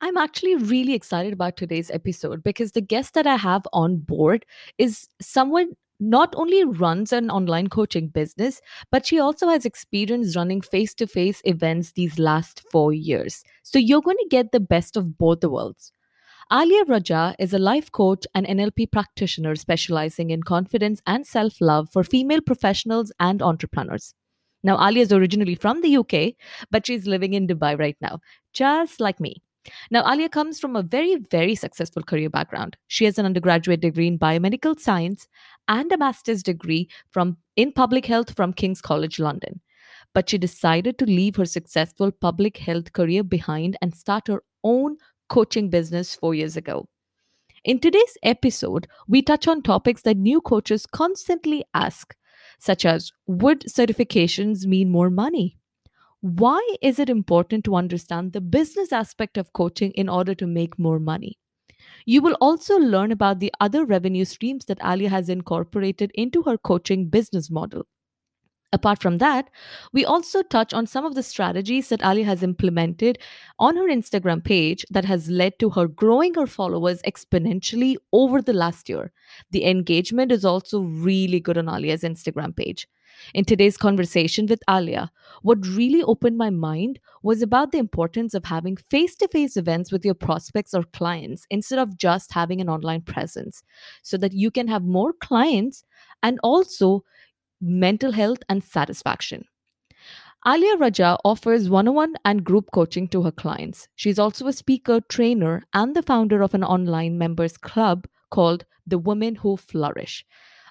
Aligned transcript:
I'm 0.00 0.16
actually 0.16 0.54
really 0.54 0.94
excited 0.94 1.32
about 1.32 1.56
today's 1.56 1.90
episode 1.90 2.44
because 2.44 2.72
the 2.72 2.80
guest 2.80 3.14
that 3.14 3.26
I 3.26 3.36
have 3.36 3.62
on 3.72 3.96
board 3.96 4.46
is 4.78 5.08
someone 5.20 5.72
not 6.00 6.32
only 6.36 6.62
runs 6.64 7.12
an 7.12 7.30
online 7.30 7.66
coaching 7.66 8.06
business, 8.06 8.60
but 8.92 9.04
she 9.04 9.18
also 9.18 9.48
has 9.48 9.64
experience 9.64 10.36
running 10.36 10.60
face 10.60 10.94
to 10.94 11.08
face 11.08 11.42
events 11.44 11.92
these 11.92 12.18
last 12.20 12.62
four 12.70 12.92
years. 12.92 13.42
So 13.64 13.80
you're 13.80 14.00
going 14.02 14.18
to 14.18 14.28
get 14.30 14.52
the 14.52 14.60
best 14.60 14.96
of 14.96 15.18
both 15.18 15.40
the 15.40 15.50
worlds. 15.50 15.90
Alia 16.52 16.84
Raja 16.86 17.34
is 17.40 17.52
a 17.52 17.58
life 17.58 17.90
coach 17.90 18.24
and 18.34 18.46
NLP 18.46 18.92
practitioner 18.92 19.56
specializing 19.56 20.30
in 20.30 20.44
confidence 20.44 21.02
and 21.06 21.26
self 21.26 21.60
love 21.60 21.90
for 21.92 22.04
female 22.04 22.40
professionals 22.40 23.12
and 23.18 23.42
entrepreneurs. 23.42 24.14
Now, 24.62 24.78
Alia 24.86 25.02
is 25.02 25.12
originally 25.12 25.56
from 25.56 25.82
the 25.82 25.96
UK, 25.96 26.34
but 26.70 26.86
she's 26.86 27.06
living 27.06 27.34
in 27.34 27.48
Dubai 27.48 27.78
right 27.78 27.96
now, 28.00 28.20
just 28.54 29.00
like 29.00 29.20
me. 29.20 29.42
Now, 29.90 30.10
Alia 30.10 30.28
comes 30.28 30.60
from 30.60 30.76
a 30.76 30.82
very, 30.82 31.16
very 31.16 31.54
successful 31.54 32.02
career 32.02 32.30
background. 32.30 32.76
She 32.86 33.04
has 33.04 33.18
an 33.18 33.26
undergraduate 33.26 33.80
degree 33.80 34.06
in 34.06 34.18
biomedical 34.18 34.78
science 34.78 35.28
and 35.68 35.90
a 35.92 35.98
master's 35.98 36.42
degree 36.42 36.88
from 37.10 37.36
in 37.56 37.72
public 37.72 38.06
health 38.06 38.34
from 38.36 38.52
King's 38.52 38.80
College 38.80 39.18
London. 39.18 39.60
But 40.14 40.30
she 40.30 40.38
decided 40.38 40.98
to 40.98 41.06
leave 41.06 41.36
her 41.36 41.44
successful 41.44 42.10
public 42.10 42.56
health 42.56 42.92
career 42.92 43.22
behind 43.22 43.76
and 43.82 43.94
start 43.94 44.28
her 44.28 44.42
own 44.64 44.96
coaching 45.28 45.68
business 45.70 46.14
4 46.14 46.34
years 46.34 46.56
ago. 46.56 46.88
In 47.64 47.78
today's 47.78 48.16
episode, 48.22 48.86
we 49.08 49.20
touch 49.20 49.46
on 49.48 49.62
topics 49.62 50.02
that 50.02 50.16
new 50.16 50.40
coaches 50.40 50.86
constantly 50.86 51.64
ask, 51.74 52.14
such 52.58 52.86
as 52.86 53.12
would 53.26 53.60
certifications 53.62 54.64
mean 54.64 54.90
more 54.90 55.10
money? 55.10 55.58
Why 56.20 56.60
is 56.82 56.98
it 56.98 57.08
important 57.08 57.64
to 57.64 57.76
understand 57.76 58.32
the 58.32 58.40
business 58.40 58.92
aspect 58.92 59.36
of 59.36 59.52
coaching 59.52 59.92
in 59.92 60.08
order 60.08 60.34
to 60.34 60.46
make 60.46 60.78
more 60.78 60.98
money? 60.98 61.38
You 62.06 62.22
will 62.22 62.36
also 62.40 62.76
learn 62.76 63.12
about 63.12 63.38
the 63.38 63.52
other 63.60 63.84
revenue 63.84 64.24
streams 64.24 64.64
that 64.64 64.80
Alia 64.84 65.10
has 65.10 65.28
incorporated 65.28 66.10
into 66.14 66.42
her 66.42 66.58
coaching 66.58 67.08
business 67.08 67.50
model. 67.50 67.86
Apart 68.72 69.00
from 69.00 69.16
that, 69.18 69.48
we 69.92 70.04
also 70.04 70.42
touch 70.42 70.74
on 70.74 70.86
some 70.86 71.06
of 71.06 71.14
the 71.14 71.22
strategies 71.22 71.88
that 71.88 72.04
Alia 72.04 72.24
has 72.24 72.42
implemented 72.42 73.18
on 73.58 73.76
her 73.76 73.88
Instagram 73.88 74.44
page 74.44 74.84
that 74.90 75.06
has 75.06 75.30
led 75.30 75.58
to 75.58 75.70
her 75.70 75.88
growing 75.88 76.34
her 76.34 76.46
followers 76.46 77.00
exponentially 77.02 77.96
over 78.12 78.42
the 78.42 78.52
last 78.52 78.88
year. 78.88 79.10
The 79.52 79.64
engagement 79.64 80.32
is 80.32 80.44
also 80.44 80.80
really 80.80 81.40
good 81.40 81.56
on 81.56 81.68
Alia's 81.68 82.02
Instagram 82.02 82.54
page. 82.54 82.86
In 83.34 83.44
today's 83.44 83.76
conversation 83.76 84.46
with 84.46 84.62
Alia, 84.68 85.10
what 85.42 85.66
really 85.66 86.02
opened 86.02 86.36
my 86.36 86.50
mind 86.50 86.98
was 87.22 87.42
about 87.42 87.72
the 87.72 87.78
importance 87.78 88.34
of 88.34 88.44
having 88.44 88.76
face 88.76 89.14
to 89.16 89.28
face 89.28 89.56
events 89.56 89.92
with 89.92 90.04
your 90.04 90.14
prospects 90.14 90.74
or 90.74 90.84
clients 90.84 91.46
instead 91.50 91.78
of 91.78 91.98
just 91.98 92.32
having 92.32 92.60
an 92.60 92.68
online 92.68 93.02
presence 93.02 93.62
so 94.02 94.16
that 94.16 94.32
you 94.32 94.50
can 94.50 94.68
have 94.68 94.84
more 94.84 95.12
clients 95.12 95.84
and 96.22 96.38
also 96.42 97.04
mental 97.60 98.12
health 98.12 98.38
and 98.48 98.62
satisfaction. 98.62 99.44
Alia 100.46 100.76
Raja 100.76 101.18
offers 101.24 101.68
one 101.68 101.88
on 101.88 101.94
one 101.94 102.14
and 102.24 102.44
group 102.44 102.70
coaching 102.72 103.08
to 103.08 103.22
her 103.22 103.32
clients. 103.32 103.88
She's 103.96 104.20
also 104.20 104.46
a 104.46 104.52
speaker, 104.52 105.00
trainer, 105.08 105.64
and 105.74 105.96
the 105.96 106.02
founder 106.02 106.42
of 106.42 106.54
an 106.54 106.62
online 106.62 107.18
members 107.18 107.56
club 107.56 108.06
called 108.30 108.64
The 108.86 108.98
Women 108.98 109.34
Who 109.34 109.56
Flourish. 109.56 110.24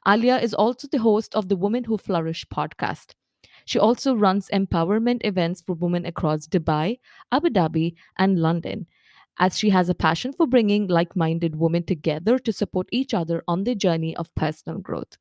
Alia 0.07 0.37
is 0.37 0.53
also 0.53 0.87
the 0.87 0.99
host 0.99 1.35
of 1.35 1.49
the 1.49 1.57
Women 1.57 1.83
Who 1.83 1.97
Flourish 1.97 2.45
podcast. 2.47 3.13
She 3.65 3.77
also 3.77 4.15
runs 4.15 4.47
empowerment 4.53 5.25
events 5.25 5.61
for 5.61 5.73
women 5.73 6.05
across 6.05 6.47
Dubai, 6.47 6.99
Abu 7.33 7.49
Dhabi, 7.49 7.95
and 8.17 8.39
London, 8.39 8.87
as 9.37 9.59
she 9.59 9.69
has 9.69 9.89
a 9.89 9.95
passion 9.95 10.31
for 10.31 10.47
bringing 10.47 10.87
like 10.87 11.17
minded 11.17 11.57
women 11.57 11.83
together 11.83 12.39
to 12.39 12.53
support 12.53 12.87
each 12.91 13.13
other 13.13 13.43
on 13.49 13.65
their 13.65 13.75
journey 13.75 14.15
of 14.15 14.33
personal 14.35 14.79
growth. 14.79 15.17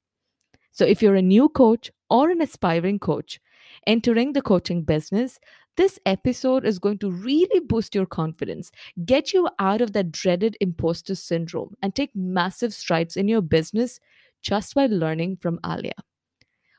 So, 0.71 0.85
if 0.85 1.03
you're 1.03 1.17
a 1.17 1.23
new 1.23 1.49
coach 1.49 1.91
or 2.09 2.31
an 2.31 2.41
aspiring 2.41 3.01
coach 3.01 3.41
entering 3.87 4.33
the 4.33 4.43
coaching 4.43 4.83
business, 4.83 5.41
this 5.77 5.99
episode 6.07 6.65
is 6.65 6.79
going 6.79 6.99
to 6.99 7.11
really 7.11 7.61
boost 7.61 7.95
your 7.95 8.07
confidence, 8.07 8.71
get 9.05 9.33
you 9.33 9.49
out 9.59 9.81
of 9.81 9.93
that 9.93 10.13
dreaded 10.13 10.57
imposter 10.61 11.15
syndrome, 11.15 11.75
and 11.83 11.95
take 11.95 12.15
massive 12.15 12.73
strides 12.73 13.17
in 13.17 13.27
your 13.29 13.43
business 13.43 14.01
just 14.47 14.77
by 14.77 14.87
learning 14.87 15.37
from 15.43 15.59
Alia. 15.67 15.99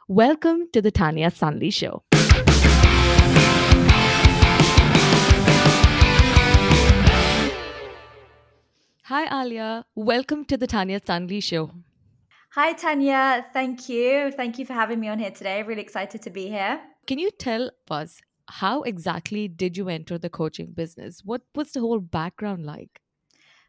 Welcome 0.08 0.70
to 0.72 0.82
the 0.82 0.90
Tanya 0.90 1.30
Stanley 1.30 1.70
Show. 1.70 2.02
Hi, 9.04 9.42
Alia. 9.42 9.86
Welcome 9.96 10.46
to 10.46 10.56
the 10.56 10.66
Tanya 10.66 11.02
Stanley 11.02 11.42
Show. 11.42 11.72
Hi, 12.52 12.72
Tanya. 12.72 13.46
Thank 13.52 13.90
you. 13.90 14.32
Thank 14.32 14.60
you 14.60 14.66
for 14.66 14.72
having 14.72 15.02
me 15.02 15.10
on 15.10 15.20
here 15.20 15.32
today. 15.32 15.62
Really 15.64 15.82
excited 15.82 16.22
to 16.22 16.30
be 16.30 16.48
here. 16.48 16.80
Can 17.06 17.20
you 17.20 17.32
tell 17.32 17.72
us 17.92 18.22
how 18.48 18.84
exactly 18.84 19.50
did 19.50 19.76
you 19.76 19.90
enter 19.90 20.18
the 20.18 20.30
coaching 20.30 20.72
business? 20.74 21.22
What 21.26 21.42
was 21.54 21.74
the 21.74 21.82
whole 21.82 22.00
background 22.00 22.66
like? 22.66 23.02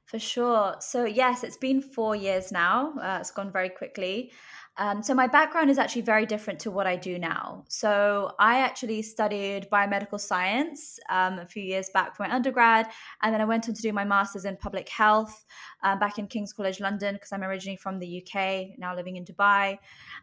For 0.08 0.18
sure. 0.18 0.74
So, 0.80 1.04
yes, 1.04 1.44
it's 1.44 1.58
been 1.58 1.82
four 1.82 2.16
years 2.16 2.50
now. 2.50 2.94
Uh, 2.98 3.18
it's 3.20 3.30
gone 3.30 3.52
very 3.52 3.68
quickly. 3.68 4.32
Um, 4.78 5.02
so, 5.02 5.12
my 5.12 5.26
background 5.26 5.68
is 5.68 5.76
actually 5.76 6.00
very 6.00 6.24
different 6.24 6.58
to 6.60 6.70
what 6.70 6.86
I 6.86 6.96
do 6.96 7.18
now. 7.18 7.66
So, 7.68 8.32
I 8.38 8.60
actually 8.60 9.02
studied 9.02 9.68
biomedical 9.70 10.18
science 10.18 10.98
um, 11.10 11.38
a 11.38 11.44
few 11.44 11.62
years 11.62 11.90
back 11.92 12.16
for 12.16 12.22
my 12.22 12.34
undergrad, 12.34 12.86
and 13.22 13.34
then 13.34 13.42
I 13.42 13.44
went 13.44 13.68
on 13.68 13.74
to 13.74 13.82
do 13.82 13.92
my 13.92 14.04
master's 14.04 14.46
in 14.46 14.56
public 14.56 14.88
health 14.88 15.44
uh, 15.82 15.94
back 15.96 16.18
in 16.18 16.26
King's 16.26 16.54
College 16.54 16.80
London 16.80 17.12
because 17.16 17.30
I'm 17.30 17.42
originally 17.44 17.76
from 17.76 17.98
the 17.98 18.24
UK, 18.24 18.78
now 18.78 18.96
living 18.96 19.16
in 19.16 19.26
Dubai. 19.26 19.76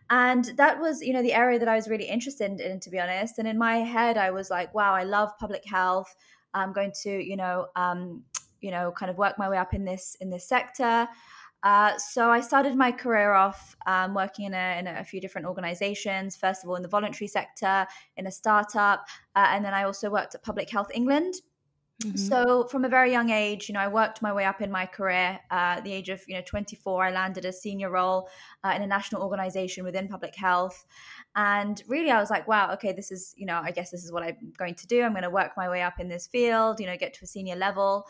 And 0.10 0.46
that 0.58 0.80
was, 0.80 1.04
you 1.04 1.14
know, 1.14 1.22
the 1.22 1.36
area 1.36 1.60
that 1.60 1.68
I 1.68 1.76
was 1.76 1.88
really 1.88 2.06
interested 2.06 2.60
in, 2.60 2.80
to 2.80 2.90
be 2.90 3.00
honest. 3.00 3.38
And 3.38 3.48
in 3.48 3.60
my 3.60 3.78
head, 3.78 4.18
I 4.18 4.32
was 4.32 4.50
like, 4.50 4.74
wow, 4.74 4.96
I 4.96 5.04
love 5.04 5.38
public 5.38 5.64
health. 5.64 6.16
I'm 6.56 6.74
going 6.74 6.94
to, 7.04 7.12
you 7.12 7.36
know, 7.36 7.68
um, 7.76 8.24
you 8.66 8.72
know 8.72 8.92
kind 8.92 9.10
of 9.10 9.18
work 9.18 9.38
my 9.38 9.48
way 9.48 9.58
up 9.58 9.74
in 9.74 9.86
this 9.86 10.18
in 10.20 10.30
this 10.30 10.48
sector 10.48 11.08
uh, 11.66 11.98
so 11.98 12.30
I 12.30 12.42
started 12.42 12.76
my 12.76 12.92
career 12.92 13.34
off 13.34 13.76
um, 13.88 14.14
working 14.14 14.46
in 14.46 14.54
a, 14.54 14.80
in 14.80 14.86
a, 14.86 15.04
few 15.04 15.20
different 15.20 15.48
organizations. 15.48 16.36
First 16.36 16.64
of 16.64 16.70
all, 16.70 16.76
in 16.76 16.84
the 16.84 16.88
voluntary 16.88 17.28
sector, 17.28 17.88
in 18.18 18.28
a 18.28 18.32
startup, 18.32 19.08
uh, 19.36 19.48
and 19.50 19.66
then 19.66 19.74
I 19.74 19.84
also 19.84 20.12
worked 20.12 20.36
at 20.36 20.44
Public 20.44 20.70
Health 20.70 20.92
England. 20.94 21.34
Mm-hmm. 22.04 22.18
So 22.18 22.68
from 22.70 22.86
a 22.86 22.90
very 22.90 23.10
young 23.10 23.32
age, 23.32 23.68
you 23.68 23.74
know, 23.74 23.80
I 23.80 23.88
worked 23.88 24.22
my 24.22 24.32
way 24.32 24.46
up 24.46 24.62
in 24.62 24.70
my 24.70 24.86
career. 24.86 25.40
Uh, 25.50 25.78
at 25.78 25.84
the 25.84 25.92
age 25.92 26.10
of 26.10 26.22
you 26.28 26.36
know 26.36 26.44
24, 26.46 27.06
I 27.06 27.12
landed 27.12 27.46
a 27.46 27.54
senior 27.54 27.90
role 27.90 28.30
uh, 28.64 28.74
in 28.76 28.84
a 28.84 28.88
national 28.88 29.24
organization 29.24 29.84
within 29.84 30.08
public 30.08 30.36
health, 30.36 30.86
and 31.36 31.82
really, 31.88 32.12
I 32.12 32.20
was 32.20 32.30
like, 32.30 32.48
wow, 32.48 32.74
okay, 32.74 32.92
this 32.92 33.12
is 33.12 33.34
you 33.38 33.48
know, 33.48 33.60
I 33.64 33.72
guess 33.72 33.90
this 33.90 34.04
is 34.04 34.12
what 34.12 34.22
I'm 34.22 34.54
going 34.58 34.76
to 34.76 34.86
do. 34.86 35.02
I'm 35.02 35.14
going 35.14 35.24
to 35.24 35.32
work 35.32 35.54
my 35.58 35.68
way 35.68 35.82
up 35.82 36.00
in 36.00 36.10
this 36.10 36.28
field. 36.28 36.80
You 36.80 36.86
know, 36.86 36.98
get 36.98 37.16
to 37.16 37.24
a 37.24 37.28
senior 37.28 37.56
level. 37.56 38.06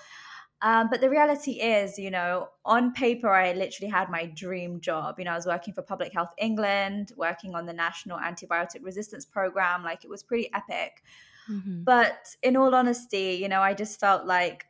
Um, 0.65 0.89
but 0.89 0.99
the 0.99 1.11
reality 1.11 1.61
is, 1.61 1.99
you 1.99 2.09
know, 2.09 2.49
on 2.65 2.91
paper, 2.91 3.29
I 3.29 3.53
literally 3.53 3.91
had 3.91 4.09
my 4.09 4.25
dream 4.25 4.81
job. 4.81 5.19
You 5.19 5.25
know, 5.25 5.31
I 5.31 5.35
was 5.35 5.45
working 5.45 5.75
for 5.75 5.83
Public 5.83 6.11
Health 6.11 6.33
England, 6.39 7.11
working 7.15 7.53
on 7.53 7.67
the 7.67 7.71
National 7.73 8.17
Antibiotic 8.17 8.83
Resistance 8.83 9.25
Program. 9.25 9.83
Like 9.83 10.03
it 10.03 10.09
was 10.09 10.23
pretty 10.23 10.51
epic. 10.55 11.03
Mm-hmm. 11.47 11.83
But 11.83 12.35
in 12.41 12.57
all 12.57 12.73
honesty, 12.73 13.37
you 13.39 13.47
know, 13.47 13.61
I 13.61 13.75
just 13.75 13.99
felt 13.99 14.25
like, 14.25 14.65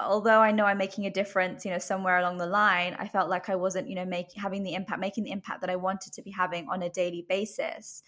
although 0.00 0.40
I 0.40 0.52
know 0.52 0.64
I'm 0.64 0.78
making 0.78 1.04
a 1.04 1.10
difference, 1.10 1.66
you 1.66 1.70
know, 1.70 1.78
somewhere 1.78 2.16
along 2.16 2.38
the 2.38 2.46
line, 2.46 2.96
I 2.98 3.06
felt 3.06 3.28
like 3.28 3.50
I 3.50 3.56
wasn't, 3.56 3.90
you 3.90 3.94
know, 3.94 4.06
make, 4.06 4.32
having 4.32 4.62
the 4.62 4.72
impact, 4.72 5.00
making 5.00 5.24
the 5.24 5.32
impact 5.32 5.60
that 5.60 5.68
I 5.68 5.76
wanted 5.76 6.14
to 6.14 6.22
be 6.22 6.30
having 6.30 6.66
on 6.70 6.80
a 6.80 6.88
daily 6.88 7.26
basis. 7.28 8.02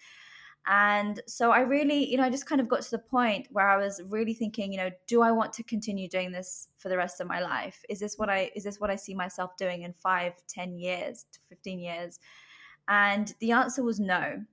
And 0.67 1.21
so 1.25 1.51
I 1.51 1.61
really, 1.61 2.09
you 2.09 2.17
know, 2.17 2.23
I 2.23 2.29
just 2.29 2.45
kind 2.45 2.61
of 2.61 2.67
got 2.67 2.81
to 2.83 2.91
the 2.91 2.99
point 2.99 3.47
where 3.51 3.67
I 3.67 3.77
was 3.77 4.01
really 4.07 4.33
thinking, 4.33 4.71
you 4.71 4.77
know, 4.77 4.91
do 5.07 5.21
I 5.21 5.31
want 5.31 5.51
to 5.53 5.63
continue 5.63 6.07
doing 6.07 6.31
this 6.31 6.67
for 6.77 6.89
the 6.89 6.97
rest 6.97 7.21
of 7.21 7.27
my 7.27 7.39
life? 7.39 7.83
Is 7.89 7.99
this 7.99 8.17
what 8.17 8.29
I 8.29 8.51
is 8.55 8.63
this 8.63 8.79
what 8.79 8.91
I 8.91 8.95
see 8.95 9.15
myself 9.15 9.57
doing 9.57 9.81
in 9.81 9.93
five, 9.93 10.33
ten 10.47 10.77
years, 10.77 11.25
fifteen 11.47 11.79
years? 11.79 12.19
And 12.87 13.33
the 13.39 13.51
answer 13.51 13.83
was 13.83 13.99
no. 13.99 14.43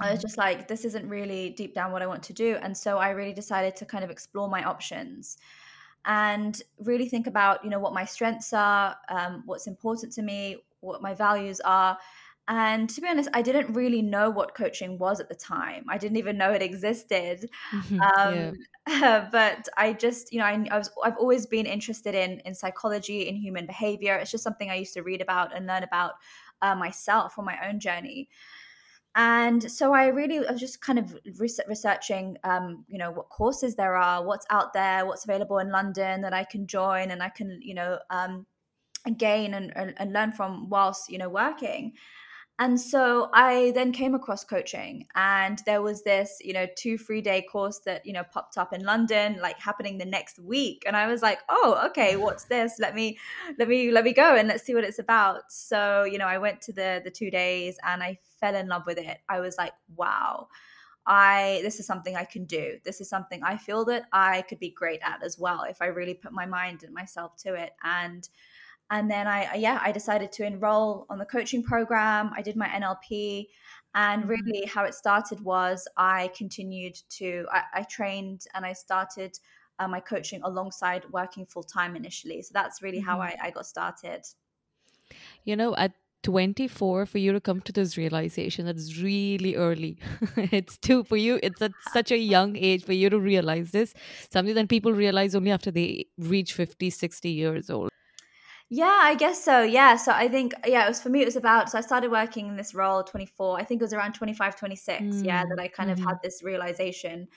I 0.00 0.12
was 0.12 0.20
just 0.20 0.36
like, 0.36 0.68
this 0.68 0.84
isn't 0.84 1.08
really 1.08 1.50
deep 1.50 1.74
down 1.74 1.92
what 1.92 2.02
I 2.02 2.06
want 2.06 2.22
to 2.24 2.32
do. 2.32 2.56
And 2.60 2.76
so 2.76 2.98
I 2.98 3.10
really 3.10 3.32
decided 3.32 3.74
to 3.76 3.86
kind 3.86 4.04
of 4.04 4.10
explore 4.10 4.48
my 4.48 4.64
options 4.64 5.38
and 6.04 6.60
really 6.78 7.08
think 7.08 7.26
about, 7.26 7.64
you 7.64 7.70
know, 7.70 7.78
what 7.78 7.94
my 7.94 8.04
strengths 8.04 8.52
are, 8.52 8.96
um, 9.08 9.42
what's 9.46 9.66
important 9.66 10.12
to 10.14 10.22
me, 10.22 10.56
what 10.80 11.02
my 11.02 11.14
values 11.14 11.60
are, 11.60 11.98
and 12.48 12.88
to 12.88 13.02
be 13.02 13.08
honest, 13.08 13.28
I 13.34 13.42
didn't 13.42 13.74
really 13.74 14.00
know 14.00 14.30
what 14.30 14.54
coaching 14.54 14.96
was 14.96 15.20
at 15.20 15.28
the 15.28 15.34
time. 15.34 15.84
I 15.90 15.98
didn't 15.98 16.16
even 16.16 16.38
know 16.38 16.50
it 16.50 16.62
existed. 16.62 17.50
Mm-hmm, 17.72 18.00
um, 18.00 18.54
yeah. 18.88 19.28
but 19.32 19.68
I 19.76 19.92
just, 19.92 20.32
you 20.32 20.38
know, 20.38 20.46
I, 20.46 20.66
I, 20.70 20.78
was, 20.78 20.90
I've 21.04 21.18
always 21.18 21.44
been 21.44 21.66
interested 21.66 22.14
in 22.14 22.40
in 22.40 22.54
psychology, 22.54 23.28
in 23.28 23.36
human 23.36 23.66
behavior. 23.66 24.14
It's 24.16 24.30
just 24.30 24.44
something 24.44 24.70
I 24.70 24.76
used 24.76 24.94
to 24.94 25.02
read 25.02 25.20
about 25.20 25.54
and 25.54 25.66
learn 25.66 25.82
about 25.82 26.14
uh, 26.62 26.74
myself 26.74 27.38
on 27.38 27.44
my 27.44 27.58
own 27.68 27.80
journey. 27.80 28.30
and 29.14 29.70
so 29.70 29.92
I 29.92 30.06
really 30.06 30.38
I 30.46 30.52
was 30.52 30.60
just 30.60 30.80
kind 30.80 30.98
of 30.98 31.14
researching, 31.38 32.38
um, 32.44 32.86
you 32.88 32.96
know, 32.96 33.10
what 33.10 33.28
courses 33.28 33.76
there 33.76 33.94
are, 33.94 34.24
what's 34.24 34.46
out 34.48 34.72
there, 34.72 35.04
what's 35.04 35.24
available 35.24 35.58
in 35.58 35.70
London 35.70 36.22
that 36.22 36.32
I 36.32 36.44
can 36.44 36.66
join 36.66 37.10
and 37.10 37.22
I 37.22 37.28
can, 37.28 37.60
you 37.60 37.74
know, 37.74 37.98
um, 38.08 38.46
gain 39.18 39.52
and, 39.54 39.76
and, 39.76 39.94
and 39.98 40.14
learn 40.14 40.32
from 40.32 40.70
whilst, 40.70 41.10
you 41.10 41.18
know, 41.18 41.28
working. 41.28 41.92
And 42.60 42.80
so 42.80 43.30
I 43.32 43.70
then 43.76 43.92
came 43.92 44.16
across 44.16 44.42
coaching, 44.42 45.06
and 45.14 45.62
there 45.64 45.80
was 45.80 46.02
this, 46.02 46.38
you 46.40 46.52
know, 46.52 46.66
two 46.76 46.98
free 46.98 47.20
day 47.20 47.42
course 47.42 47.78
that, 47.80 48.04
you 48.04 48.12
know, 48.12 48.24
popped 48.24 48.58
up 48.58 48.72
in 48.72 48.82
London, 48.84 49.38
like 49.40 49.60
happening 49.60 49.96
the 49.96 50.04
next 50.04 50.40
week. 50.40 50.82
And 50.84 50.96
I 50.96 51.06
was 51.06 51.22
like, 51.22 51.38
oh, 51.48 51.80
okay, 51.86 52.16
what's 52.16 52.44
this? 52.48 52.74
Let 52.80 52.96
me, 52.96 53.16
let 53.58 53.68
me, 53.68 53.92
let 53.92 54.02
me 54.02 54.12
go 54.12 54.34
and 54.34 54.48
let's 54.48 54.64
see 54.64 54.74
what 54.74 54.82
it's 54.82 54.98
about. 54.98 55.52
So, 55.52 56.02
you 56.02 56.18
know, 56.18 56.26
I 56.26 56.38
went 56.38 56.60
to 56.62 56.72
the 56.72 57.00
the 57.04 57.10
two 57.10 57.30
days 57.30 57.78
and 57.86 58.02
I 58.02 58.18
fell 58.40 58.56
in 58.56 58.66
love 58.66 58.82
with 58.86 58.98
it. 58.98 59.18
I 59.28 59.38
was 59.38 59.56
like, 59.56 59.74
wow. 59.96 60.48
I 61.10 61.60
this 61.62 61.80
is 61.80 61.86
something 61.86 62.16
I 62.16 62.24
can 62.24 62.44
do. 62.44 62.78
This 62.84 63.00
is 63.00 63.08
something 63.08 63.42
I 63.42 63.56
feel 63.56 63.84
that 63.86 64.04
I 64.12 64.42
could 64.42 64.58
be 64.58 64.70
great 64.70 65.00
at 65.02 65.22
as 65.24 65.38
well 65.38 65.62
if 65.62 65.80
I 65.80 65.86
really 65.86 66.12
put 66.12 66.32
my 66.32 66.44
mind 66.44 66.82
and 66.82 66.92
myself 66.92 67.36
to 67.44 67.54
it. 67.54 67.72
And 67.82 68.28
and 68.90 69.10
then 69.10 69.26
I, 69.26 69.54
yeah, 69.54 69.78
I 69.82 69.92
decided 69.92 70.32
to 70.32 70.44
enroll 70.44 71.06
on 71.10 71.18
the 71.18 71.26
coaching 71.26 71.62
program. 71.62 72.30
I 72.34 72.42
did 72.42 72.56
my 72.56 72.68
NLP. 72.68 73.48
And 73.94 74.22
mm-hmm. 74.22 74.30
really, 74.30 74.66
how 74.66 74.84
it 74.84 74.94
started 74.94 75.40
was 75.42 75.86
I 75.96 76.30
continued 76.36 76.96
to, 77.10 77.46
I, 77.52 77.62
I 77.74 77.82
trained 77.82 78.46
and 78.54 78.64
I 78.64 78.72
started 78.72 79.38
uh, 79.78 79.88
my 79.88 80.00
coaching 80.00 80.40
alongside 80.42 81.04
working 81.10 81.44
full 81.46 81.62
time 81.62 81.96
initially. 81.96 82.42
So 82.42 82.50
that's 82.54 82.82
really 82.82 83.00
how 83.00 83.18
mm-hmm. 83.18 83.42
I, 83.42 83.48
I 83.48 83.50
got 83.50 83.66
started. 83.66 84.26
You 85.44 85.56
know, 85.56 85.74
at 85.76 85.92
24 86.24 87.06
for 87.06 87.18
you 87.18 87.32
to 87.32 87.40
come 87.40 87.60
to 87.60 87.72
this 87.72 87.96
realization 87.96 88.66
that's 88.66 88.98
really 88.98 89.54
early 89.54 89.96
it's 90.36 90.76
too 90.76 91.04
for 91.04 91.16
you 91.16 91.38
it's 91.44 91.62
at 91.62 91.70
such 91.92 92.10
a 92.10 92.18
young 92.18 92.56
age 92.56 92.84
for 92.84 92.92
you 92.92 93.08
to 93.08 93.20
realize 93.20 93.70
this 93.70 93.94
something 94.28 94.54
that 94.54 94.68
people 94.68 94.92
realize 94.92 95.36
only 95.36 95.52
after 95.52 95.70
they 95.70 96.04
reach 96.18 96.54
50 96.54 96.90
60 96.90 97.30
years 97.30 97.70
old 97.70 97.87
yeah, 98.70 98.98
I 99.02 99.14
guess 99.14 99.42
so. 99.42 99.62
Yeah. 99.62 99.96
So 99.96 100.12
I 100.12 100.28
think, 100.28 100.52
yeah, 100.66 100.84
it 100.84 100.88
was 100.88 101.00
for 101.00 101.08
me, 101.08 101.22
it 101.22 101.24
was 101.24 101.36
about, 101.36 101.70
so 101.70 101.78
I 101.78 101.80
started 101.80 102.10
working 102.10 102.48
in 102.48 102.56
this 102.56 102.74
role 102.74 103.02
24, 103.02 103.58
I 103.58 103.64
think 103.64 103.80
it 103.80 103.84
was 103.84 103.94
around 103.94 104.12
25, 104.12 104.56
26. 104.56 105.02
Mm. 105.02 105.24
Yeah. 105.24 105.44
That 105.44 105.58
I 105.58 105.68
kind 105.68 105.90
mm-hmm. 105.90 106.02
of 106.02 106.08
had 106.08 106.18
this 106.22 106.42
realization 106.42 107.28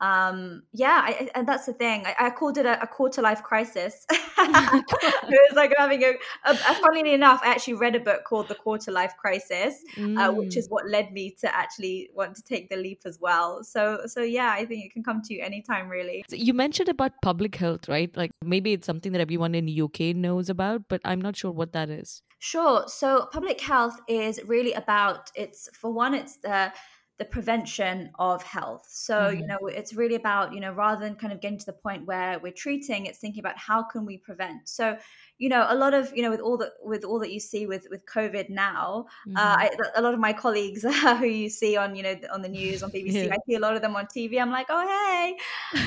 um 0.00 0.62
yeah 0.72 1.00
I, 1.04 1.30
and 1.34 1.48
that's 1.48 1.66
the 1.66 1.72
thing. 1.72 2.04
I, 2.06 2.26
I 2.26 2.30
called 2.30 2.58
it 2.58 2.66
a, 2.66 2.82
a, 2.82 2.86
quarter 2.86 3.22
life 3.22 3.42
crisis. 3.42 4.06
It 4.38 5.40
was 5.48 5.56
like 5.56 5.72
having 5.76 6.02
a, 6.04 6.12
a, 6.44 6.52
a, 6.52 6.74
funnily 6.74 7.12
enough 7.14 7.40
i 7.42 7.48
actually 7.48 7.74
read 7.74 7.96
a 7.96 8.00
book 8.00 8.24
called 8.24 8.48
the 8.48 8.54
quarter 8.54 8.92
life 8.92 9.14
crisis 9.16 9.82
mm. 9.96 10.16
uh, 10.18 10.32
which 10.32 10.56
is 10.56 10.68
mm. 10.68 10.72
what 10.72 10.88
led 10.88 11.12
me 11.12 11.34
to 11.40 11.54
actually 11.54 12.10
want 12.14 12.36
to 12.36 12.42
take 12.42 12.68
the 12.68 12.76
leap 12.76 13.02
as 13.04 13.18
well. 13.20 13.64
So 13.64 14.02
so 14.06 14.22
yeah 14.22 14.52
i 14.52 14.64
think 14.64 14.84
it 14.84 14.92
can 14.92 15.02
come 15.02 15.22
to 15.22 15.34
you 15.34 15.42
anytime 15.42 15.88
really. 15.88 16.24
So 16.28 16.36
you 16.36 16.52
mentioned 16.54 16.88
about 16.88 17.12
public 17.22 17.56
health 17.56 17.88
right? 17.88 18.14
Like 18.16 18.30
maybe 18.44 18.72
it's 18.72 18.86
something 18.86 19.12
that 19.12 19.20
everyone 19.20 19.54
in 19.54 19.66
the 19.66 19.80
uk 19.82 20.00
knows 20.00 20.48
about 20.50 20.82
but 20.88 21.00
i'm 21.04 21.20
not 21.20 21.36
sure 21.36 21.50
what 21.50 21.72
that 21.72 21.88
is. 21.88 22.22
Sure. 22.38 22.84
So 22.86 23.28
public 23.32 23.60
health 23.60 23.98
is 24.08 24.40
really 24.46 24.72
about 24.74 25.30
it's 25.34 25.68
for 25.74 25.92
one 25.92 26.14
it's 26.14 26.36
the 26.38 26.72
the 27.18 27.24
prevention 27.24 28.10
of 28.18 28.42
health. 28.42 28.86
So, 28.88 29.14
mm-hmm. 29.14 29.40
you 29.40 29.46
know, 29.46 29.58
it's 29.66 29.94
really 29.94 30.16
about, 30.16 30.52
you 30.52 30.60
know, 30.60 30.72
rather 30.72 31.04
than 31.04 31.14
kind 31.14 31.32
of 31.32 31.40
getting 31.40 31.58
to 31.58 31.66
the 31.66 31.72
point 31.72 32.06
where 32.06 32.38
we're 32.38 32.52
treating, 32.52 33.06
it's 33.06 33.18
thinking 33.18 33.40
about 33.40 33.56
how 33.56 33.82
can 33.82 34.04
we 34.04 34.18
prevent. 34.18 34.68
So, 34.68 34.98
you 35.38 35.50
know, 35.50 35.66
a 35.68 35.74
lot 35.74 35.92
of, 35.92 36.16
you 36.16 36.22
know, 36.22 36.30
with 36.30 36.40
all 36.40 36.56
that 36.56 36.72
with 36.82 37.04
all 37.04 37.18
that 37.18 37.30
you 37.30 37.40
see 37.40 37.66
with 37.66 37.86
with 37.90 38.06
COVID 38.06 38.48
now, 38.48 39.06
uh, 39.26 39.28
mm-hmm. 39.28 39.36
uh, 39.36 39.40
I, 39.40 39.70
a 39.96 40.02
lot 40.02 40.14
of 40.14 40.20
my 40.20 40.32
colleagues 40.32 40.82
who 41.18 41.26
you 41.26 41.50
see 41.50 41.76
on, 41.76 41.94
you 41.94 42.02
know, 42.02 42.16
on 42.32 42.40
the 42.42 42.48
news 42.48 42.82
on 42.82 42.90
BBC, 42.96 43.26
yeah. 43.26 43.34
I 43.34 43.38
see 43.46 43.54
a 43.54 43.60
lot 43.60 43.76
of 43.76 43.82
them 43.82 43.94
on 43.96 44.06
TV. 44.06 44.40
I'm 44.40 44.50
like, 44.50 44.66
oh 44.70 44.86
hey. 44.86 45.36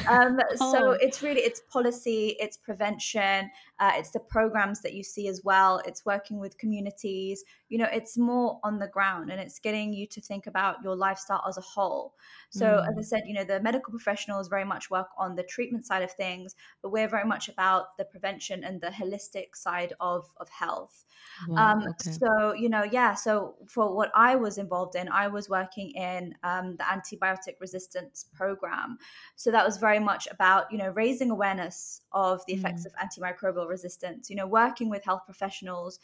Um, 0.08 0.40
oh. 0.62 0.72
So 0.72 0.92
it's 0.92 1.24
really 1.24 1.42
it's 1.42 1.62
policy, 1.62 2.36
it's 2.40 2.58
prevention, 2.58 3.50
uh, 3.80 3.92
it's 3.96 4.12
the 4.12 4.20
programs 4.20 4.82
that 4.82 4.94
you 4.94 5.04
see 5.04 5.28
as 5.28 5.42
well. 5.44 5.82
It's 5.86 6.06
working 6.06 6.40
with 6.40 6.58
communities. 6.58 7.44
You 7.70 7.80
know, 7.80 7.88
it's 7.92 8.18
more 8.18 8.60
on 8.64 8.78
the 8.78 8.88
ground 8.88 9.32
and 9.32 9.40
it's 9.40 9.60
getting 9.60 9.94
you 9.94 10.06
to 10.08 10.22
think 10.22 10.48
about 10.48 10.78
your 10.84 10.96
lifestyle 10.96 11.44
as 11.48 11.58
a 11.58 11.62
whole. 11.62 12.14
So, 12.52 12.66
mm. 12.66 12.90
as 12.90 12.98
I 12.98 13.02
said, 13.02 13.24
you 13.26 13.34
know, 13.34 13.44
the 13.44 13.60
medical 13.62 13.92
professionals 13.92 14.48
very 14.48 14.66
much 14.66 14.90
work 14.90 15.08
on 15.18 15.36
the 15.36 15.44
treatment 15.44 15.86
side 15.86 16.04
of 16.04 16.12
things, 16.12 16.56
but 16.82 16.92
we're 16.92 17.08
very 17.08 17.26
much 17.26 17.48
about 17.48 17.98
the 17.98 18.06
prevention 18.06 18.64
and 18.64 18.82
the 18.82 18.88
holistic 18.88 19.39
side 19.54 19.94
of, 20.00 20.28
of 20.38 20.50
health. 20.50 21.06
Wow, 21.48 21.74
um, 21.74 21.88
okay. 21.88 22.12
So, 22.12 22.54
you 22.54 22.70
know, 22.70 22.84
yeah. 22.84 23.14
So, 23.14 23.56
for 23.68 23.96
what 23.96 24.12
I 24.14 24.36
was 24.36 24.58
involved 24.58 24.96
in, 24.96 25.08
I 25.10 25.28
was 25.28 25.50
working 25.50 25.92
in 25.92 26.34
um, 26.44 26.76
the 26.78 26.84
antibiotic 26.84 27.60
resistance 27.60 28.26
program. 28.34 28.98
So, 29.36 29.52
that 29.52 29.66
was 29.66 29.78
very 29.78 30.00
much 30.00 30.28
about, 30.32 30.72
you 30.72 30.78
know, 30.78 30.90
raising 30.90 31.32
awareness 31.32 32.02
of 32.12 32.42
the 32.48 32.54
effects 32.54 32.84
mm. 32.84 32.88
of 32.88 32.94
antimicrobial 32.96 33.70
resistance, 33.70 34.30
you 34.30 34.36
know, 34.36 34.48
working 34.48 34.90
with 34.90 35.04
health 35.04 35.22
professionals 35.26 36.00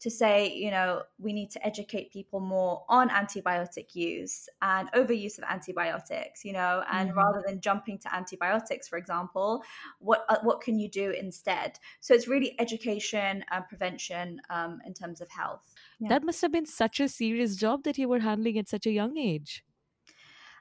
to 0.00 0.10
say, 0.10 0.52
you 0.52 0.70
know, 0.70 1.02
we 1.18 1.32
need 1.32 1.50
to 1.50 1.66
educate 1.66 2.12
people 2.12 2.40
more 2.40 2.84
on 2.88 3.08
antibiotic 3.08 3.94
use 3.94 4.48
and 4.60 4.90
overuse 4.92 5.38
of 5.38 5.44
antibiotics, 5.48 6.44
you 6.44 6.52
know, 6.52 6.82
and 6.92 7.10
mm-hmm. 7.10 7.18
rather 7.18 7.42
than 7.46 7.60
jumping 7.60 7.98
to 7.98 8.14
antibiotics, 8.14 8.88
for 8.88 8.98
example, 8.98 9.62
what 9.98 10.24
uh, 10.28 10.36
what 10.42 10.60
can 10.60 10.78
you 10.78 10.90
do 10.90 11.10
instead? 11.10 11.78
So 12.00 12.14
it's 12.14 12.28
really 12.28 12.54
education 12.60 13.44
and 13.50 13.66
prevention 13.68 14.40
um, 14.50 14.80
in 14.86 14.92
terms 14.92 15.20
of 15.20 15.28
health. 15.30 15.74
Yeah. 15.98 16.10
That 16.10 16.24
must 16.24 16.42
have 16.42 16.52
been 16.52 16.66
such 16.66 17.00
a 17.00 17.08
serious 17.08 17.56
job 17.56 17.84
that 17.84 17.96
you 17.96 18.08
were 18.08 18.20
handling 18.20 18.58
at 18.58 18.68
such 18.68 18.86
a 18.86 18.92
young 18.92 19.16
age. 19.16 19.64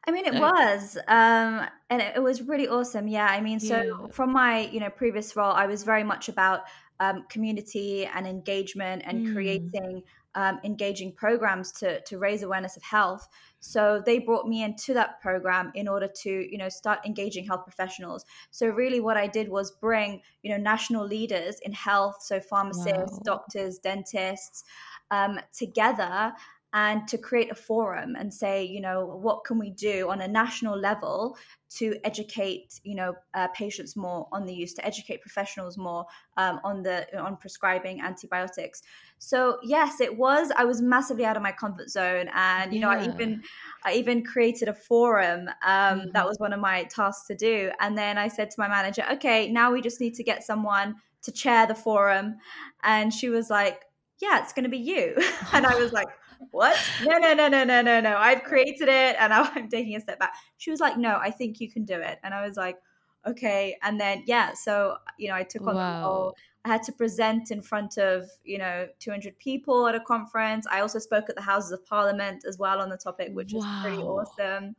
I 0.07 0.11
mean, 0.11 0.25
it 0.25 0.35
was, 0.35 0.97
um, 1.07 1.65
and 1.89 2.01
it, 2.01 2.17
it, 2.17 2.19
was 2.21 2.43
really 2.43 2.67
awesome. 2.67 3.07
Yeah, 3.07 3.25
I 3.25 3.41
mean, 3.41 3.59
so 3.59 3.81
yeah. 3.81 4.07
from 4.11 4.31
my 4.31 4.59
you 4.67 4.79
know 4.79 4.89
previous 4.89 5.35
role, 5.35 5.51
I 5.51 5.65
was 5.65 5.83
very 5.83 6.03
much 6.03 6.29
about 6.29 6.65
um, 6.99 7.25
community 7.29 8.05
and 8.05 8.27
engagement 8.27 9.03
and 9.05 9.27
mm. 9.27 9.33
creating 9.33 10.03
um, 10.35 10.59
engaging 10.63 11.13
programs 11.13 11.71
to 11.71 12.01
to 12.01 12.17
raise 12.17 12.43
awareness 12.43 12.75
of 12.75 12.83
health. 12.83 13.27
So 13.59 14.01
they 14.05 14.19
brought 14.19 14.47
me 14.47 14.63
into 14.63 14.93
that 14.93 15.21
program 15.21 15.71
in 15.75 15.87
order 15.87 16.07
to 16.23 16.29
you 16.29 16.57
know 16.57 16.69
start 16.69 16.99
engaging 17.05 17.45
health 17.45 17.63
professionals. 17.63 18.25
So 18.51 18.67
really, 18.67 18.99
what 18.99 19.17
I 19.17 19.27
did 19.27 19.49
was 19.49 19.71
bring 19.71 20.21
you 20.43 20.51
know 20.51 20.57
national 20.57 21.05
leaders 21.05 21.59
in 21.61 21.71
health, 21.71 22.17
so 22.21 22.39
pharmacists, 22.39 23.17
wow. 23.17 23.21
doctors, 23.23 23.79
dentists. 23.79 24.63
Um, 25.11 25.39
together 25.55 26.33
and 26.75 27.07
to 27.07 27.17
create 27.17 27.49
a 27.49 27.55
forum 27.55 28.17
and 28.19 28.33
say, 28.33 28.61
you 28.61 28.81
know, 28.81 29.05
what 29.05 29.45
can 29.45 29.57
we 29.57 29.69
do 29.69 30.09
on 30.09 30.19
a 30.19 30.27
national 30.27 30.77
level 30.77 31.37
to 31.69 31.95
educate, 32.03 32.81
you 32.83 32.95
know, 32.95 33.15
uh, 33.33 33.47
patients 33.53 33.95
more 33.95 34.27
on 34.33 34.45
the 34.45 34.53
use, 34.53 34.73
to 34.73 34.85
educate 34.85 35.21
professionals 35.21 35.77
more 35.77 36.05
um, 36.35 36.59
on 36.65 36.83
the 36.83 37.07
on 37.17 37.37
prescribing 37.37 38.01
antibiotics. 38.01 38.83
So 39.19 39.57
yes, 39.63 40.01
it 40.01 40.17
was. 40.17 40.51
I 40.57 40.65
was 40.65 40.81
massively 40.81 41.23
out 41.23 41.37
of 41.37 41.43
my 41.43 41.53
comfort 41.53 41.89
zone, 41.89 42.29
and 42.35 42.73
you 42.73 42.81
yeah. 42.81 42.85
know, 42.87 42.91
I 42.91 43.05
even 43.05 43.41
I 43.85 43.93
even 43.93 44.25
created 44.25 44.67
a 44.67 44.73
forum. 44.73 45.47
Um, 45.65 45.99
mm-hmm. 46.01 46.09
That 46.11 46.25
was 46.25 46.37
one 46.39 46.51
of 46.51 46.59
my 46.59 46.83
tasks 46.83 47.25
to 47.27 47.35
do, 47.35 47.71
and 47.79 47.97
then 47.97 48.17
I 48.17 48.27
said 48.27 48.51
to 48.51 48.55
my 48.57 48.67
manager, 48.67 49.05
okay, 49.13 49.49
now 49.49 49.71
we 49.71 49.81
just 49.81 50.01
need 50.01 50.15
to 50.15 50.23
get 50.25 50.43
someone 50.43 50.95
to 51.21 51.31
chair 51.31 51.67
the 51.67 51.75
forum, 51.75 52.35
and 52.83 53.13
she 53.13 53.29
was 53.29 53.49
like, 53.49 53.83
yeah, 54.19 54.41
it's 54.43 54.51
going 54.51 54.63
to 54.63 54.69
be 54.69 54.77
you, 54.77 55.15
and 55.53 55.65
I 55.65 55.75
was 55.75 55.93
like 55.93 56.07
what? 56.51 56.77
No, 57.03 57.17
no, 57.17 57.33
no, 57.33 57.47
no, 57.47 57.63
no, 57.63 57.81
no, 57.81 58.01
no. 58.01 58.17
I've 58.17 58.43
created 58.43 58.87
it 58.87 59.15
and 59.19 59.33
I'm 59.33 59.69
taking 59.69 59.95
a 59.95 59.99
step 59.99 60.19
back. 60.19 60.33
She 60.57 60.71
was 60.71 60.79
like, 60.79 60.97
no, 60.97 61.17
I 61.21 61.31
think 61.31 61.59
you 61.59 61.69
can 61.69 61.85
do 61.85 61.95
it. 61.95 62.19
And 62.23 62.33
I 62.33 62.45
was 62.45 62.57
like, 62.57 62.77
okay. 63.25 63.77
And 63.83 63.99
then, 63.99 64.23
yeah, 64.25 64.53
so, 64.53 64.97
you 65.17 65.29
know, 65.29 65.35
I 65.35 65.43
took 65.43 65.67
on 65.67 65.75
wow. 65.75 65.99
the 65.99 66.07
role. 66.07 66.35
I 66.63 66.69
had 66.69 66.83
to 66.83 66.91
present 66.91 67.51
in 67.51 67.61
front 67.61 67.97
of, 67.97 68.27
you 68.43 68.57
know, 68.57 68.87
200 68.99 69.37
people 69.37 69.87
at 69.87 69.95
a 69.95 69.99
conference. 69.99 70.65
I 70.71 70.81
also 70.81 70.97
spoke 70.97 71.29
at 71.29 71.35
the 71.35 71.41
Houses 71.41 71.71
of 71.71 71.85
Parliament 71.85 72.43
as 72.47 72.57
well 72.57 72.81
on 72.81 72.89
the 72.89 72.97
topic, 72.97 73.29
which 73.33 73.53
wow. 73.53 73.59
was 73.59 73.81
pretty 73.83 74.01
awesome 74.01 74.75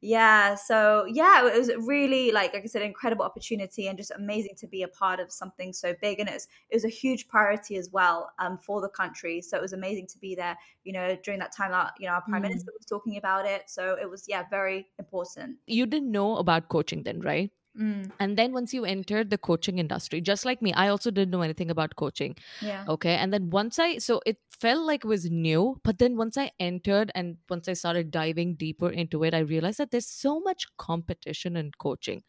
yeah 0.00 0.54
so 0.54 1.04
yeah 1.08 1.44
it 1.44 1.58
was 1.58 1.70
really 1.86 2.30
like 2.30 2.54
like 2.54 2.62
i 2.62 2.66
said 2.66 2.82
incredible 2.82 3.24
opportunity 3.24 3.88
and 3.88 3.98
just 3.98 4.12
amazing 4.12 4.54
to 4.56 4.68
be 4.68 4.82
a 4.82 4.88
part 4.88 5.18
of 5.18 5.32
something 5.32 5.72
so 5.72 5.92
big 6.00 6.20
and 6.20 6.28
it 6.28 6.34
was 6.34 6.46
it 6.70 6.76
was 6.76 6.84
a 6.84 6.88
huge 6.88 7.26
priority 7.26 7.76
as 7.76 7.90
well 7.90 8.30
um, 8.38 8.56
for 8.58 8.80
the 8.80 8.88
country 8.90 9.40
so 9.40 9.56
it 9.56 9.60
was 9.60 9.72
amazing 9.72 10.06
to 10.06 10.16
be 10.18 10.36
there 10.36 10.56
you 10.84 10.92
know 10.92 11.16
during 11.24 11.40
that 11.40 11.54
time 11.54 11.72
that 11.72 11.92
you 11.98 12.06
know 12.06 12.12
our 12.12 12.22
prime 12.22 12.42
mm. 12.42 12.48
minister 12.48 12.70
was 12.78 12.86
talking 12.86 13.16
about 13.16 13.44
it 13.44 13.62
so 13.66 13.96
it 14.00 14.08
was 14.08 14.24
yeah 14.28 14.44
very 14.50 14.86
important 15.00 15.56
you 15.66 15.84
didn't 15.84 16.12
know 16.12 16.36
about 16.36 16.68
coaching 16.68 17.02
then 17.02 17.20
right 17.20 17.50
Mm. 17.78 18.10
And 18.20 18.36
then 18.36 18.52
once 18.52 18.74
you 18.74 18.84
entered 18.84 19.30
the 19.30 19.38
coaching 19.38 19.78
industry, 19.78 20.20
just 20.20 20.44
like 20.44 20.60
me, 20.60 20.72
I 20.72 20.88
also 20.88 21.10
didn't 21.12 21.30
know 21.30 21.42
anything 21.42 21.70
about 21.70 21.94
coaching. 21.94 22.34
Yeah. 22.60 22.84
Okay. 22.88 23.14
And 23.14 23.32
then 23.32 23.50
once 23.50 23.78
I, 23.78 23.98
so 23.98 24.20
it 24.26 24.38
felt 24.50 24.84
like 24.84 25.04
it 25.04 25.08
was 25.08 25.30
new, 25.30 25.80
but 25.84 25.98
then 25.98 26.16
once 26.16 26.36
I 26.36 26.50
entered 26.58 27.12
and 27.14 27.36
once 27.48 27.68
I 27.68 27.74
started 27.74 28.10
diving 28.10 28.56
deeper 28.56 28.90
into 28.90 29.22
it, 29.22 29.34
I 29.34 29.38
realized 29.40 29.78
that 29.78 29.92
there's 29.92 30.08
so 30.08 30.40
much 30.40 30.66
competition 30.76 31.56
in 31.56 31.70
coaching. 31.78 32.24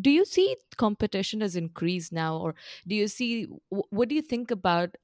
Do 0.00 0.10
you 0.10 0.24
see 0.24 0.56
competition 0.76 1.40
has 1.40 1.56
increased 1.56 2.12
now, 2.12 2.36
or 2.38 2.54
do 2.86 2.94
you 2.94 3.08
see, 3.08 3.46
what 3.70 4.08
do 4.08 4.14
you 4.14 4.22
think 4.22 4.50
about 4.50 4.96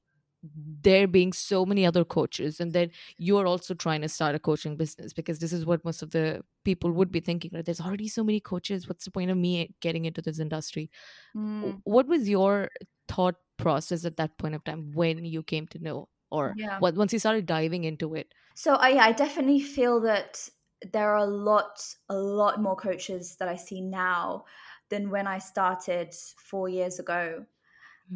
there 0.81 1.07
being 1.07 1.33
so 1.33 1.65
many 1.65 1.85
other 1.85 2.03
coaches 2.03 2.59
and 2.59 2.73
then 2.73 2.91
you're 3.17 3.47
also 3.47 3.73
trying 3.73 4.01
to 4.01 4.09
start 4.09 4.35
a 4.35 4.39
coaching 4.39 4.75
business 4.75 5.13
because 5.13 5.39
this 5.39 5.53
is 5.53 5.65
what 5.65 5.83
most 5.85 6.01
of 6.01 6.11
the 6.11 6.41
people 6.63 6.91
would 6.91 7.11
be 7.11 7.19
thinking 7.19 7.51
right? 7.53 7.65
There's 7.65 7.81
already 7.81 8.07
so 8.07 8.23
many 8.23 8.39
coaches. 8.39 8.87
What's 8.87 9.05
the 9.05 9.11
point 9.11 9.31
of 9.31 9.37
me 9.37 9.73
getting 9.81 10.05
into 10.05 10.21
this 10.21 10.39
industry? 10.39 10.89
Mm, 11.35 11.81
what 11.83 12.07
was 12.07 12.27
your 12.29 12.69
thought 13.07 13.35
process 13.57 14.05
at 14.05 14.17
that 14.17 14.37
point 14.37 14.55
of 14.55 14.63
time 14.63 14.91
when 14.93 15.23
you 15.23 15.43
came 15.43 15.67
to 15.67 15.79
know 15.79 16.09
or 16.31 16.53
yeah. 16.57 16.79
what 16.79 16.95
once 16.95 17.13
you 17.13 17.19
started 17.19 17.45
diving 17.45 17.83
into 17.83 18.15
it? 18.15 18.33
So 18.55 18.75
I, 18.75 19.07
I 19.07 19.11
definitely 19.11 19.59
feel 19.59 20.01
that 20.01 20.47
there 20.91 21.11
are 21.11 21.17
a 21.17 21.25
lot, 21.25 21.83
a 22.09 22.15
lot 22.15 22.61
more 22.61 22.75
coaches 22.75 23.35
that 23.37 23.47
I 23.47 23.55
see 23.55 23.81
now 23.81 24.45
than 24.89 25.09
when 25.09 25.27
I 25.27 25.39
started 25.39 26.13
four 26.37 26.69
years 26.69 26.99
ago. 26.99 27.45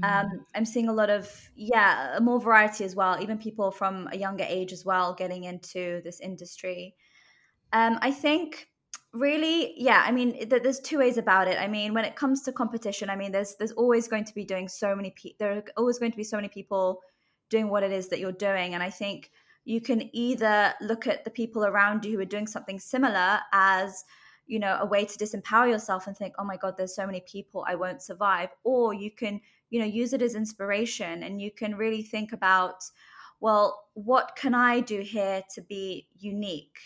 Um, 0.04 0.26
Mm. 0.26 0.46
I'm 0.56 0.66
seeing 0.66 0.88
a 0.88 0.94
lot 0.94 1.10
of, 1.10 1.30
yeah, 1.56 2.20
more 2.22 2.40
variety 2.40 2.84
as 2.84 2.96
well, 2.96 3.22
even 3.22 3.38
people 3.38 3.72
from 3.72 4.08
a 4.12 4.18
younger 4.18 4.46
age 4.48 4.72
as 4.72 4.86
well 4.86 5.14
getting 5.14 5.46
into 5.46 6.02
this 6.04 6.20
industry. 6.20 6.96
Um, 7.74 7.98
I 8.02 8.12
think 8.12 8.68
really, 9.14 9.74
yeah, 9.78 10.04
I 10.06 10.12
mean, 10.12 10.34
th- 10.34 10.64
there's 10.64 10.80
two 10.80 11.00
ways 11.00 11.18
about 11.18 11.48
it. 11.48 11.58
I 11.60 11.68
mean, 11.68 11.94
when 11.94 12.06
it 12.06 12.16
comes 12.16 12.44
to 12.44 12.52
competition, 12.52 13.10
I 13.10 13.16
mean, 13.16 13.32
there's 13.32 13.56
there's 13.56 13.72
always 13.74 14.08
going 14.08 14.26
to 14.26 14.34
be 14.34 14.46
doing 14.46 14.68
so 14.68 14.96
many 14.96 15.12
people. 15.12 15.36
There 15.40 15.58
are 15.58 15.64
always 15.78 16.00
going 16.00 16.12
to 16.12 16.18
be 16.18 16.24
so 16.24 16.38
many 16.38 16.50
people 16.50 17.02
doing 17.50 17.70
what 17.70 17.84
it 17.84 17.92
is 17.92 18.10
that 18.10 18.20
you're 18.20 18.32
doing, 18.32 18.74
and 18.74 18.84
I 18.84 18.90
think 18.90 19.32
you 19.66 19.82
can 19.82 20.10
either 20.16 20.74
look 20.82 21.08
at 21.08 21.26
the 21.26 21.32
people 21.32 21.66
around 21.66 22.06
you 22.06 22.14
who 22.14 22.22
are 22.22 22.26
doing 22.26 22.48
something 22.48 22.80
similar 22.80 23.40
as 23.54 24.04
you 24.48 24.58
know 24.60 24.78
a 24.82 24.86
way 24.86 25.06
to 25.06 25.18
disempower 25.18 25.70
yourself 25.70 26.08
and 26.08 26.18
think 26.18 26.34
oh 26.40 26.44
my 26.44 26.58
god 26.58 26.76
there's 26.76 26.96
so 26.96 27.06
many 27.06 27.22
people 27.32 27.64
i 27.68 27.76
won't 27.76 28.02
survive 28.02 28.50
or 28.64 28.96
you 28.96 29.12
can 29.12 29.40
you 29.70 29.80
know 29.80 29.86
use 29.86 30.14
it 30.14 30.22
as 30.22 30.36
inspiration 30.36 31.24
and 31.24 31.42
you 31.42 31.52
can 31.52 31.76
really 31.76 32.02
think 32.04 32.34
about 32.34 32.84
well 33.40 33.86
what 33.94 34.36
can 34.36 34.54
i 34.54 34.80
do 34.80 35.02
here 35.02 35.44
to 35.54 35.62
be 35.62 36.08
unique 36.18 36.80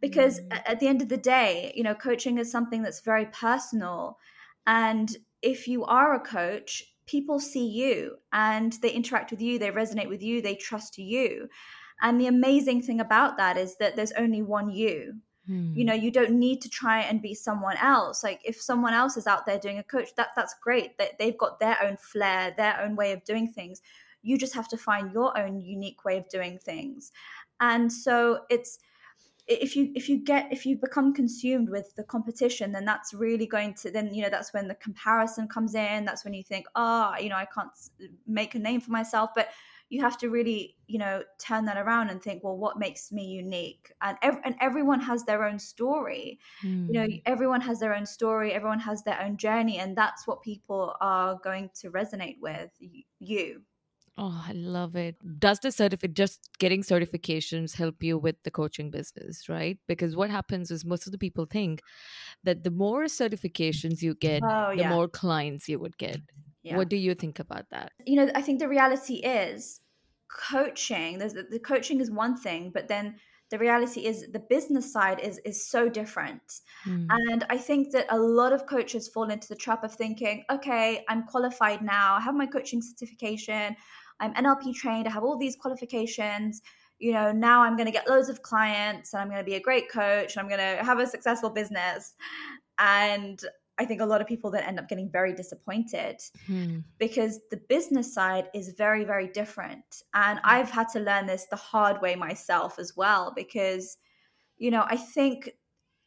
because 0.00 0.40
Mm. 0.40 0.62
at 0.66 0.80
the 0.80 0.88
end 0.88 1.02
of 1.02 1.08
the 1.08 1.16
day 1.16 1.72
you 1.76 1.82
know 1.82 1.94
coaching 1.94 2.38
is 2.38 2.50
something 2.50 2.82
that's 2.82 3.00
very 3.00 3.26
personal 3.26 4.18
and 4.66 5.16
if 5.42 5.66
you 5.68 5.84
are 5.84 6.14
a 6.14 6.20
coach 6.20 6.82
people 7.06 7.38
see 7.40 7.66
you 7.66 8.16
and 8.32 8.74
they 8.82 8.90
interact 8.90 9.30
with 9.30 9.40
you 9.40 9.58
they 9.58 9.70
resonate 9.70 10.08
with 10.08 10.22
you 10.22 10.40
they 10.42 10.54
trust 10.54 10.98
you 10.98 11.48
and 12.00 12.20
the 12.20 12.26
amazing 12.26 12.82
thing 12.82 13.00
about 13.00 13.36
that 13.36 13.56
is 13.56 13.76
that 13.76 13.96
there's 13.96 14.12
only 14.12 14.42
one 14.42 14.70
you 14.70 15.14
you 15.74 15.84
Hmm. 15.84 15.84
know 15.84 15.94
you 15.94 16.10
don't 16.10 16.32
need 16.32 16.60
to 16.62 16.68
try 16.68 17.00
and 17.00 17.20
be 17.22 17.34
someone 17.34 17.76
else. 17.78 18.22
Like 18.22 18.40
if 18.44 18.60
someone 18.60 18.94
else 18.94 19.16
is 19.16 19.26
out 19.26 19.46
there 19.46 19.58
doing 19.58 19.78
a 19.78 19.82
coach 19.82 20.14
that 20.16 20.30
that's 20.36 20.54
great. 20.62 20.98
That 20.98 21.18
they've 21.18 21.36
got 21.36 21.60
their 21.60 21.82
own 21.82 21.96
flair 21.96 22.54
their 22.56 22.80
own 22.80 22.96
way 22.96 23.12
of 23.12 23.24
doing 23.24 23.48
things. 23.48 23.82
You 24.22 24.38
just 24.38 24.54
have 24.54 24.68
to 24.68 24.76
find 24.76 25.12
your 25.12 25.36
own 25.38 25.60
unique 25.60 26.04
way 26.04 26.16
of 26.18 26.28
doing 26.28 26.58
things. 26.58 27.12
And 27.60 27.92
so 27.92 28.40
it's 28.50 28.78
if 29.48 29.74
you 29.74 29.90
if 29.96 30.08
you 30.08 30.18
get 30.18 30.52
if 30.52 30.64
you 30.64 30.76
become 30.76 31.12
consumed 31.12 31.68
with 31.68 31.92
the 31.96 32.04
competition 32.04 32.70
then 32.70 32.84
that's 32.84 33.12
really 33.12 33.44
going 33.46 33.74
to 33.74 33.90
then 33.90 34.14
you 34.14 34.22
know 34.22 34.30
that's 34.30 34.52
when 34.54 34.68
the 34.68 34.74
comparison 34.76 35.48
comes 35.48 35.74
in. 35.74 36.04
That's 36.04 36.24
when 36.24 36.34
you 36.34 36.44
think 36.44 36.66
oh 36.76 37.14
you 37.20 37.28
know 37.28 37.36
i 37.36 37.46
can't 37.46 37.70
make 38.26 38.54
a 38.54 38.58
name 38.58 38.80
for 38.80 38.92
myself. 38.92 39.30
But 39.34 39.48
you 39.92 40.00
have 40.00 40.16
to 40.18 40.28
really 40.30 40.76
you 40.86 40.98
know 40.98 41.22
turn 41.38 41.64
that 41.66 41.76
around 41.76 42.08
and 42.10 42.22
think 42.22 42.42
well 42.44 42.56
what 42.56 42.78
makes 42.78 43.12
me 43.12 43.24
unique 43.26 43.92
and 44.00 44.16
ev- 44.22 44.40
and 44.44 44.56
everyone 44.60 45.00
has 45.00 45.24
their 45.24 45.44
own 45.44 45.58
story 45.58 46.38
you 46.86 46.98
know 46.98 47.06
Hmm. 47.06 47.22
everyone 47.26 47.60
has 47.60 47.80
their 47.80 47.94
own 47.94 48.06
story 48.06 48.52
everyone 48.52 48.80
has 48.80 49.02
their 49.04 49.20
own 49.20 49.36
journey 49.36 49.78
and 49.78 49.96
that's 49.96 50.26
what 50.26 50.42
people 50.42 50.96
are 51.00 51.38
going 51.44 51.70
to 51.74 51.90
resonate 51.90 52.38
with 52.40 52.70
you 53.18 53.62
Oh, 54.18 54.44
I 54.46 54.52
love 54.52 54.94
it. 54.94 55.16
Does 55.38 55.60
the 55.60 55.72
certificate 55.72 56.14
just 56.14 56.50
getting 56.58 56.82
certifications 56.82 57.76
help 57.76 58.02
you 58.02 58.18
with 58.18 58.36
the 58.42 58.50
coaching 58.50 58.90
business, 58.90 59.48
right? 59.48 59.78
Because 59.88 60.14
what 60.14 60.28
happens 60.30 60.70
is 60.70 60.84
most 60.84 61.06
of 61.06 61.12
the 61.12 61.18
people 61.18 61.46
think 61.46 61.82
that 62.44 62.64
the 62.64 62.70
more 62.70 63.04
certifications 63.04 64.02
you 64.02 64.14
get, 64.14 64.44
oh 64.44 64.70
the 64.74 64.84
yeah 64.84 64.84
more 64.84 65.08
clients 65.08 65.68
you 65.68 65.78
would 65.78 65.98
get. 65.98 66.22
yeah 66.62 66.78
What 66.78 66.88
do 66.90 66.96
you 66.96 67.14
think 67.14 67.38
about 67.40 67.70
that? 67.70 67.92
you 68.06 68.16
know 68.16 68.30
i 68.34 68.42
think 68.42 68.58
the 68.58 68.68
reality 68.68 69.16
is 69.16 69.80
coaching 70.32 71.18
there's 71.18 71.34
the, 71.34 71.44
the 71.50 71.58
coaching 71.58 72.00
is 72.00 72.10
one 72.10 72.36
thing 72.36 72.70
but 72.72 72.88
then 72.88 73.14
the 73.50 73.58
reality 73.58 74.06
is 74.06 74.24
the 74.32 74.38
business 74.38 74.90
side 74.90 75.20
is 75.20 75.38
is 75.44 75.68
so 75.68 75.88
different. 75.88 76.60
Hmm. 76.84 77.06
and 77.10 77.44
i 77.50 77.58
think 77.58 77.92
that 77.92 78.06
a 78.08 78.18
lot 78.18 78.52
of 78.52 78.66
coaches 78.66 79.08
fall 79.08 79.28
into 79.30 79.46
the 79.46 79.54
trap 79.64 79.84
of 79.84 79.94
thinking 79.94 80.42
okay 80.50 81.04
i'm 81.08 81.24
qualified 81.24 81.82
now. 81.82 82.14
I 82.14 82.20
have 82.20 82.34
my 82.34 82.46
coaching 82.46 82.80
certification. 82.82 83.76
I'm 84.20 84.34
nlp 84.34 84.74
trained. 84.74 85.06
I 85.06 85.10
have 85.10 85.24
all 85.24 85.38
these 85.38 85.56
qualifications. 85.56 86.62
You 86.98 87.12
know 87.12 87.30
now 87.32 87.62
i'm 87.62 87.76
going 87.76 87.90
to 87.92 87.98
get 87.98 88.08
loads 88.08 88.28
of 88.30 88.42
clients 88.42 89.12
and 89.12 89.20
i'm 89.20 89.28
going 89.28 89.44
to 89.44 89.50
be 89.52 89.56
a 89.56 89.60
great 89.68 89.90
coach 89.90 90.34
and 90.34 90.40
i'm 90.40 90.48
going 90.48 90.66
to 90.76 90.84
have 90.84 90.98
a 90.98 91.06
successful 91.06 91.50
business. 91.50 92.14
And 92.78 93.38
i 93.82 93.84
think 93.88 94.00
a 94.00 94.06
lot 94.12 94.20
of 94.22 94.26
people 94.32 94.50
then 94.50 94.64
end 94.70 94.78
up 94.80 94.88
getting 94.88 95.10
very 95.18 95.32
disappointed 95.42 96.16
Hmm. 96.46 96.78
because 96.98 97.34
the 97.50 97.60
business 97.74 98.08
side 98.18 98.46
is 98.54 98.66
very 98.84 99.04
very 99.12 99.28
different. 99.40 99.88
And 100.14 100.36
i've 100.52 100.70
had 100.78 100.88
to 100.94 101.00
learn 101.08 101.24
this 101.26 101.44
the 101.54 101.56
hard 101.72 101.96
way 102.04 102.14
myself 102.28 102.72
as 102.78 102.90
well 102.96 103.32
because 103.42 103.84
you 104.64 104.70
know 104.70 104.84
i 104.96 104.96
think 104.96 105.50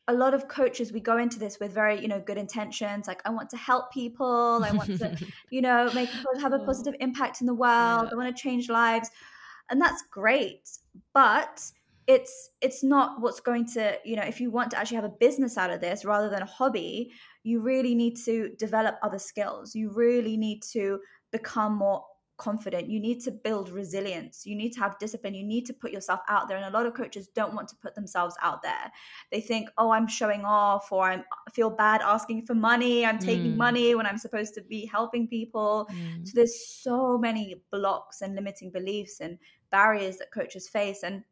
a 0.08 0.14
lot 0.14 0.34
of 0.38 0.48
coaches 0.48 0.94
we 0.94 1.00
go 1.12 1.18
into 1.18 1.40
this 1.40 1.60
with 1.60 1.72
very 1.82 2.00
you 2.04 2.08
know 2.08 2.22
good 2.30 2.38
intentions 2.38 3.08
like 3.12 3.22
i 3.26 3.30
want 3.38 3.50
to 3.50 3.58
help 3.58 3.86
people. 3.92 4.62
I 4.70 4.72
want 4.80 4.92
to 5.00 5.08
you 5.56 5.62
know 5.68 5.80
make 6.00 6.10
have 6.46 6.54
a 6.54 6.60
positive 6.60 6.96
impact 7.08 7.42
in 7.42 7.48
the 7.48 7.56
world. 7.66 8.04
Yeah. 8.04 8.10
i 8.12 8.16
want 8.16 8.30
to 8.36 8.42
change 8.48 8.70
lives. 8.70 9.10
And 9.70 9.82
that's 9.82 10.04
great 10.12 10.64
but 11.14 11.54
it's 12.08 12.52
it's 12.62 12.84
not 12.84 13.20
what's 13.22 13.40
going 13.40 13.66
to 13.66 13.84
you 14.10 14.16
know 14.16 14.28
if 14.34 14.40
you 14.42 14.52
want 14.52 14.70
to 14.72 14.78
actually 14.78 15.00
have 15.02 15.06
a 15.14 15.16
business 15.26 15.58
out 15.58 15.72
of 15.72 15.82
this 15.82 16.06
rather 16.06 16.30
than 16.30 16.42
a 16.44 16.46
hobby 16.46 17.12
you 17.46 17.62
really 17.62 17.94
need 17.94 18.16
to 18.26 18.50
develop 18.58 18.96
other 19.04 19.20
skills. 19.20 19.76
You 19.76 19.92
really 19.92 20.36
need 20.36 20.64
to 20.74 21.00
become 21.32 21.76
more 21.78 22.04
confident. 22.38 22.90
You 22.90 23.00
need 23.00 23.22
to 23.22 23.32
build 23.32 23.70
resilience. 23.70 24.46
You 24.46 24.56
need 24.56 24.72
to 24.74 24.80
have 24.80 24.98
discipline. 24.98 25.36
You 25.36 25.46
need 25.46 25.66
to 25.68 25.74
put 25.74 25.92
yourself 25.92 26.22
out 26.28 26.48
there. 26.48 26.58
And 26.58 26.66
a 26.66 26.76
lot 26.78 26.88
of 26.88 26.96
coaches 26.96 27.28
don't 27.28 27.54
want 27.54 27.68
to 27.70 27.76
put 27.84 27.94
themselves 27.94 28.36
out 28.42 28.64
there. 28.64 28.92
They 29.32 29.42
think 29.42 29.70
oh 29.78 29.92
i'm 29.92 30.08
showing 30.08 30.44
off 30.44 30.92
or 30.92 31.04
i'm 31.12 31.24
I 31.48 31.52
feel 31.52 31.70
bad 31.70 32.02
asking 32.02 32.46
for 32.48 32.56
money. 32.56 33.06
I'm 33.06 33.20
taking 33.20 33.54
Mm. 33.54 33.58
money 33.58 33.96
when 33.96 34.06
i'm 34.08 34.18
supposed 34.18 34.54
to 34.56 34.62
be 34.64 34.86
helping 34.88 35.28
people. 35.28 35.88
Hmm. 35.90 36.26
so 36.26 36.32
there's 36.36 36.68
so 36.68 37.18
many 37.18 37.62
blocks 37.72 38.22
and 38.22 38.36
limiting 38.36 38.72
beliefs 38.72 39.22
and 39.22 39.38
barriers 39.70 40.18
that 40.18 40.34
coaches 40.34 40.68
face. 40.68 41.04
And 41.04 41.24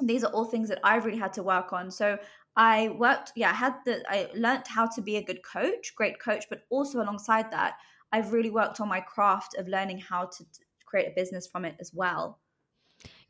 these 0.00 0.24
are 0.24 0.32
all 0.32 0.44
things 0.46 0.68
that 0.70 0.80
I've 0.82 1.04
really 1.04 1.18
had 1.18 1.34
to 1.34 1.42
work 1.42 1.72
on. 1.72 1.90
So 1.90 2.18
I 2.58 2.90
worked, 2.90 3.32
yeah, 3.36 3.50
I 3.50 3.54
had 3.54 3.76
the 3.86 4.04
I 4.10 4.30
learned 4.34 4.66
how 4.66 4.86
to 4.88 5.00
be 5.00 5.16
a 5.16 5.24
good 5.24 5.42
coach, 5.42 5.94
great 5.94 6.20
coach, 6.20 6.44
but 6.50 6.66
also 6.70 7.00
alongside 7.00 7.50
that, 7.52 7.78
I've 8.12 8.32
really 8.34 8.50
worked 8.50 8.80
on 8.80 8.88
my 8.88 9.00
craft 9.00 9.54
of 9.56 9.66
learning 9.68 10.00
how 10.00 10.26
to 10.26 10.44
create 10.84 11.08
a 11.08 11.14
business 11.14 11.46
from 11.46 11.64
it 11.64 11.76
as 11.80 11.94
well. 11.94 12.40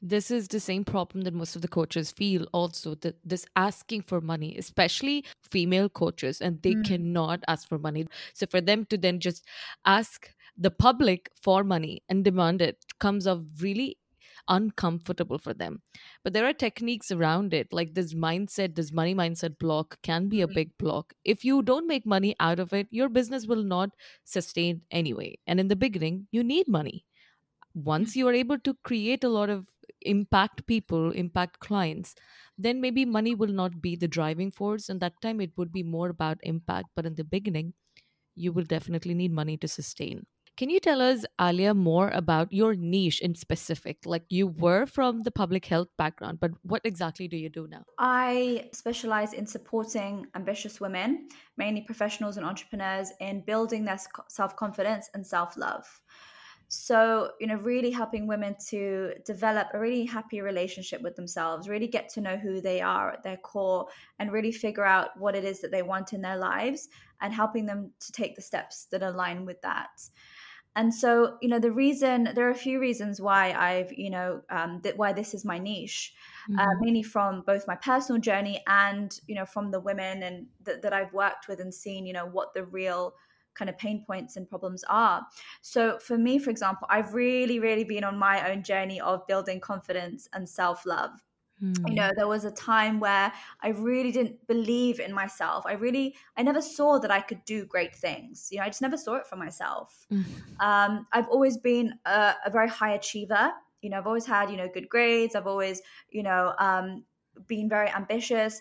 this 0.00 0.30
is 0.30 0.48
the 0.48 0.60
same 0.60 0.84
problem 0.84 1.22
that 1.24 1.34
most 1.34 1.56
of 1.56 1.62
the 1.62 1.68
coaches 1.68 2.10
feel 2.12 2.46
also 2.52 2.94
that 2.96 3.16
this 3.24 3.46
asking 3.56 4.02
for 4.02 4.20
money 4.20 4.56
especially 4.56 5.24
female 5.50 5.88
coaches 5.88 6.40
and 6.40 6.62
they 6.62 6.74
Mm. 6.74 6.90
cannot 6.90 7.42
ask 7.48 7.68
for 7.68 7.78
money 7.78 8.06
so 8.34 8.46
for 8.46 8.60
them 8.60 8.84
to 8.86 8.96
then 8.96 9.20
just 9.20 9.44
ask 9.84 10.34
the 10.56 10.70
public 10.70 11.30
for 11.40 11.62
money 11.64 12.02
and 12.08 12.24
demand 12.24 12.62
it 12.62 12.84
comes 12.98 13.26
off 13.26 13.40
really 13.60 13.98
uncomfortable 14.48 15.38
for 15.38 15.52
them 15.54 15.80
but 16.24 16.32
there 16.32 16.46
are 16.46 16.52
techniques 16.52 17.10
around 17.10 17.52
it 17.54 17.68
like 17.72 17.94
this 17.94 18.14
mindset 18.14 18.74
this 18.74 18.92
money 18.92 19.14
mindset 19.14 19.58
block 19.58 19.98
can 20.02 20.28
be 20.28 20.40
a 20.40 20.48
Mm. 20.48 20.58
big 20.58 20.76
block 20.78 21.12
if 21.24 21.44
you 21.44 21.62
don't 21.62 21.86
make 21.86 22.06
money 22.06 22.34
out 22.40 22.58
of 22.58 22.72
it 22.72 22.88
your 22.90 23.08
business 23.08 23.46
will 23.46 23.62
not 23.62 23.90
sustain 24.24 24.82
anyway 24.90 25.34
and 25.46 25.60
in 25.60 25.68
the 25.68 25.76
beginning 25.76 26.26
you 26.32 26.42
need 26.44 26.66
money 26.68 27.04
once 27.74 28.16
you 28.16 28.26
are 28.28 28.32
able 28.34 28.58
to 28.58 28.74
create 28.84 29.24
a 29.24 29.28
lot 29.28 29.50
of 29.50 29.68
impact 30.02 30.66
people, 30.66 31.10
impact 31.12 31.60
clients, 31.60 32.14
then 32.56 32.80
maybe 32.80 33.04
money 33.04 33.34
will 33.34 33.52
not 33.52 33.80
be 33.80 33.96
the 33.96 34.08
driving 34.08 34.50
force. 34.50 34.88
And 34.88 35.00
that 35.00 35.20
time 35.22 35.40
it 35.40 35.52
would 35.56 35.72
be 35.72 35.82
more 35.82 36.08
about 36.08 36.38
impact. 36.42 36.88
But 36.96 37.06
in 37.06 37.14
the 37.14 37.24
beginning, 37.24 37.74
you 38.34 38.52
will 38.52 38.64
definitely 38.64 39.14
need 39.14 39.32
money 39.32 39.56
to 39.58 39.68
sustain. 39.68 40.26
Can 40.58 40.70
you 40.70 40.80
tell 40.80 41.00
us, 41.00 41.24
Alia, 41.40 41.72
more 41.72 42.08
about 42.08 42.52
your 42.52 42.74
niche 42.74 43.20
in 43.20 43.36
specific? 43.36 43.98
Like 44.04 44.24
you 44.28 44.48
were 44.48 44.86
from 44.86 45.22
the 45.22 45.30
public 45.30 45.64
health 45.64 45.86
background, 45.96 46.40
but 46.40 46.50
what 46.62 46.82
exactly 46.84 47.28
do 47.28 47.36
you 47.36 47.48
do 47.48 47.68
now? 47.68 47.84
I 48.00 48.68
specialize 48.72 49.34
in 49.34 49.46
supporting 49.46 50.26
ambitious 50.34 50.80
women, 50.80 51.28
mainly 51.56 51.82
professionals 51.82 52.38
and 52.38 52.44
entrepreneurs, 52.44 53.12
in 53.20 53.42
building 53.42 53.84
their 53.84 54.00
self 54.26 54.56
confidence 54.56 55.08
and 55.14 55.24
self 55.24 55.56
love. 55.56 55.86
So, 56.66 57.30
you 57.38 57.46
know, 57.46 57.54
really 57.54 57.92
helping 57.92 58.26
women 58.26 58.56
to 58.70 59.14
develop 59.24 59.68
a 59.72 59.78
really 59.78 60.04
happy 60.06 60.40
relationship 60.40 61.02
with 61.02 61.14
themselves, 61.14 61.68
really 61.68 61.86
get 61.86 62.08
to 62.10 62.20
know 62.20 62.36
who 62.36 62.60
they 62.60 62.80
are 62.80 63.12
at 63.12 63.22
their 63.22 63.36
core, 63.36 63.86
and 64.18 64.32
really 64.32 64.50
figure 64.50 64.84
out 64.84 65.10
what 65.20 65.36
it 65.36 65.44
is 65.44 65.60
that 65.60 65.70
they 65.70 65.82
want 65.82 66.12
in 66.12 66.20
their 66.20 66.36
lives 66.36 66.88
and 67.20 67.32
helping 67.32 67.64
them 67.64 67.92
to 68.00 68.10
take 68.10 68.34
the 68.34 68.42
steps 68.42 68.86
that 68.90 69.04
align 69.04 69.46
with 69.46 69.62
that. 69.62 69.90
And 70.78 70.94
so 70.94 71.36
you 71.42 71.48
know 71.48 71.58
the 71.58 71.72
reason 71.72 72.30
there 72.34 72.46
are 72.46 72.52
a 72.52 72.64
few 72.66 72.78
reasons 72.78 73.20
why 73.20 73.52
i've 73.52 73.92
you 73.92 74.08
know 74.08 74.40
um, 74.48 74.80
that 74.82 74.96
why 74.96 75.12
this 75.12 75.34
is 75.34 75.44
my 75.44 75.58
niche 75.58 76.14
uh, 76.48 76.52
mm-hmm. 76.52 76.60
uh, 76.60 76.80
mainly 76.80 77.02
from 77.02 77.42
both 77.42 77.66
my 77.66 77.74
personal 77.74 78.20
journey 78.20 78.62
and 78.68 79.20
you 79.26 79.34
know 79.34 79.44
from 79.44 79.70
the 79.70 79.80
women 79.80 80.22
and 80.22 80.46
th- 80.64 80.80
that 80.80 80.92
i've 80.92 81.12
worked 81.12 81.48
with 81.48 81.60
and 81.60 81.74
seen 81.74 82.06
you 82.06 82.12
know 82.12 82.26
what 82.26 82.54
the 82.54 82.64
real 82.64 83.12
kind 83.54 83.68
of 83.68 83.76
pain 83.76 84.04
points 84.06 84.36
and 84.36 84.48
problems 84.48 84.84
are 84.88 85.26
so 85.62 85.98
for 85.98 86.16
me 86.16 86.38
for 86.38 86.50
example 86.50 86.86
i've 86.88 87.12
really 87.12 87.58
really 87.58 87.84
been 87.84 88.04
on 88.04 88.16
my 88.16 88.48
own 88.48 88.62
journey 88.62 89.00
of 89.00 89.26
building 89.26 89.60
confidence 89.60 90.28
and 90.32 90.48
self-love 90.48 91.10
Mm. 91.10 91.27
You 91.60 91.94
know, 91.94 92.10
there 92.14 92.28
was 92.28 92.44
a 92.44 92.50
time 92.50 93.00
where 93.00 93.32
I 93.62 93.68
really 93.68 94.12
didn't 94.12 94.46
believe 94.46 95.00
in 95.00 95.12
myself. 95.12 95.64
I 95.66 95.72
really, 95.72 96.14
I 96.36 96.42
never 96.42 96.62
saw 96.62 96.98
that 96.98 97.10
I 97.10 97.20
could 97.20 97.44
do 97.44 97.64
great 97.64 97.94
things. 97.94 98.48
You 98.50 98.58
know, 98.58 98.64
I 98.64 98.68
just 98.68 98.82
never 98.82 98.96
saw 98.96 99.16
it 99.16 99.26
for 99.26 99.36
myself. 99.36 100.06
Mm. 100.12 100.24
Um, 100.60 101.06
I've 101.12 101.28
always 101.28 101.56
been 101.56 101.94
a, 102.04 102.34
a, 102.46 102.50
very 102.50 102.68
high 102.68 102.94
achiever. 102.94 103.50
You 103.82 103.90
know, 103.90 103.98
I've 103.98 104.06
always 104.06 104.26
had, 104.26 104.50
you 104.50 104.56
know, 104.56 104.68
good 104.72 104.88
grades. 104.88 105.34
I've 105.34 105.46
always, 105.46 105.82
you 106.10 106.22
know, 106.22 106.54
um, 106.58 107.04
been 107.46 107.68
very 107.68 107.88
ambitious. 107.90 108.60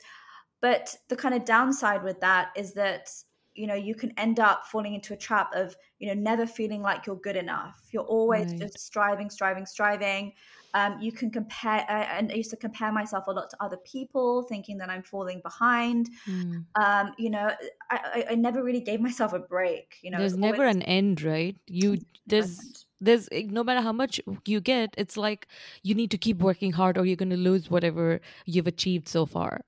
But 0.59 0.95
the 1.07 1.15
kind 1.15 1.35
of 1.35 1.45
downside 1.45 2.03
with 2.03 2.19
that 2.21 2.49
is 2.55 2.73
that 2.73 3.09
you 3.57 3.65
know 3.65 3.75
you 3.75 3.95
can 3.95 4.13
end 4.17 4.39
up 4.39 4.65
falling 4.67 4.93
into 4.93 5.13
a 5.13 5.17
trap 5.17 5.49
of 5.53 5.75
you 5.99 6.07
know 6.07 6.13
never 6.13 6.45
feeling 6.45 6.81
like 6.81 7.05
you're 7.05 7.17
good 7.17 7.35
enough 7.35 7.81
you're 7.91 8.03
always 8.03 8.51
right. 8.51 8.59
just 8.59 8.79
striving 8.79 9.29
striving 9.29 9.65
striving 9.65 10.31
um, 10.73 10.97
you 11.01 11.11
can 11.11 11.29
compare 11.29 11.85
uh, 11.89 12.05
and 12.17 12.31
i 12.31 12.35
used 12.35 12.49
to 12.49 12.57
compare 12.57 12.91
myself 12.91 13.27
a 13.27 13.31
lot 13.31 13.49
to 13.49 13.57
other 13.59 13.77
people 13.77 14.43
thinking 14.43 14.77
that 14.77 14.89
i'm 14.89 15.03
falling 15.03 15.41
behind 15.43 16.09
mm. 16.27 16.63
um, 16.75 17.13
you 17.17 17.29
know 17.29 17.51
I, 17.89 18.25
I, 18.31 18.35
never 18.35 18.63
really 18.63 18.81
gave 18.81 18.99
myself 18.99 19.33
a 19.33 19.39
break 19.39 19.95
you 20.01 20.11
know 20.11 20.17
there's 20.17 20.37
never 20.37 20.65
an 20.65 20.81
end 20.83 21.21
right 21.21 21.55
you 21.67 21.97
there's 22.25 22.85
there's 22.99 23.29
eh, 23.31 23.43
no 23.49 23.63
matter 23.63 23.81
how 23.81 23.93
much 23.93 24.19
you 24.45 24.59
get 24.59 24.93
it's 24.97 25.17
like 25.17 25.47
you 25.83 25.95
need 25.95 26.11
to 26.11 26.17
keep 26.17 26.39
working 26.39 26.71
hard 26.71 26.97
or 26.97 27.05
you're 27.05 27.15
going 27.15 27.29
to 27.29 27.37
lose 27.37 27.69
whatever 27.69 28.19
you've 28.45 28.67
achieved 28.67 29.07
so 29.07 29.25
far 29.25 29.61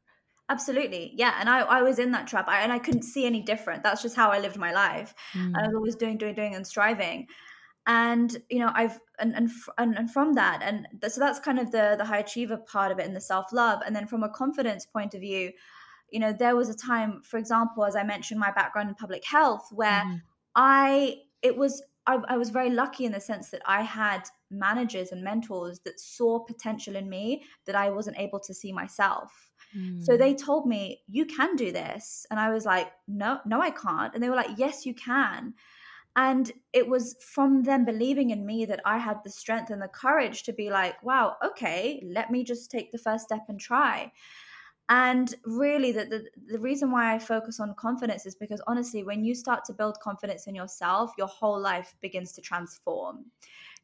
Absolutely. 0.49 1.13
Yeah. 1.15 1.35
And 1.39 1.47
I, 1.47 1.59
I 1.59 1.83
was 1.83 1.99
in 1.99 2.11
that 2.11 2.27
trap 2.27 2.47
I, 2.47 2.61
and 2.61 2.73
I 2.73 2.79
couldn't 2.79 3.03
see 3.03 3.25
any 3.25 3.41
different. 3.41 3.83
That's 3.83 4.01
just 4.01 4.15
how 4.15 4.31
I 4.31 4.39
lived 4.39 4.57
my 4.57 4.73
life. 4.73 5.13
Mm. 5.33 5.55
I 5.55 5.67
was 5.67 5.75
always 5.75 5.95
doing, 5.95 6.17
doing, 6.17 6.33
doing 6.33 6.55
and 6.55 6.65
striving. 6.65 7.27
And, 7.89 8.37
you 8.49 8.59
know, 8.59 8.71
I've, 8.73 8.99
and, 9.17 9.35
and, 9.35 9.49
and, 9.79 9.97
and 9.97 10.11
from 10.11 10.33
that, 10.33 10.61
and 10.61 10.87
th- 11.01 11.11
so 11.11 11.19
that's 11.19 11.39
kind 11.39 11.57
of 11.57 11.71
the, 11.71 11.95
the 11.97 12.05
high 12.05 12.19
achiever 12.19 12.57
part 12.57 12.91
of 12.91 12.99
it 12.99 13.07
and 13.07 13.15
the 13.15 13.21
self 13.21 13.51
love. 13.51 13.81
And 13.85 13.95
then 13.95 14.05
from 14.05 14.21
a 14.21 14.29
confidence 14.29 14.85
point 14.85 15.15
of 15.15 15.21
view, 15.21 15.51
you 16.11 16.19
know, 16.19 16.31
there 16.31 16.55
was 16.55 16.69
a 16.69 16.75
time, 16.75 17.21
for 17.23 17.37
example, 17.37 17.83
as 17.83 17.95
I 17.95 18.03
mentioned, 18.03 18.39
my 18.39 18.51
background 18.51 18.89
in 18.89 18.95
public 18.95 19.25
health, 19.25 19.67
where 19.71 20.03
mm. 20.03 20.21
I, 20.55 21.15
it 21.41 21.57
was, 21.57 21.81
I, 22.05 22.19
I 22.27 22.37
was 22.37 22.51
very 22.51 22.69
lucky 22.69 23.05
in 23.05 23.11
the 23.11 23.19
sense 23.19 23.49
that 23.49 23.63
I 23.65 23.81
had 23.81 24.21
managers 24.51 25.11
and 25.11 25.23
mentors 25.23 25.79
that 25.79 25.99
saw 25.99 26.39
potential 26.39 26.95
in 26.95 27.09
me 27.09 27.43
that 27.65 27.75
I 27.75 27.89
wasn't 27.89 28.19
able 28.19 28.39
to 28.41 28.53
see 28.53 28.71
myself 28.71 29.49
so 30.01 30.17
they 30.17 30.33
mm. 30.33 30.43
told 30.43 30.65
me, 30.65 31.01
you 31.07 31.25
can 31.25 31.55
do 31.55 31.71
this. 31.71 32.25
And 32.31 32.39
I 32.39 32.49
was 32.49 32.65
like, 32.65 32.91
no, 33.07 33.39
no, 33.45 33.61
I 33.61 33.69
can't. 33.69 34.13
And 34.13 34.23
they 34.23 34.29
were 34.29 34.35
like, 34.35 34.57
yes, 34.57 34.85
you 34.85 34.95
can. 34.95 35.53
And 36.15 36.51
it 36.73 36.87
was 36.87 37.15
from 37.21 37.63
them 37.63 37.85
believing 37.85 38.31
in 38.31 38.45
me 38.45 38.65
that 38.65 38.81
I 38.85 38.97
had 38.97 39.23
the 39.23 39.29
strength 39.29 39.69
and 39.69 39.81
the 39.81 39.87
courage 39.87 40.43
to 40.43 40.53
be 40.53 40.69
like, 40.69 41.01
wow, 41.03 41.35
okay, 41.45 42.03
let 42.05 42.31
me 42.31 42.43
just 42.43 42.71
take 42.71 42.91
the 42.91 42.97
first 42.97 43.25
step 43.25 43.45
and 43.47 43.59
try. 43.59 44.11
And 44.89 45.33
really, 45.45 45.91
the, 45.91 46.05
the, 46.05 46.25
the, 46.47 46.57
reason 46.57 46.91
why 46.91 47.13
I 47.13 47.19
focus 47.19 47.59
on 47.59 47.75
confidence 47.75 48.25
is 48.25 48.33
because 48.33 48.59
honestly, 48.65 49.03
when 49.03 49.23
you 49.23 49.35
start 49.35 49.63
to 49.65 49.73
build 49.73 49.99
confidence 49.99 50.47
in 50.47 50.55
yourself, 50.55 51.11
your 51.15 51.27
whole 51.27 51.61
life 51.61 51.95
begins 52.01 52.31
to 52.33 52.41
transform. 52.41 53.25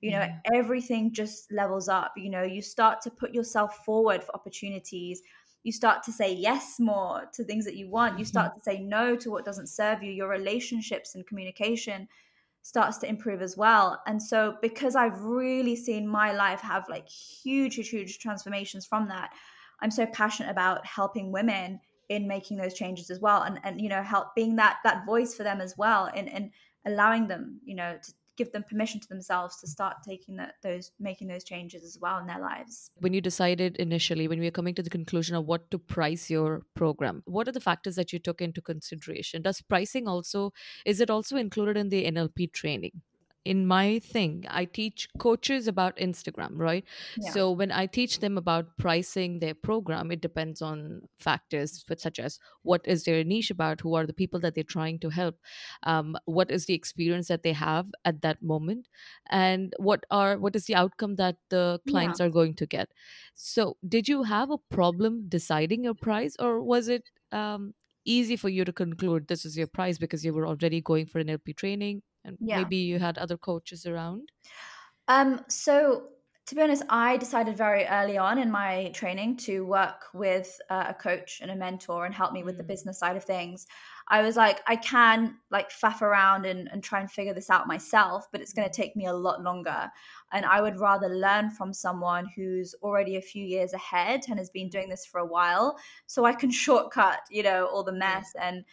You 0.02 0.12
know, 0.12 0.22
yeah. 0.22 0.40
everything 0.54 1.14
just 1.14 1.52
levels 1.52 1.90
up. 1.90 2.14
You 2.18 2.32
know, 2.32 2.42
you 2.42 2.62
start 2.62 3.02
to 3.02 3.12
put 3.12 3.36
yourself 3.36 3.86
forward 3.86 4.24
for 4.24 4.34
opportunities 4.34 5.22
you 5.66 5.72
start 5.72 6.04
to 6.04 6.12
say 6.12 6.32
yes 6.32 6.76
more 6.80 7.24
to 7.34 7.44
things 7.44 7.66
that 7.66 7.76
you 7.76 7.90
want. 7.90 8.20
You 8.20 8.24
mm-hmm. 8.24 8.30
start 8.30 8.56
to 8.56 8.62
say 8.62 8.80
no 8.80 9.16
to 9.16 9.32
what 9.32 9.44
doesn't 9.44 9.68
serve 9.68 10.04
you. 10.04 10.12
Your 10.12 10.30
relationships 10.30 11.16
and 11.16 11.26
communication 11.26 12.08
starts 12.62 13.00
to 13.00 13.10
improve 13.10 13.42
as 13.42 13.58
well. 13.58 14.00
And 14.06 14.22
so 14.22 14.56
because 14.62 14.96
i've 14.96 15.20
really 15.22 15.76
seen 15.76 16.08
my 16.08 16.32
life 16.32 16.62
have 16.62 16.88
like 16.88 17.10
huge 17.10 17.76
huge 17.76 17.90
huge 17.90 18.20
transformations 18.20 18.86
from 18.86 19.08
that 19.08 19.32
i'm 19.82 19.92
so 19.92 20.06
passionate 20.08 20.52
about 20.52 20.86
helping 20.86 21.32
women 21.32 21.80
in 22.10 22.28
making 22.28 22.58
those 22.58 22.74
changes 22.74 23.10
as 23.10 23.20
well 23.20 23.44
and 23.44 23.60
and 23.64 23.82
you 23.82 23.90
know 23.90 24.02
help 24.02 24.34
being 24.36 24.56
that 24.56 24.78
that 24.84 25.06
voice 25.06 25.36
for 25.36 25.44
them 25.44 25.62
as 25.62 25.76
well 25.78 26.10
and 26.16 26.30
and 26.30 26.52
allowing 26.86 27.28
them 27.28 27.60
you 27.66 27.76
know 27.76 27.98
to, 28.02 28.14
give 28.38 28.52
them 28.52 28.64
permission 28.64 29.00
to 29.00 29.08
themselves 29.08 29.60
to 29.62 29.68
start 29.68 29.98
taking 30.08 30.36
that 30.38 30.56
those 30.62 30.92
making 31.00 31.28
those 31.28 31.44
changes 31.44 31.84
as 31.84 31.98
well 32.00 32.20
in 32.20 32.28
their 32.28 32.40
lives. 32.40 32.92
When 33.00 33.14
you 33.14 33.22
decided 33.22 33.76
initially 33.78 34.28
when 34.28 34.40
we 34.40 34.46
were 34.46 34.52
coming 34.52 34.76
to 34.76 34.84
the 34.84 34.90
conclusion 34.90 35.36
of 35.36 35.46
what 35.46 35.70
to 35.72 35.78
price 35.78 36.30
your 36.30 36.62
program 36.76 37.24
what 37.26 37.48
are 37.48 37.52
the 37.52 37.60
factors 37.60 37.96
that 37.96 38.14
you 38.14 38.20
took 38.20 38.42
into 38.42 38.62
consideration? 38.62 39.42
Does 39.42 39.62
pricing 39.62 40.08
also 40.08 40.54
is 40.86 41.02
it 41.02 41.10
also 41.10 41.38
included 41.38 41.78
in 41.78 41.90
the 41.90 42.06
nlp 42.06 42.52
training 42.54 43.02
in 43.46 43.66
my 43.68 44.00
thing 44.00 44.44
i 44.50 44.66
teach 44.66 45.08
coaches 45.20 45.68
about 45.68 45.96
instagram 45.98 46.50
right 46.56 46.84
yeah. 47.18 47.32
so 47.32 47.52
when 47.52 47.72
i 47.72 47.86
teach 47.86 48.20
them 48.20 48.38
about 48.38 48.66
pricing 48.78 49.40
their 49.40 49.54
program 49.54 50.12
it 50.12 50.20
depends 50.20 50.62
on 50.62 51.02
factors 51.20 51.86
such 51.98 52.20
as 52.20 52.40
what 52.64 52.82
is 52.86 53.04
their 53.04 53.24
niche 53.24 53.52
about 53.52 53.80
who 53.80 53.94
are 53.94 54.06
the 54.08 54.14
people 54.14 54.40
that 54.40 54.56
they're 54.56 54.64
trying 54.64 54.98
to 54.98 55.10
help 55.10 55.36
um, 55.84 56.18
what 56.26 56.50
is 56.50 56.66
the 56.66 56.74
experience 56.74 57.28
that 57.28 57.44
they 57.44 57.54
have 57.54 57.86
at 58.04 58.22
that 58.22 58.42
moment 58.42 58.88
and 59.30 59.74
what 59.78 60.04
are 60.10 60.38
what 60.40 60.56
is 60.56 60.66
the 60.66 60.76
outcome 60.76 61.16
that 61.16 61.38
the 61.50 61.80
clients 61.88 62.20
yeah. 62.20 62.26
are 62.26 62.30
going 62.30 62.56
to 62.56 62.66
get 62.66 62.90
so 63.36 63.78
did 63.88 64.08
you 64.08 64.24
have 64.24 64.50
a 64.50 64.58
problem 64.72 65.26
deciding 65.30 65.84
your 65.84 65.94
price 65.94 66.36
or 66.40 66.62
was 66.62 66.88
it 66.88 67.04
um, 67.32 67.74
easy 68.06 68.36
for 68.36 68.50
you 68.50 68.66
to 68.66 68.74
conclude 68.74 69.28
this 69.28 69.46
is 69.46 69.58
your 69.58 69.68
price 69.68 69.98
because 69.98 70.24
you 70.26 70.34
were 70.34 70.48
already 70.48 70.82
going 70.82 71.06
for 71.06 71.24
NLP 71.24 71.56
training 71.56 72.02
and 72.26 72.38
yeah. 72.40 72.58
maybe 72.58 72.78
you 72.78 73.00
had 73.00 73.18
other 73.18 73.38
coaches 73.38 73.86
around 73.86 74.32
um 75.08 75.40
so 75.48 76.10
to 76.48 76.56
be 76.56 76.62
honest, 76.62 76.84
I 76.90 77.18
decided 77.18 77.58
very 77.58 77.86
early 77.86 78.18
on 78.18 78.38
in 78.38 78.52
my 78.52 78.92
training 78.94 79.38
to 79.38 79.66
work 79.66 80.04
with 80.14 80.60
uh, 80.70 80.86
a 80.90 80.94
coach 80.94 81.40
and 81.42 81.50
a 81.50 81.56
mentor 81.56 82.06
and 82.06 82.14
help 82.14 82.34
me 82.34 82.44
with 82.44 82.58
the 82.58 82.64
mm. 82.64 82.68
business 82.68 83.00
side 83.00 83.18
of 83.18 83.24
things. 83.24 83.66
I 84.08 84.22
was 84.22 84.36
like, 84.36 84.62
I 84.68 84.76
can 84.76 85.38
like 85.50 85.72
faff 85.72 86.04
around 86.04 86.46
and, 86.46 86.70
and 86.72 86.84
try 86.84 87.00
and 87.00 87.10
figure 87.10 87.34
this 87.34 87.50
out 87.50 87.66
myself, 87.66 88.28
but 88.32 88.40
it's 88.40 88.54
going 88.54 88.70
to 88.70 88.74
take 88.74 88.96
me 88.96 89.08
a 89.08 89.14
lot 89.14 89.42
longer. 89.42 89.90
And 90.32 90.46
I 90.46 90.62
would 90.62 90.80
rather 90.80 91.10
learn 91.10 91.50
from 91.50 91.74
someone 91.74 92.28
who's 92.36 92.76
already 92.84 93.16
a 93.16 93.22
few 93.22 93.44
years 93.44 93.74
ahead 93.74 94.26
and 94.30 94.38
has 94.38 94.52
been 94.52 94.70
doing 94.70 94.90
this 94.90 95.08
for 95.08 95.20
a 95.20 95.26
while, 95.26 95.78
so 96.06 96.24
I 96.24 96.34
can 96.34 96.52
shortcut, 96.66 97.22
you 97.32 97.42
know, 97.42 97.66
all 97.66 97.84
the 97.84 97.94
mess 97.94 98.34
and 98.40 98.64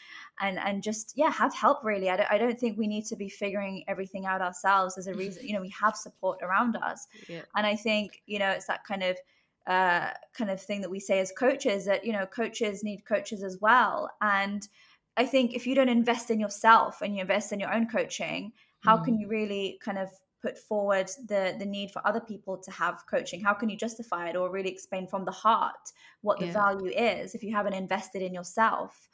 and 0.41 0.59
and 0.59 0.83
just 0.83 1.15
yeah, 1.17 1.31
have 1.31 1.55
help. 1.55 1.83
Really, 1.83 2.11
I 2.11 2.17
don't, 2.17 2.31
I 2.31 2.37
don't 2.37 2.59
think 2.59 2.77
we 2.77 2.87
need 2.87 3.07
to 3.07 3.17
be 3.17 3.31
figuring 3.31 3.85
everything 3.89 4.27
out 4.27 4.43
ourselves. 4.43 4.97
There's 4.97 5.07
a 5.07 5.15
reason, 5.19 5.47
you 5.47 5.55
know, 5.55 5.63
we 5.63 5.71
have 5.81 5.97
support 5.97 6.41
around 6.43 6.77
us, 6.77 7.07
yeah. 7.27 7.43
and 7.57 7.67
I 7.67 7.77
think 7.77 8.23
you 8.27 8.39
know 8.39 8.51
it's 8.51 8.67
that 8.67 8.85
kind 8.85 9.03
of 9.03 9.17
uh, 9.67 10.11
kind 10.35 10.51
of 10.51 10.61
thing 10.61 10.81
that 10.81 10.91
we 10.91 11.01
say 11.01 11.21
as 11.21 11.33
coaches 11.33 11.87
that 11.87 12.05
you 12.05 12.13
know 12.13 12.27
coaches 12.27 12.83
need 12.83 13.05
coaches 13.07 13.43
as 13.43 13.59
well 13.61 14.11
and 14.21 14.69
I 15.17 15.27
think 15.27 15.55
if 15.55 15.67
you 15.67 15.75
don't 15.75 15.89
invest 15.89 16.31
in 16.31 16.41
yourself 16.41 17.03
and 17.03 17.15
you 17.15 17.23
invest 17.23 17.53
in 17.53 17.61
your 17.61 17.73
own 17.73 17.89
coaching, 17.89 18.53
how 18.81 18.97
mm. 18.97 19.05
can 19.05 19.19
you 19.19 19.29
really 19.29 19.79
kind 19.83 19.99
of 19.99 20.09
put 20.41 20.59
forward 20.59 21.09
the 21.29 21.55
the 21.59 21.67
need 21.67 21.91
for 21.91 22.07
other 22.07 22.21
people 22.21 22.59
to 22.59 22.71
have 22.71 23.05
coaching? 23.09 23.41
How 23.41 23.55
can 23.55 23.69
you 23.69 23.77
justify 23.77 24.29
it 24.29 24.37
or 24.37 24.51
really 24.51 24.71
explain 24.71 25.07
from 25.07 25.25
the 25.25 25.33
heart 25.33 25.93
what 26.23 26.39
the 26.39 26.47
yeah. 26.47 26.53
value 26.53 26.91
is 26.91 27.35
if 27.35 27.43
you 27.43 27.55
haven't 27.55 27.75
invested 27.75 28.23
in 28.23 28.35
yourself? 28.35 29.09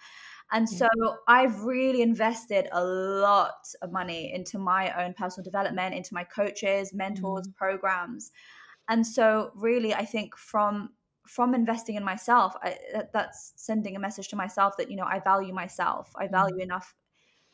And 0.50 0.66
yeah. 0.70 0.78
so 0.78 1.16
I've 1.26 1.64
really 1.64 2.00
invested 2.00 2.68
a 2.72 2.82
lot 2.82 3.68
of 3.82 3.92
money 3.92 4.32
into 4.32 4.58
my 4.58 5.04
own 5.04 5.12
personal 5.12 5.44
development, 5.44 5.94
into 5.94 6.14
my 6.14 6.24
coaches, 6.24 6.94
mentors, 6.94 7.48
mm. 7.48 7.54
programs. 7.56 8.32
And 8.88 9.06
so 9.06 9.50
really 9.54 9.94
I 9.94 10.04
think 10.04 10.36
from 10.36 10.90
from 11.28 11.54
investing 11.54 11.96
in 11.96 12.04
myself 12.04 12.54
I, 12.62 12.76
that, 12.92 13.12
that's 13.12 13.52
sending 13.56 13.96
a 13.96 14.00
message 14.00 14.28
to 14.28 14.36
myself 14.36 14.76
that 14.78 14.90
you 14.90 14.96
know 14.96 15.06
i 15.06 15.20
value 15.20 15.52
myself 15.52 16.10
i 16.16 16.26
value 16.26 16.54
mm-hmm. 16.54 16.62
enough 16.62 16.94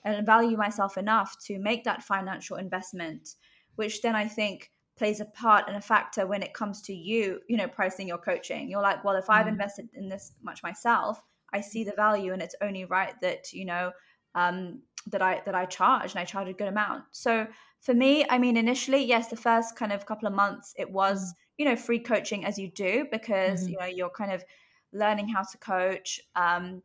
and 0.04 0.24
value 0.24 0.56
myself 0.56 0.96
enough 0.96 1.36
to 1.46 1.58
make 1.58 1.84
that 1.84 2.02
financial 2.02 2.56
investment 2.56 3.34
which 3.76 4.02
then 4.02 4.14
i 4.14 4.26
think 4.26 4.70
plays 4.96 5.20
a 5.20 5.24
part 5.24 5.64
and 5.66 5.76
a 5.76 5.80
factor 5.80 6.26
when 6.26 6.42
it 6.42 6.54
comes 6.54 6.82
to 6.82 6.94
you 6.94 7.40
you 7.48 7.56
know 7.56 7.68
pricing 7.68 8.06
your 8.06 8.18
coaching 8.18 8.68
you're 8.68 8.82
like 8.82 9.02
well 9.04 9.16
if 9.16 9.28
i've 9.28 9.42
mm-hmm. 9.42 9.54
invested 9.54 9.88
in 9.94 10.08
this 10.08 10.32
much 10.42 10.62
myself 10.62 11.20
i 11.52 11.60
see 11.60 11.84
the 11.84 11.92
value 11.96 12.32
and 12.32 12.42
it's 12.42 12.56
only 12.60 12.84
right 12.84 13.14
that 13.20 13.52
you 13.52 13.64
know 13.64 13.90
um, 14.36 14.82
that 15.10 15.22
i 15.22 15.42
that 15.44 15.54
i 15.54 15.64
charge 15.64 16.12
and 16.12 16.20
i 16.20 16.24
charge 16.24 16.48
a 16.48 16.52
good 16.52 16.68
amount 16.68 17.04
so 17.12 17.46
for 17.80 17.94
me 17.94 18.24
i 18.30 18.38
mean 18.38 18.56
initially 18.56 19.04
yes 19.04 19.28
the 19.28 19.36
first 19.36 19.76
kind 19.76 19.92
of 19.92 20.06
couple 20.06 20.26
of 20.26 20.34
months 20.34 20.74
it 20.78 20.90
was 20.90 21.20
mm-hmm 21.20 21.40
you 21.56 21.64
know 21.64 21.76
free 21.76 21.98
coaching 21.98 22.44
as 22.44 22.58
you 22.58 22.68
do 22.68 23.06
because 23.10 23.62
mm-hmm. 23.62 23.70
you 23.70 23.78
know 23.78 23.86
you're 23.86 24.10
kind 24.10 24.32
of 24.32 24.44
learning 24.92 25.28
how 25.28 25.42
to 25.42 25.58
coach 25.58 26.20
um, 26.36 26.82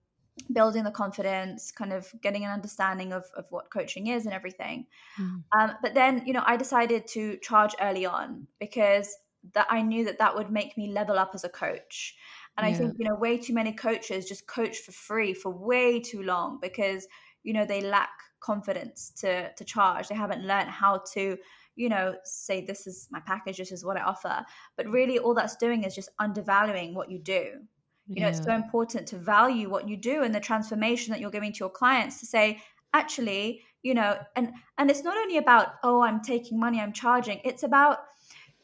building 0.52 0.84
the 0.84 0.92
confidence, 0.92 1.72
kind 1.72 1.94
of 1.94 2.12
getting 2.22 2.44
an 2.46 2.50
understanding 2.50 3.14
of, 3.14 3.26
of 3.36 3.46
what 3.52 3.70
coaching 3.70 4.08
is 4.08 4.26
and 4.26 4.34
everything. 4.34 4.88
Mm. 5.20 5.44
Um, 5.58 5.72
but 5.84 5.94
then, 5.94 6.24
you 6.26 6.34
know, 6.34 6.44
I 6.46 6.58
decided 6.58 7.06
to 7.08 7.38
charge 7.38 7.76
early 7.80 8.06
on 8.06 8.48
because 8.60 9.16
that 9.54 9.68
I 9.70 9.82
knew 9.82 10.06
that 10.06 10.18
that 10.20 10.36
would 10.36 10.50
make 10.50 10.78
me 10.78 10.92
level 10.92 11.20
up 11.20 11.32
as 11.36 11.44
a 11.44 11.50
coach. 11.50 12.16
And 12.58 12.66
yeah. 12.66 12.74
I 12.74 12.78
think, 12.78 12.96
you 12.98 13.06
know, 13.06 13.16
way 13.16 13.38
too 13.38 13.54
many 13.54 13.74
coaches 13.74 14.28
just 14.28 14.48
coach 14.48 14.78
for 14.80 14.92
free 14.92 15.34
for 15.34 15.52
way 15.52 16.00
too 16.00 16.24
long 16.24 16.58
because, 16.62 17.08
you 17.44 17.54
know, 17.54 17.66
they 17.66 17.82
lack 17.82 18.12
confidence 18.40 19.12
to 19.18 19.52
to 19.54 19.64
charge. 19.64 20.08
They 20.08 20.16
haven't 20.16 20.46
learned 20.46 20.70
how 20.70 21.04
to, 21.14 21.38
you 21.76 21.90
know, 21.90 22.16
say 22.24 22.66
this 22.66 22.88
is 22.88 23.08
my 23.12 23.20
package, 23.26 23.58
this 23.58 23.72
is 23.72 23.86
what 23.86 23.98
I 23.98 24.02
offer. 24.02 24.46
But 24.78 24.88
really 24.88 25.20
all 25.20 25.34
that's 25.34 25.56
doing 25.58 25.84
is 25.84 25.96
just 25.96 26.10
undervaluing 26.20 26.94
what 26.94 27.10
you 27.12 27.20
do. 27.20 27.46
You 28.08 28.22
know, 28.22 28.28
yeah. 28.28 28.30
it's 28.30 28.44
so 28.44 28.56
important 28.56 29.08
to 29.10 29.18
value 29.18 29.70
what 29.70 29.88
you 29.88 29.96
do 29.96 30.24
and 30.24 30.34
the 30.34 30.40
transformation 30.40 31.12
that 31.12 31.22
you're 31.22 31.30
giving 31.30 31.54
to 31.54 31.60
your 31.60 31.70
clients 31.70 32.20
to 32.22 32.26
say, 32.26 32.60
actually, 32.94 33.62
you 33.84 33.94
know, 33.94 34.18
and 34.36 34.52
and 34.78 34.90
it's 34.90 35.04
not 35.04 35.16
only 35.16 35.38
about, 35.38 35.76
oh, 35.84 36.02
I'm 36.02 36.22
taking 36.22 36.60
money, 36.60 36.80
I'm 36.80 36.94
charging. 36.94 37.40
It's 37.44 37.64
about 37.64 38.00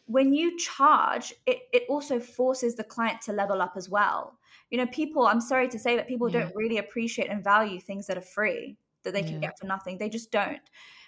when 0.07 0.33
you 0.33 0.57
charge, 0.57 1.33
it, 1.45 1.59
it 1.73 1.83
also 1.89 2.19
forces 2.19 2.75
the 2.75 2.83
client 2.83 3.21
to 3.21 3.33
level 3.33 3.61
up 3.61 3.73
as 3.75 3.89
well. 3.89 4.37
You 4.69 4.77
know, 4.77 4.87
people, 4.87 5.27
I'm 5.27 5.41
sorry 5.41 5.67
to 5.69 5.79
say, 5.79 5.95
but 5.95 6.07
people 6.07 6.29
yeah. 6.29 6.41
don't 6.41 6.55
really 6.55 6.77
appreciate 6.77 7.29
and 7.29 7.43
value 7.43 7.79
things 7.79 8.07
that 8.07 8.17
are 8.17 8.21
free, 8.21 8.77
that 9.03 9.13
they 9.13 9.21
yeah. 9.21 9.27
can 9.27 9.39
get 9.39 9.59
for 9.59 9.67
nothing. 9.67 9.97
They 9.97 10.09
just 10.09 10.31
don't. 10.31 10.61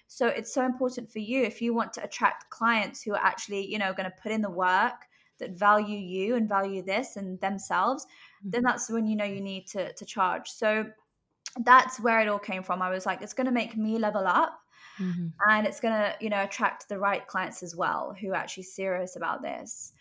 So 0.07 0.27
it's 0.27 0.53
so 0.53 0.65
important 0.65 1.11
for 1.11 1.19
you 1.19 1.43
if 1.43 1.61
you 1.61 1.73
want 1.73 1.93
to 1.93 2.03
attract 2.03 2.49
clients 2.49 3.03
who 3.03 3.13
are 3.13 3.23
actually, 3.23 3.69
you 3.69 3.77
know, 3.77 3.93
going 3.93 4.09
to 4.09 4.21
put 4.21 4.31
in 4.31 4.41
the 4.41 4.49
work 4.49 5.05
that 5.39 5.51
value 5.51 5.97
you 5.97 6.35
and 6.35 6.49
value 6.49 6.81
this 6.81 7.17
and 7.17 7.39
themselves, 7.41 8.05
mm-hmm. 8.05 8.49
then 8.51 8.63
that's 8.63 8.89
when 8.89 9.05
you 9.05 9.15
know 9.15 9.25
you 9.25 9.41
need 9.41 9.67
to 9.67 9.93
to 9.93 10.05
charge. 10.05 10.49
So 10.49 10.85
that's 11.63 11.99
where 11.99 12.19
it 12.19 12.27
all 12.27 12.39
came 12.39 12.63
from. 12.63 12.81
I 12.81 12.89
was 12.89 13.05
like, 13.05 13.21
it's 13.21 13.33
going 13.33 13.45
to 13.45 13.53
make 13.53 13.77
me 13.77 13.97
level 13.97 14.25
up 14.25 14.59
mm-hmm. 14.99 15.27
and 15.49 15.67
it's 15.67 15.79
going 15.79 15.93
to 15.93 16.15
you 16.19 16.29
know 16.29 16.43
attract 16.43 16.89
the 16.89 16.99
right 16.99 17.25
clients 17.27 17.63
as 17.63 17.75
well 17.75 18.15
who 18.19 18.31
are 18.31 18.35
actually 18.35 18.63
serious 18.63 19.15
about 19.15 19.41
this 19.41 19.93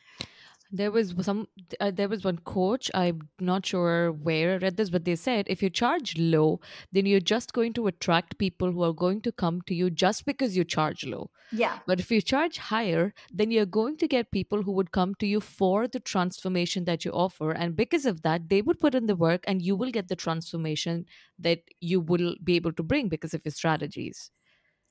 there 0.71 0.91
was 0.91 1.15
some 1.21 1.47
uh, 1.81 1.91
there 1.91 2.09
was 2.09 2.25
one 2.25 2.39
coach 2.39 2.91
i'm 2.95 3.29
not 3.41 3.65
sure 3.65 4.13
where 4.13 4.55
i 4.55 4.57
read 4.57 4.77
this 4.77 4.91
but 4.91 5.05
they 5.05 5.17
said 5.17 5.47
if 5.49 5.63
you 5.63 5.71
charge 5.71 6.17
low 6.19 6.61
then 6.93 7.07
you're 7.07 7.21
just 7.21 7.53
going 7.53 7.73
to 7.73 7.87
attract 7.87 8.39
people 8.39 8.73
who 8.73 8.83
are 8.83 8.93
going 8.93 9.21
to 9.21 9.33
come 9.33 9.61
to 9.63 9.75
you 9.75 9.91
just 9.91 10.25
because 10.25 10.57
you 10.57 10.65
charge 10.65 11.05
low. 11.05 11.31
Yeah. 11.53 11.79
But 11.87 12.01
if 12.01 12.11
you 12.11 12.21
charge 12.21 12.59
higher 12.59 13.15
then 13.33 13.51
you're 13.51 13.67
going 13.67 13.97
to 13.99 14.09
get 14.09 14.31
people 14.31 14.63
who 14.63 14.73
would 14.73 14.93
come 14.93 15.15
to 15.17 15.27
you 15.27 15.41
for 15.41 15.87
the 15.89 16.01
transformation 16.01 16.85
that 16.85 17.05
you 17.05 17.13
offer. 17.13 17.51
And 17.51 17.77
because 17.77 18.07
of 18.07 18.23
that 18.23 18.49
they 18.49 18.63
would 18.63 18.79
put 18.79 18.95
in 18.95 19.07
the 19.07 19.17
work 19.17 19.45
and 19.47 19.63
you 19.63 19.77
will 19.77 19.91
get 19.91 20.09
the 20.09 20.17
transformation 20.17 21.07
that 21.39 21.61
you 21.81 22.01
will 22.01 22.35
be 22.43 22.57
able 22.57 22.73
to 22.73 22.83
bring 22.83 23.09
because 23.09 23.35
of 23.35 23.45
your 23.45 23.53
strategies 23.53 24.31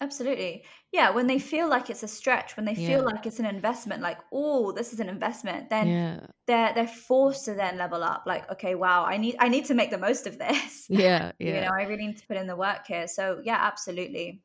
Absolutely. 0.02 0.66
Yeah, 0.92 1.10
when 1.12 1.26
they 1.26 1.40
feel 1.40 1.70
like 1.70 1.90
it's 1.90 2.04
a 2.04 2.08
stretch, 2.08 2.58
when 2.58 2.66
they 2.66 2.76
feel 2.76 3.00
yeah. 3.00 3.10
like 3.12 3.26
it's 3.26 3.40
an 3.40 3.46
investment, 3.46 4.02
like, 4.02 4.20
oh, 4.34 4.74
this 4.74 4.92
is 4.92 5.00
an 5.00 5.08
investment, 5.08 5.70
then 5.70 5.88
yeah. 5.88 6.20
they're 6.48 6.74
they're 6.74 6.88
forced 6.88 7.46
to 7.46 7.54
then 7.54 7.78
level 7.78 8.04
up. 8.04 8.24
Like, 8.26 8.50
okay, 8.52 8.76
wow, 8.76 9.06
I 9.06 9.18
need 9.18 9.38
I 9.40 9.48
need 9.48 9.66
to 9.66 9.74
make 9.74 9.92
the 9.92 9.98
most 9.98 10.28
of 10.28 10.38
this. 10.38 10.86
Yeah, 10.90 11.32
yeah. 11.40 11.56
you 11.56 11.62
know, 11.62 11.72
I 11.74 11.84
really 11.84 12.08
need 12.08 12.18
to 12.18 12.28
put 12.28 12.38
in 12.38 12.48
the 12.48 12.58
work 12.58 12.88
here. 12.88 13.08
So 13.08 13.42
yeah, 13.44 13.58
absolutely. 13.62 14.42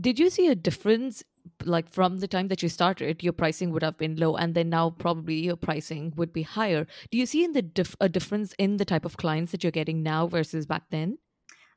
Did 0.00 0.18
you 0.18 0.30
see 0.30 0.48
a 0.48 0.54
difference 0.54 1.22
like 1.64 1.90
from 1.90 2.18
the 2.18 2.28
time 2.28 2.48
that 2.48 2.62
you 2.62 2.68
started 2.68 3.22
your 3.22 3.32
pricing 3.32 3.70
would 3.72 3.82
have 3.82 3.96
been 3.96 4.16
low 4.16 4.36
and 4.36 4.54
then 4.54 4.68
now 4.68 4.90
probably 4.90 5.34
your 5.34 5.56
pricing 5.56 6.12
would 6.16 6.32
be 6.32 6.42
higher 6.42 6.86
do 7.10 7.16
you 7.18 7.24
see 7.26 7.42
in 7.42 7.52
the 7.52 7.62
dif- 7.62 7.96
a 8.00 8.08
difference 8.08 8.52
in 8.58 8.76
the 8.76 8.84
type 8.84 9.04
of 9.04 9.16
clients 9.16 9.50
that 9.50 9.64
you're 9.64 9.70
getting 9.70 10.02
now 10.02 10.26
versus 10.26 10.66
back 10.66 10.82
then 10.90 11.16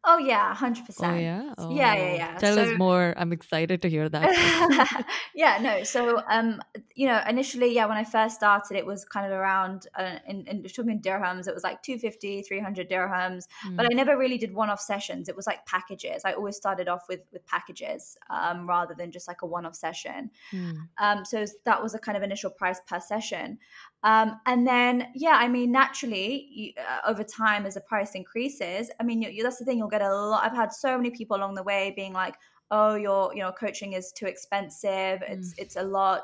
Oh 0.03 0.17
yeah, 0.17 0.53
hundred 0.53 0.85
percent. 0.85 1.29
yeah. 1.29 1.53
Oh, 1.57 1.83
Yeah, 1.83 1.95
yeah, 1.95 2.13
yeah. 2.13 2.39
tell 2.39 2.59
us 2.59 2.73
more. 2.73 3.13
I'm 3.17 3.31
excited 3.33 3.81
to 3.83 3.89
hear 3.89 4.09
that. 4.09 4.31
yeah, 5.33 5.57
no. 5.61 5.81
So 5.83 6.21
um, 6.29 6.61
you 6.93 7.07
know, 7.07 7.19
initially, 7.27 7.73
yeah, 7.73 7.87
when 7.87 7.97
I 7.97 8.03
first 8.03 8.35
started, 8.35 8.77
it 8.77 8.85
was 8.85 9.03
kind 9.03 9.25
of 9.25 9.31
around 9.31 9.87
uh, 9.95 10.19
in, 10.27 10.45
in 10.45 10.61
talking 10.63 11.01
dirhams, 11.01 11.47
it 11.47 11.55
was 11.55 11.63
like 11.63 11.81
250, 11.81 12.43
300 12.43 12.87
dirhams. 12.87 13.45
But 13.75 13.87
I 13.87 13.89
Mm, 13.89 13.95
never 13.95 14.15
really 14.15 14.37
did 14.37 14.53
one-off 14.53 14.79
sessions. 14.79 15.27
It 15.27 15.35
was 15.35 15.47
like 15.47 15.65
packages. 15.65 16.21
I 16.23 16.33
always 16.33 16.55
started 16.55 16.87
off 16.87 17.05
with 17.09 17.21
with 17.31 17.43
packages 17.47 18.15
um, 18.29 18.67
rather 18.69 18.93
than 18.93 19.11
just 19.11 19.27
like 19.27 19.41
a 19.41 19.47
one-off 19.47 19.75
session. 19.75 20.29
mm, 20.51 20.89
Um, 20.97 21.25
so 21.25 21.45
that 21.65 21.81
was 21.81 21.95
a 21.95 21.99
kind 21.99 22.17
of 22.17 22.23
initial 22.23 22.51
price 22.51 22.79
per 22.85 22.99
session. 22.99 23.59
Um, 24.03 24.39
and 24.47 24.65
then, 24.65 25.09
yeah, 25.13 25.35
I 25.35 25.47
mean, 25.47 25.71
naturally, 25.71 26.47
you, 26.51 26.73
uh, 26.77 27.09
over 27.09 27.23
time, 27.23 27.65
as 27.65 27.75
the 27.75 27.81
price 27.81 28.15
increases, 28.15 28.89
I 28.99 29.03
mean, 29.03 29.21
you, 29.21 29.29
you, 29.29 29.43
that's 29.43 29.59
the 29.59 29.65
thing. 29.65 29.77
You'll 29.77 29.89
get 29.89 30.01
a 30.01 30.13
lot. 30.13 30.43
I've 30.43 30.55
had 30.55 30.73
so 30.73 30.97
many 30.97 31.11
people 31.11 31.37
along 31.37 31.53
the 31.55 31.63
way 31.63 31.93
being 31.95 32.13
like, 32.13 32.35
"Oh, 32.71 32.95
your, 32.95 33.33
you 33.35 33.41
know, 33.41 33.51
coaching 33.51 33.93
is 33.93 34.11
too 34.11 34.25
expensive. 34.25 35.21
It's, 35.27 35.53
mm, 35.53 35.59
it's 35.59 35.75
a 35.75 35.83
lot," 35.83 36.23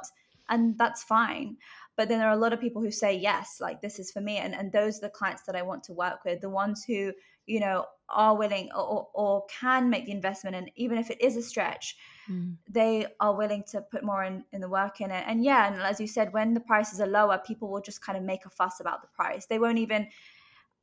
and 0.50 0.78
that's 0.78 1.04
fine. 1.04 1.58
But 1.96 2.10
then 2.10 2.20
there 2.20 2.30
are 2.30 2.34
a 2.34 2.38
lot 2.38 2.54
of 2.54 2.60
people 2.60 2.82
who 2.82 2.92
say, 2.92 3.13
"Yes, 3.16 3.58
like 3.62 3.82
this 3.82 4.00
is 4.00 4.12
for 4.12 4.22
me," 4.22 4.38
and 4.38 4.56
and 4.56 4.72
those 4.72 4.98
are 4.98 5.02
the 5.02 5.10
clients 5.10 5.44
that 5.44 5.56
I 5.56 5.62
want 5.62 5.84
to 5.86 5.94
work 5.94 6.26
with. 6.26 6.42
The 6.42 6.50
ones 6.50 6.84
who, 6.84 7.13
you 7.48 7.60
know, 7.60 7.86
are 8.10 8.38
willing 8.38 8.70
or, 8.76 9.08
or 9.14 9.46
can 9.48 9.90
make 9.90 10.06
the 10.06 10.12
investment, 10.12 10.56
and 10.56 10.70
even 10.76 10.98
if 10.98 11.10
it 11.10 11.20
is 11.20 11.36
a 11.36 11.42
stretch, 11.42 11.98
mm. 12.30 12.56
they 12.70 13.08
are 13.20 13.36
willing 13.36 13.64
to 13.72 13.82
put 13.82 14.04
more 14.04 14.24
in, 14.24 14.44
in 14.52 14.62
the 14.62 14.70
work 14.70 15.02
in 15.02 15.12
it. 15.12 15.24
And 15.28 15.44
yeah, 15.44 15.68
and 15.68 15.82
as 15.82 16.00
you 16.00 16.08
said, 16.08 16.32
when 16.32 16.54
the 16.54 16.60
prices 16.60 17.02
are 17.02 17.08
lower, 17.08 17.42
people 17.46 17.70
will 17.70 17.82
just 17.82 18.02
kind 18.02 18.18
of 18.18 18.24
make 18.24 18.46
a 18.46 18.50
fuss 18.50 18.80
about 18.80 19.02
the 19.02 19.08
price. 19.08 19.48
They 19.48 19.60
won't 19.60 19.80
even. 19.80 20.08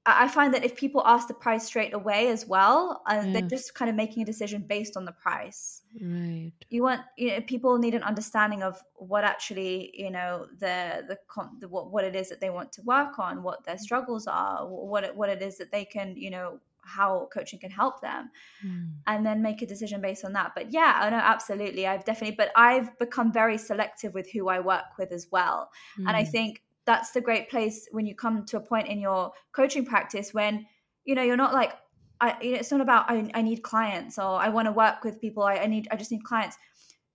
I 0.06 0.28
find 0.28 0.52
that 0.54 0.64
if 0.64 0.76
people 0.76 1.02
ask 1.06 1.28
the 1.28 1.34
price 1.34 1.64
straight 1.64 1.94
away 1.94 2.28
as 2.28 2.46
well, 2.46 3.02
uh, 3.06 3.26
they're 3.32 3.42
just 3.42 3.74
kind 3.74 3.88
of 3.88 3.96
making 3.96 4.22
a 4.22 4.26
decision 4.26 4.64
based 4.68 4.96
on 4.96 5.04
the 5.04 5.12
price. 5.12 5.82
Right. 6.00 6.52
You 6.70 6.82
want, 6.82 7.02
you 7.16 7.28
know, 7.30 7.40
people 7.42 7.78
need 7.78 7.94
an 7.94 8.02
understanding 8.02 8.62
of 8.62 8.82
what 8.96 9.24
actually, 9.24 9.92
you 9.94 10.10
know, 10.10 10.46
the 10.58 11.04
the, 11.08 11.18
the 11.60 11.68
what 11.68 11.90
what 11.92 12.04
it 12.04 12.16
is 12.16 12.28
that 12.30 12.40
they 12.40 12.50
want 12.50 12.72
to 12.72 12.82
work 12.82 13.18
on, 13.18 13.42
what 13.42 13.64
their 13.64 13.78
struggles 13.78 14.26
are, 14.26 14.66
what 14.66 15.04
it, 15.04 15.16
what 15.16 15.28
it 15.28 15.42
is 15.42 15.58
that 15.58 15.70
they 15.72 15.84
can, 15.84 16.16
you 16.16 16.30
know, 16.30 16.60
how 16.82 17.28
coaching 17.32 17.58
can 17.58 17.70
help 17.70 18.00
them 18.00 18.30
Mm, 18.64 19.04
and 19.06 19.24
then 19.26 19.42
make 19.42 19.62
a 19.62 19.66
decision 19.66 20.00
based 20.00 20.24
on 20.24 20.32
that. 20.32 20.52
But 20.54 20.72
yeah, 20.72 20.98
I 21.00 21.10
know 21.10 21.16
absolutely. 21.16 21.86
I've 21.86 22.04
definitely, 22.04 22.36
but 22.36 22.50
I've 22.56 22.98
become 22.98 23.32
very 23.32 23.58
selective 23.58 24.14
with 24.14 24.30
who 24.30 24.48
I 24.48 24.60
work 24.60 24.96
with 24.98 25.12
as 25.12 25.28
well. 25.30 25.70
And 26.06 26.16
I 26.16 26.24
mm, 26.24 26.30
think 26.30 26.62
that's 26.86 27.10
the 27.12 27.20
great 27.20 27.48
place 27.50 27.88
when 27.92 28.06
you 28.06 28.14
come 28.14 28.44
to 28.46 28.56
a 28.56 28.60
point 28.60 28.88
in 28.88 28.98
your 29.00 29.32
coaching 29.52 29.84
practice 29.84 30.34
when, 30.34 30.66
you 31.04 31.14
know, 31.14 31.22
you're 31.22 31.36
not 31.36 31.54
like, 31.54 31.72
I, 32.20 32.36
you 32.40 32.52
know, 32.52 32.58
it's 32.58 32.70
not 32.70 32.80
about 32.80 33.10
I, 33.10 33.30
I 33.34 33.42
need 33.42 33.62
clients 33.62 34.18
or 34.18 34.38
I 34.40 34.48
want 34.48 34.66
to 34.66 34.72
work 34.72 35.04
with 35.04 35.20
people. 35.20 35.42
I, 35.42 35.56
I 35.56 35.66
need, 35.66 35.88
I 35.90 35.96
just 35.96 36.10
need 36.10 36.24
clients. 36.24 36.56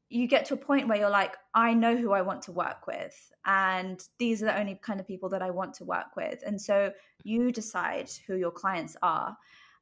You 0.10 0.27
get 0.27 0.45
to 0.45 0.55
a 0.55 0.58
point 0.58 0.88
where 0.88 0.97
you're 0.97 1.10
like, 1.10 1.38
I 1.53 1.73
know 1.73 1.95
who 1.95 2.13
I 2.13 2.21
want 2.23 2.41
to 2.43 2.51
work 2.51 2.88
with, 2.88 3.15
and 3.45 4.03
these 4.17 4.41
are 4.41 4.47
the 4.47 4.60
only 4.60 4.79
kind 4.82 4.99
of 4.99 5.05
people 5.05 5.29
that 5.29 5.43
I 5.43 5.51
want 5.51 5.75
to 5.75 5.86
work 5.86 6.15
with. 6.15 6.41
And 6.43 6.60
so 6.60 6.91
you 7.23 7.51
decide 7.51 8.10
who 8.25 8.36
your 8.36 8.49
clients 8.49 8.97
are 9.03 9.38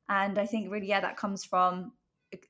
and 0.10 0.38
i 0.39 0.45
think 0.45 0.71
really 0.71 0.88
yeah 0.88 1.00
that 1.00 1.17
comes 1.17 1.43
from 1.43 1.91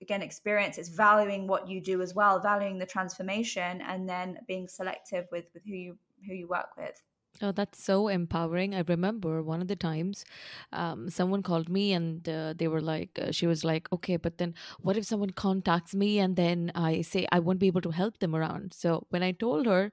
again 0.02 0.21
experience 0.21 0.78
it's 0.78 0.89
valuing 0.89 1.47
what 1.47 1.67
you 1.67 1.82
do 1.82 2.02
as 2.02 2.13
well 2.13 2.39
valuing 2.39 2.78
the 2.78 2.86
transformation 2.86 3.82
and 3.82 4.08
then 4.08 4.38
being 4.47 4.67
selective 4.67 5.26
with 5.32 5.45
with 5.54 5.63
who 5.65 5.73
you 5.73 5.97
who 6.26 6.34
you 6.34 6.47
work 6.47 6.69
with 6.78 7.02
Oh, 7.39 7.52
that's 7.52 7.84
so 7.84 8.08
empowering. 8.08 8.73
I 8.73 8.84
remember 8.88 9.43
one 9.43 9.62
of 9.62 9.67
the 9.67 9.76
times 9.76 10.26
um, 10.73 11.08
someone 11.12 11.43
called 11.43 11.69
me 11.69 11.93
and 11.93 12.28
uh, 12.28 12.54
they 12.58 12.67
were 12.67 12.82
like, 12.82 13.12
uh, 13.21 13.32
she 13.32 13.45
was 13.45 13.63
like, 13.63 13.88
okay, 13.93 14.17
but 14.17 14.39
then 14.39 14.56
what 14.82 14.97
if 14.97 15.06
someone 15.06 15.30
contacts 15.30 15.93
me 15.93 16.17
and 16.17 16.36
then 16.36 16.71
I 16.73 17.02
say 17.04 17.28
I 17.32 17.38
won't 17.39 17.60
be 17.60 17.67
able 17.67 17.82
to 17.82 17.91
help 17.91 18.17
them 18.17 18.36
around? 18.36 18.73
So 18.73 19.06
when 19.10 19.21
I 19.21 19.34
told 19.34 19.67
her, 19.67 19.91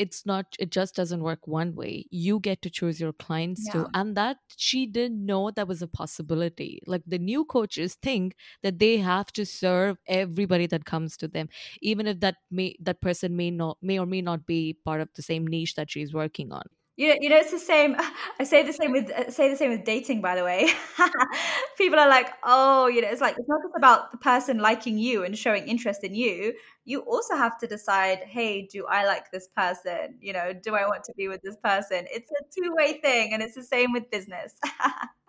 it's 0.00 0.24
not 0.26 0.56
it 0.58 0.70
just 0.70 0.94
doesn't 0.94 1.22
work 1.22 1.46
one 1.46 1.74
way. 1.74 2.06
You 2.10 2.40
get 2.40 2.62
to 2.62 2.70
choose 2.70 3.00
your 3.00 3.12
clients 3.12 3.68
too. 3.68 3.86
And 3.94 4.16
that 4.16 4.38
she 4.56 4.86
didn't 4.86 5.24
know 5.24 5.50
that 5.50 5.68
was 5.68 5.82
a 5.82 5.88
possibility. 5.88 6.80
Like 6.86 7.02
the 7.06 7.18
new 7.18 7.44
coaches 7.44 7.96
think 8.02 8.36
that 8.62 8.78
they 8.78 8.96
have 8.98 9.32
to 9.34 9.44
serve 9.46 9.98
everybody 10.06 10.66
that 10.66 10.84
comes 10.84 11.16
to 11.18 11.28
them 11.28 11.48
even 11.80 12.06
if 12.06 12.20
that 12.20 12.36
may 12.50 12.76
that 12.80 13.00
person 13.00 13.36
may 13.36 13.50
not 13.50 13.78
may 13.82 13.98
or 13.98 14.06
may 14.06 14.22
not 14.22 14.46
be 14.46 14.78
part 14.84 15.00
of 15.00 15.08
the 15.14 15.22
same 15.22 15.46
niche 15.46 15.74
that 15.74 15.90
she's 15.90 16.12
working 16.14 16.52
on 16.52 16.62
You 16.96 17.08
know, 17.08 17.14
you 17.20 17.30
know, 17.30 17.36
it's 17.38 17.50
the 17.50 17.58
same. 17.58 17.96
I 18.38 18.44
say 18.44 18.62
the 18.62 18.72
same 18.74 18.92
with 18.92 19.10
uh, 19.10 19.30
say 19.30 19.48
the 19.48 19.56
same 19.56 19.70
with 19.70 19.84
dating. 19.84 20.20
By 20.20 20.34
the 20.34 20.44
way, 20.44 20.68
people 21.78 21.98
are 21.98 22.08
like, 22.08 22.28
"Oh, 22.44 22.88
you 22.88 23.00
know, 23.00 23.08
it's 23.08 23.22
like 23.22 23.36
it's 23.38 23.48
not 23.48 23.62
just 23.62 23.74
about 23.76 24.12
the 24.12 24.18
person 24.18 24.58
liking 24.58 24.98
you 24.98 25.24
and 25.24 25.36
showing 25.38 25.66
interest 25.66 26.04
in 26.04 26.14
you. 26.14 26.52
You 26.84 27.00
also 27.00 27.36
have 27.36 27.56
to 27.60 27.66
decide, 27.66 28.18
hey, 28.26 28.66
do 28.66 28.86
I 28.86 29.06
like 29.06 29.30
this 29.30 29.48
person? 29.56 30.18
You 30.20 30.34
know, 30.34 30.52
do 30.52 30.74
I 30.74 30.84
want 30.86 31.04
to 31.04 31.14
be 31.16 31.28
with 31.28 31.40
this 31.42 31.56
person? 31.64 32.04
It's 32.10 32.30
a 32.30 32.44
two 32.54 32.74
way 32.74 33.00
thing, 33.00 33.32
and 33.32 33.42
it's 33.42 33.54
the 33.54 33.62
same 33.62 33.92
with 33.92 34.10
business. 34.10 34.54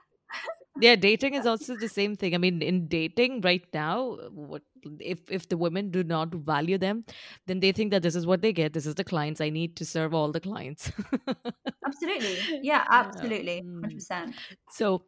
yeah 0.81 0.95
dating 0.95 1.35
is 1.35 1.45
also 1.45 1.75
the 1.75 1.89
same 1.89 2.15
thing. 2.15 2.33
I 2.35 2.37
mean 2.37 2.61
in 2.61 2.87
dating 2.87 3.41
right 3.41 3.65
now 3.73 4.17
what 4.31 4.63
if 4.99 5.19
if 5.29 5.47
the 5.49 5.57
women 5.57 5.91
do 5.91 6.03
not 6.03 6.33
value 6.33 6.77
them 6.77 7.05
then 7.47 7.59
they 7.59 7.71
think 7.71 7.91
that 7.91 8.01
this 8.01 8.15
is 8.15 8.25
what 8.25 8.41
they 8.41 8.53
get. 8.53 8.73
This 8.73 8.85
is 8.85 8.95
the 8.95 9.03
clients. 9.03 9.41
I 9.41 9.49
need 9.49 9.75
to 9.77 9.85
serve 9.85 10.13
all 10.13 10.31
the 10.31 10.39
clients. 10.39 10.91
Absolutely, 11.85 12.59
yeah, 12.63 12.85
absolutely, 12.89 13.57
hundred 13.57 13.91
mm. 13.91 13.95
percent. 13.95 14.35
so 14.69 15.03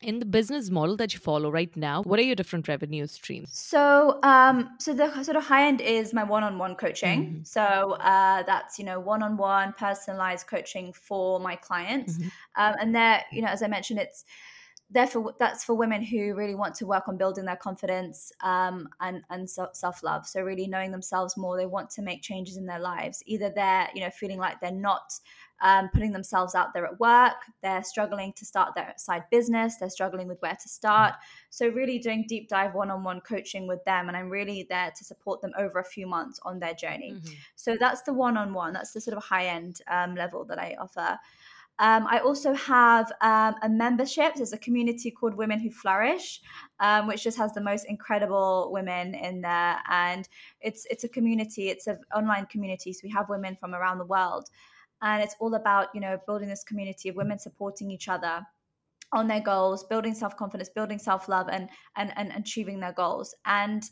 in 0.00 0.20
the 0.20 0.24
business 0.24 0.70
model 0.70 0.96
that 0.96 1.12
you 1.12 1.18
follow 1.18 1.50
right 1.50 1.76
now 1.76 2.02
what 2.04 2.20
are 2.20 2.22
your 2.22 2.36
different 2.36 2.68
revenue 2.68 3.06
streams? 3.06 3.58
So 3.58 4.20
um 4.22 4.70
so 4.78 4.94
the 4.94 5.22
sort 5.22 5.36
of 5.36 5.44
high 5.44 5.66
end 5.66 5.80
is 5.80 6.14
my 6.14 6.22
one-on-one 6.22 6.76
coaching. 6.76 7.24
Mm-hmm. 7.24 7.42
so 7.42 7.62
uh 7.62 8.42
that's 8.44 8.78
you 8.78 8.84
know 8.84 9.00
one-on-one 9.00 9.74
personalized 9.76 10.46
coaching 10.46 10.92
for 10.92 11.40
my 11.40 11.56
clients. 11.56 12.18
Mm-hmm. 12.18 12.62
um, 12.62 12.74
and 12.80 12.94
there 12.94 13.24
you 13.32 13.42
know 13.42 13.48
as 13.48 13.62
i 13.62 13.66
mentioned 13.66 13.98
it's 13.98 14.24
therefore 14.90 15.34
that's 15.38 15.64
for 15.64 15.74
women 15.74 16.02
who 16.02 16.34
really 16.34 16.54
want 16.54 16.74
to 16.74 16.86
work 16.86 17.08
on 17.08 17.18
building 17.18 17.44
their 17.44 17.56
confidence 17.56 18.32
um, 18.42 18.88
and 19.00 19.22
and 19.30 19.48
self-love. 19.48 20.26
So 20.26 20.40
really 20.42 20.66
knowing 20.66 20.90
themselves 20.90 21.36
more 21.36 21.56
they 21.56 21.66
want 21.66 21.90
to 21.90 22.02
make 22.02 22.22
changes 22.22 22.56
in 22.56 22.66
their 22.66 22.78
lives. 22.78 23.22
Either 23.26 23.50
they're 23.50 23.88
you 23.94 24.00
know 24.00 24.10
feeling 24.10 24.38
like 24.38 24.60
they're 24.60 24.72
not 24.72 25.12
um, 25.60 25.88
putting 25.92 26.12
themselves 26.12 26.54
out 26.54 26.72
there 26.72 26.86
at 26.86 27.00
work 27.00 27.34
they're 27.62 27.82
struggling 27.82 28.32
to 28.34 28.44
start 28.44 28.76
their 28.76 28.94
side 28.96 29.24
business 29.28 29.76
they're 29.76 29.90
struggling 29.90 30.28
with 30.28 30.40
where 30.40 30.56
to 30.60 30.68
start. 30.68 31.14
So 31.50 31.68
really 31.68 31.98
doing 31.98 32.24
deep 32.28 32.48
dive 32.48 32.74
one-on-one 32.74 33.22
coaching 33.22 33.66
with 33.66 33.84
them 33.84 34.08
and 34.08 34.16
i'm 34.16 34.30
really 34.30 34.66
there 34.70 34.92
to 34.96 35.04
support 35.04 35.42
them 35.42 35.52
over 35.58 35.80
a 35.80 35.84
few 35.84 36.06
months 36.06 36.38
on 36.44 36.60
their 36.60 36.74
journey. 36.74 37.14
Mm-hmm. 37.14 37.34
so 37.56 37.76
that's 37.78 38.02
the 38.02 38.12
one-on-one 38.12 38.72
that's 38.72 38.92
the 38.92 39.00
sort 39.00 39.16
of 39.16 39.22
high 39.24 39.46
end 39.46 39.80
um, 39.88 40.14
level 40.14 40.44
that 40.44 40.58
i 40.58 40.76
offer 40.80 41.18
um, 41.80 42.06
I 42.08 42.18
also 42.18 42.54
have 42.54 43.12
um, 43.20 43.54
a 43.62 43.68
membership. 43.68 44.34
There's 44.34 44.52
a 44.52 44.58
community 44.58 45.10
called 45.12 45.34
Women 45.34 45.60
Who 45.60 45.70
Flourish, 45.70 46.40
um, 46.80 47.06
which 47.06 47.22
just 47.22 47.38
has 47.38 47.52
the 47.52 47.60
most 47.60 47.86
incredible 47.88 48.70
women 48.72 49.14
in 49.14 49.40
there, 49.40 49.78
and 49.88 50.28
it's 50.60 50.86
it's 50.90 51.04
a 51.04 51.08
community. 51.08 51.68
It's 51.68 51.86
an 51.86 52.00
online 52.14 52.46
community, 52.46 52.92
so 52.92 53.00
we 53.04 53.10
have 53.10 53.28
women 53.28 53.56
from 53.60 53.74
around 53.74 53.98
the 53.98 54.06
world, 54.06 54.48
and 55.02 55.22
it's 55.22 55.36
all 55.38 55.54
about 55.54 55.88
you 55.94 56.00
know 56.00 56.18
building 56.26 56.48
this 56.48 56.64
community 56.64 57.10
of 57.10 57.16
women 57.16 57.38
supporting 57.38 57.92
each 57.92 58.08
other 58.08 58.44
on 59.12 59.28
their 59.28 59.40
goals, 59.40 59.84
building 59.84 60.14
self 60.14 60.36
confidence, 60.36 60.68
building 60.68 60.98
self 60.98 61.28
love, 61.28 61.48
and, 61.48 61.68
and 61.96 62.12
and 62.16 62.32
achieving 62.32 62.80
their 62.80 62.92
goals. 62.92 63.36
And 63.46 63.84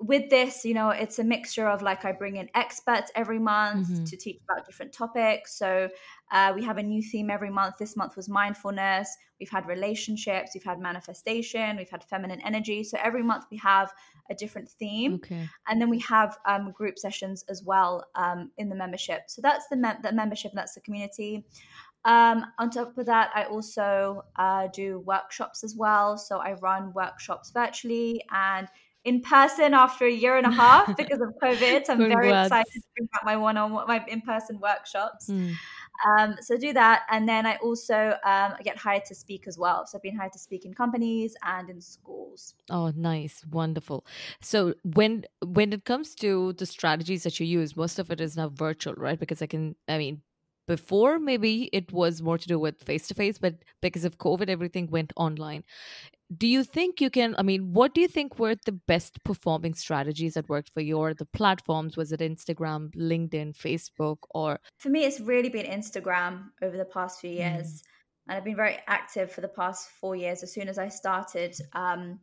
with 0.00 0.30
this, 0.30 0.64
you 0.64 0.74
know, 0.74 0.90
it's 0.90 1.18
a 1.18 1.24
mixture 1.24 1.68
of 1.68 1.82
like 1.82 2.04
I 2.04 2.12
bring 2.12 2.36
in 2.36 2.48
experts 2.54 3.10
every 3.16 3.40
month 3.40 3.88
mm-hmm. 3.88 4.04
to 4.04 4.16
teach 4.16 4.38
about 4.48 4.64
different 4.64 4.92
topics. 4.92 5.58
So 5.58 5.88
uh, 6.30 6.52
we 6.54 6.64
have 6.64 6.78
a 6.78 6.82
new 6.82 7.02
theme 7.02 7.30
every 7.30 7.50
month. 7.50 7.78
This 7.78 7.96
month 7.96 8.14
was 8.14 8.28
mindfulness. 8.28 9.16
We've 9.40 9.50
had 9.50 9.66
relationships. 9.66 10.52
We've 10.54 10.62
had 10.62 10.78
manifestation. 10.78 11.76
We've 11.76 11.90
had 11.90 12.04
feminine 12.04 12.40
energy. 12.42 12.84
So 12.84 12.96
every 13.02 13.24
month 13.24 13.46
we 13.50 13.56
have 13.56 13.92
a 14.30 14.34
different 14.34 14.68
theme, 14.68 15.14
okay. 15.14 15.48
and 15.66 15.80
then 15.80 15.88
we 15.88 16.00
have 16.00 16.36
um, 16.44 16.70
group 16.72 16.98
sessions 16.98 17.44
as 17.48 17.64
well 17.64 18.04
um, 18.14 18.50
in 18.58 18.68
the 18.68 18.76
membership. 18.76 19.22
So 19.28 19.40
that's 19.40 19.66
the, 19.68 19.76
mem- 19.76 20.02
the 20.02 20.12
membership. 20.12 20.52
And 20.52 20.58
that's 20.58 20.74
the 20.74 20.80
community. 20.80 21.46
Um, 22.04 22.44
on 22.58 22.70
top 22.70 22.96
of 22.96 23.06
that, 23.06 23.30
I 23.34 23.44
also 23.44 24.24
uh, 24.36 24.68
do 24.72 25.00
workshops 25.00 25.64
as 25.64 25.74
well. 25.74 26.16
So 26.18 26.38
I 26.38 26.52
run 26.54 26.92
workshops 26.92 27.50
virtually 27.50 28.22
and 28.30 28.68
in 29.04 29.22
person 29.22 29.74
after 29.74 30.06
a 30.06 30.12
year 30.12 30.36
and 30.36 30.46
a 30.46 30.50
half 30.50 30.96
because 30.96 31.20
of 31.20 31.30
COVID. 31.42 31.86
So 31.86 31.92
I'm 31.94 31.98
very 31.98 32.30
excited 32.30 32.72
to 32.72 32.80
bring 32.96 33.08
back 33.12 33.24
my 33.24 33.36
one-on-one, 33.36 33.86
my 33.86 34.04
in-person 34.06 34.58
workshops. 34.60 35.28
Mm. 35.28 35.54
Um, 36.06 36.36
so 36.40 36.56
do 36.56 36.72
that, 36.74 37.02
and 37.10 37.28
then 37.28 37.44
I 37.44 37.56
also 37.56 38.14
um, 38.24 38.54
get 38.62 38.76
hired 38.76 39.04
to 39.06 39.14
speak 39.14 39.48
as 39.48 39.58
well. 39.58 39.84
So 39.84 39.98
I've 39.98 40.02
been 40.02 40.16
hired 40.16 40.32
to 40.34 40.38
speak 40.38 40.64
in 40.64 40.72
companies 40.72 41.34
and 41.42 41.68
in 41.68 41.80
schools. 41.80 42.54
Oh, 42.70 42.92
nice, 42.94 43.44
wonderful. 43.50 44.06
So 44.40 44.74
when 44.84 45.24
when 45.44 45.72
it 45.72 45.84
comes 45.84 46.14
to 46.16 46.52
the 46.52 46.66
strategies 46.66 47.24
that 47.24 47.40
you 47.40 47.46
use, 47.46 47.76
most 47.76 47.98
of 47.98 48.12
it 48.12 48.20
is 48.20 48.36
now 48.36 48.48
virtual, 48.48 48.94
right? 48.94 49.18
Because 49.18 49.42
I 49.42 49.46
can, 49.46 49.74
I 49.88 49.98
mean, 49.98 50.22
before 50.68 51.18
maybe 51.18 51.70
it 51.72 51.90
was 51.92 52.22
more 52.22 52.38
to 52.38 52.46
do 52.46 52.58
with 52.58 52.84
face 52.84 53.08
to 53.08 53.14
face 53.14 53.38
but 53.38 53.54
because 53.80 54.04
of 54.04 54.18
covid 54.18 54.48
everything 54.48 54.86
went 54.90 55.12
online. 55.16 55.64
Do 56.36 56.46
you 56.46 56.62
think 56.62 57.00
you 57.00 57.08
can 57.08 57.34
i 57.38 57.42
mean 57.42 57.72
what 57.72 57.94
do 57.94 58.02
you 58.02 58.08
think 58.16 58.38
were 58.38 58.54
the 58.66 58.78
best 58.92 59.18
performing 59.24 59.74
strategies 59.74 60.34
that 60.34 60.48
worked 60.48 60.70
for 60.74 60.82
you 60.82 60.98
or 60.98 61.14
the 61.14 61.24
platforms? 61.40 61.96
Was 61.96 62.12
it 62.12 62.20
instagram 62.20 62.94
linkedin 62.94 63.56
facebook 63.56 64.18
or 64.30 64.60
for 64.78 64.90
me 64.90 65.04
it's 65.04 65.20
really 65.20 65.48
been 65.48 65.66
instagram 65.80 66.50
over 66.62 66.76
the 66.76 66.90
past 66.96 67.20
few 67.22 67.30
years 67.30 67.68
mm. 67.68 67.82
and 68.28 68.36
i've 68.36 68.44
been 68.44 68.62
very 68.64 68.78
active 68.86 69.32
for 69.32 69.40
the 69.40 69.54
past 69.60 69.88
four 70.00 70.14
years. 70.14 70.42
As 70.42 70.52
soon 70.52 70.68
as 70.68 70.78
i 70.78 70.88
started 70.88 71.56
um, 71.72 72.20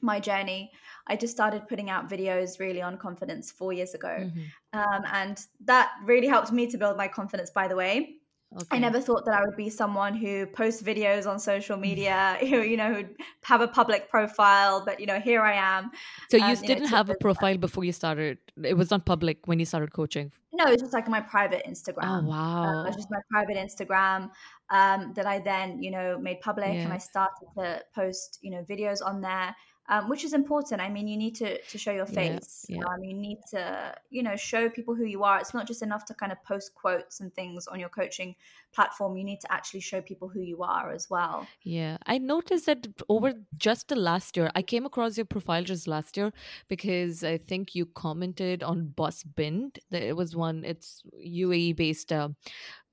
my 0.00 0.20
journey 0.20 0.70
i 1.06 1.16
just 1.16 1.32
started 1.32 1.66
putting 1.68 1.90
out 1.90 2.08
videos 2.08 2.58
really 2.58 2.82
on 2.82 2.96
confidence 2.96 3.50
four 3.50 3.72
years 3.72 3.94
ago 3.94 4.16
mm-hmm. 4.20 4.78
um, 4.78 5.02
and 5.12 5.46
that 5.64 5.90
really 6.04 6.28
helped 6.28 6.52
me 6.52 6.66
to 6.66 6.78
build 6.78 6.96
my 6.96 7.08
confidence 7.08 7.50
by 7.50 7.66
the 7.68 7.76
way 7.76 8.18
Okay. 8.56 8.76
I 8.76 8.78
never 8.78 8.98
thought 8.98 9.26
that 9.26 9.34
I 9.34 9.44
would 9.44 9.56
be 9.56 9.68
someone 9.68 10.14
who 10.14 10.46
posts 10.46 10.82
videos 10.82 11.26
on 11.26 11.38
social 11.38 11.76
media, 11.76 12.38
who 12.40 12.62
you 12.62 12.78
know, 12.78 12.94
who'd 12.94 13.14
have 13.44 13.60
a 13.60 13.68
public 13.68 14.08
profile. 14.08 14.82
But 14.84 15.00
you 15.00 15.06
know, 15.06 15.20
here 15.20 15.42
I 15.42 15.52
am. 15.52 15.90
So 16.30 16.38
you 16.38 16.56
didn't 16.56 16.84
know, 16.84 16.88
have 16.88 17.10
a 17.10 17.14
profile 17.16 17.58
before 17.58 17.84
you 17.84 17.92
started. 17.92 18.38
It 18.64 18.74
was 18.74 18.90
not 18.90 19.04
public 19.04 19.46
when 19.46 19.58
you 19.58 19.66
started 19.66 19.92
coaching. 19.92 20.32
No, 20.54 20.64
it 20.64 20.72
was 20.72 20.80
just 20.80 20.94
like 20.94 21.08
my 21.08 21.20
private 21.20 21.62
Instagram. 21.68 22.24
Oh 22.24 22.26
wow! 22.26 22.64
Uh, 22.64 22.84
it 22.84 22.86
was 22.86 22.96
just 22.96 23.10
my 23.10 23.20
private 23.30 23.58
Instagram 23.58 24.30
um, 24.70 25.12
that 25.14 25.26
I 25.26 25.40
then 25.40 25.82
you 25.82 25.90
know 25.90 26.18
made 26.18 26.40
public, 26.40 26.72
yeah. 26.72 26.80
and 26.80 26.92
I 26.92 26.98
started 26.98 27.48
to 27.58 27.82
post 27.94 28.38
you 28.40 28.50
know 28.50 28.62
videos 28.62 29.04
on 29.04 29.20
there 29.20 29.54
um, 29.88 30.08
which 30.08 30.24
is 30.24 30.34
important. 30.34 30.80
I 30.80 30.90
mean, 30.90 31.08
you 31.08 31.16
need 31.16 31.34
to 31.36 31.60
to 31.60 31.78
show 31.78 31.92
your 31.92 32.06
face. 32.06 32.66
Yeah, 32.68 32.78
yeah. 32.78 32.84
Um, 32.84 33.02
you 33.02 33.14
need 33.14 33.38
to 33.50 33.94
you 34.10 34.22
know 34.22 34.36
show 34.36 34.68
people 34.68 34.94
who 34.94 35.04
you 35.04 35.24
are. 35.24 35.38
It's 35.38 35.54
not 35.54 35.66
just 35.66 35.82
enough 35.82 36.04
to 36.06 36.14
kind 36.14 36.30
of 36.32 36.42
post 36.44 36.74
quotes 36.74 37.20
and 37.20 37.34
things 37.34 37.66
on 37.66 37.80
your 37.80 37.88
coaching 37.88 38.34
platform. 38.72 39.16
You 39.16 39.24
need 39.24 39.40
to 39.40 39.52
actually 39.52 39.80
show 39.80 40.00
people 40.00 40.28
who 40.28 40.40
you 40.40 40.62
are 40.62 40.92
as 40.92 41.08
well. 41.08 41.46
Yeah, 41.62 41.96
I 42.06 42.18
noticed 42.18 42.66
that 42.66 42.86
over 43.08 43.32
just 43.56 43.88
the 43.88 43.96
last 43.96 44.36
year, 44.36 44.50
I 44.54 44.62
came 44.62 44.84
across 44.84 45.16
your 45.16 45.26
profile 45.26 45.64
just 45.64 45.88
last 45.88 46.16
year 46.16 46.32
because 46.68 47.24
I 47.24 47.38
think 47.38 47.74
you 47.74 47.86
commented 47.86 48.62
on 48.62 48.88
Boss 48.88 49.22
Bind. 49.22 49.78
That 49.90 50.02
It 50.02 50.16
was 50.16 50.36
one. 50.36 50.64
It's 50.64 51.02
UAE 51.18 51.76
based 51.76 52.12
uh, 52.12 52.28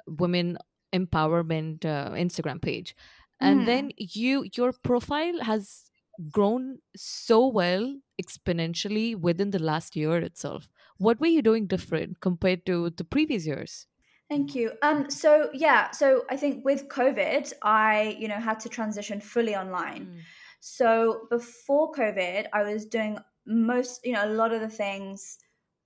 women 0.08 0.58
empowerment 0.94 1.84
uh, 1.84 2.12
Instagram 2.12 2.62
page 2.62 2.96
and 3.42 3.62
mm. 3.62 3.66
then 3.66 3.92
you 3.98 4.46
your 4.54 4.72
profile 4.72 5.42
has 5.42 5.92
grown 6.32 6.80
so 6.96 7.48
well 7.48 7.96
exponentially 8.22 9.16
within 9.20 9.52
the 9.52 9.60
last 9.60 9.96
year 9.96 10.18
itself. 10.18 10.70
What 10.98 11.20
were 11.20 11.28
you 11.28 11.42
doing 11.42 11.68
different 11.68 12.22
compared 12.22 12.66
to 12.68 12.90
the 12.90 13.04
previous 13.04 13.46
years? 13.46 13.88
Thank 14.30 14.56
you. 14.56 14.72
Um, 14.82 15.10
so 15.10 15.50
yeah, 15.54 15.92
so 15.92 16.24
I 16.30 16.38
think 16.38 16.66
with 16.66 16.88
COVID, 16.88 17.54
I 17.62 18.18
you 18.20 18.28
know 18.28 18.40
had 18.40 18.60
to 18.62 18.70
transition 18.70 19.22
fully 19.22 19.56
online. 19.56 20.06
Mm. 20.06 20.22
So 20.62 21.28
before 21.30 21.92
COVID, 21.92 22.48
I 22.52 22.64
was 22.64 22.86
doing 22.86 23.20
most 23.46 24.02
you 24.04 24.14
know 24.14 24.26
a 24.26 24.34
lot 24.34 24.52
of 24.52 24.62
the 24.62 24.70
things 24.70 25.38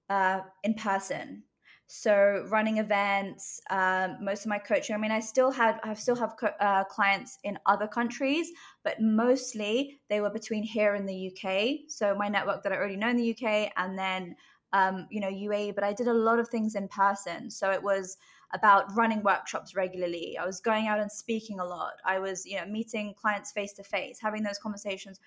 uh, 0.09 0.39
in 0.63 0.73
person 0.75 1.43
so 1.91 2.45
running 2.49 2.77
events 2.77 3.59
um, 3.71 4.15
most 4.21 4.41
of 4.45 4.47
my 4.47 4.59
coaching 4.59 4.95
i 4.95 4.99
mean 4.99 5.11
i 5.11 5.19
still 5.19 5.49
had 5.49 5.79
i 5.83 5.91
still 5.95 6.15
have 6.15 6.35
co- 6.37 6.53
uh, 6.59 6.83
clients 6.83 7.39
in 7.43 7.57
other 7.65 7.87
countries 7.87 8.51
but 8.83 9.01
mostly 9.01 9.99
they 10.07 10.21
were 10.21 10.29
between 10.29 10.61
here 10.61 10.93
and 10.93 11.09
the 11.09 11.31
uk 11.31 11.67
so 11.87 12.13
my 12.13 12.27
network 12.27 12.61
that 12.61 12.71
i 12.71 12.75
already 12.75 12.95
know 12.95 13.09
in 13.09 13.17
the 13.17 13.31
uk 13.31 13.71
and 13.75 13.97
then 13.97 14.35
um, 14.71 15.07
you 15.09 15.19
know 15.19 15.29
uae 15.29 15.73
but 15.73 15.83
i 15.83 15.91
did 15.91 16.07
a 16.07 16.13
lot 16.13 16.37
of 16.37 16.47
things 16.47 16.75
in 16.75 16.87
person. 16.87 17.49
So 17.49 17.71
it 17.71 17.81
was 17.81 18.17
about 18.53 18.95
running 18.95 19.21
workshops 19.23 19.75
regularly. 19.75 20.37
I 20.37 20.45
was 20.45 20.59
going 20.59 20.87
out 20.87 20.99
and 20.99 21.11
speaking 21.11 21.59
a 21.59 21.65
lot. 21.65 21.93
I 22.05 22.19
was 22.19 22.45
you 22.45 22.57
know 22.57 22.65
meeting 22.65 23.13
clients 23.19 23.51
face 23.51 23.73
to 23.73 23.83
face 23.83 24.19
having 24.21 24.43
those 24.43 24.59
conversations 24.59 25.19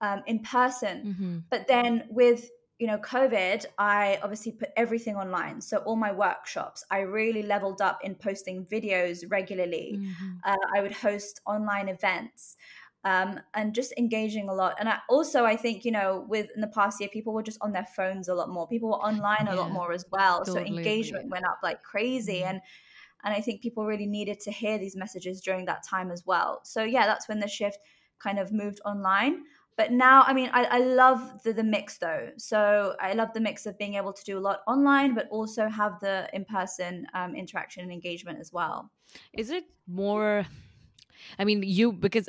um, 0.00 0.22
in 0.26 0.40
person. 0.40 0.96
Mm-hmm. 1.06 1.38
but 1.50 1.68
then 1.68 2.04
with 2.08 2.50
you 2.78 2.86
know, 2.86 2.98
COVID, 2.98 3.64
I 3.78 4.18
obviously 4.22 4.52
put 4.52 4.68
everything 4.76 5.16
online. 5.16 5.60
So 5.60 5.78
all 5.78 5.96
my 5.96 6.12
workshops, 6.12 6.84
I 6.90 7.00
really 7.00 7.42
leveled 7.42 7.80
up 7.80 8.00
in 8.04 8.14
posting 8.14 8.66
videos 8.66 9.24
regularly. 9.28 9.98
Mm-hmm. 9.98 10.30
Uh, 10.44 10.56
I 10.76 10.82
would 10.82 10.92
host 10.92 11.40
online 11.46 11.88
events. 11.88 12.56
Um, 13.04 13.38
and 13.54 13.72
just 13.72 13.94
engaging 13.96 14.48
a 14.48 14.52
lot. 14.52 14.74
And 14.80 14.88
I 14.88 14.98
also, 15.08 15.44
I 15.44 15.54
think, 15.54 15.84
you 15.84 15.92
know, 15.92 16.26
with 16.28 16.48
in 16.56 16.60
the 16.60 16.66
past 16.66 16.98
year, 16.98 17.08
people 17.08 17.32
were 17.32 17.42
just 17.42 17.58
on 17.60 17.70
their 17.70 17.86
phones 17.94 18.26
a 18.26 18.34
lot 18.34 18.48
more. 18.48 18.66
People 18.66 18.88
were 18.88 18.96
online 18.96 19.46
a 19.46 19.54
lot 19.54 19.70
more 19.70 19.92
as 19.92 20.04
well. 20.10 20.44
Totally. 20.44 20.66
So 20.66 20.76
engagement 20.76 21.30
went 21.30 21.44
up 21.44 21.60
like 21.62 21.84
crazy. 21.84 22.40
Mm-hmm. 22.40 22.48
And 22.48 22.60
and 23.22 23.32
I 23.32 23.40
think 23.40 23.62
people 23.62 23.86
really 23.86 24.06
needed 24.06 24.40
to 24.40 24.50
hear 24.50 24.76
these 24.78 24.96
messages 24.96 25.40
during 25.40 25.66
that 25.66 25.84
time 25.84 26.10
as 26.10 26.24
well. 26.26 26.60
So 26.64 26.82
yeah, 26.82 27.06
that's 27.06 27.28
when 27.28 27.38
the 27.38 27.46
shift 27.46 27.78
kind 28.18 28.40
of 28.40 28.52
moved 28.52 28.80
online 28.84 29.44
but 29.76 29.92
now 29.92 30.22
i 30.22 30.32
mean 30.32 30.50
i, 30.52 30.64
I 30.64 30.78
love 30.78 31.42
the, 31.42 31.52
the 31.52 31.64
mix 31.64 31.98
though 31.98 32.30
so 32.36 32.94
i 33.00 33.12
love 33.12 33.32
the 33.34 33.40
mix 33.40 33.66
of 33.66 33.78
being 33.78 33.94
able 33.94 34.12
to 34.12 34.24
do 34.24 34.38
a 34.38 34.40
lot 34.40 34.60
online 34.66 35.14
but 35.14 35.28
also 35.30 35.68
have 35.68 36.00
the 36.00 36.28
in-person 36.32 37.06
um, 37.14 37.34
interaction 37.34 37.82
and 37.82 37.92
engagement 37.92 38.38
as 38.40 38.52
well 38.52 38.90
is 39.32 39.50
it 39.50 39.64
more 39.86 40.46
I 41.38 41.44
mean, 41.44 41.62
you 41.62 41.92
because 41.92 42.28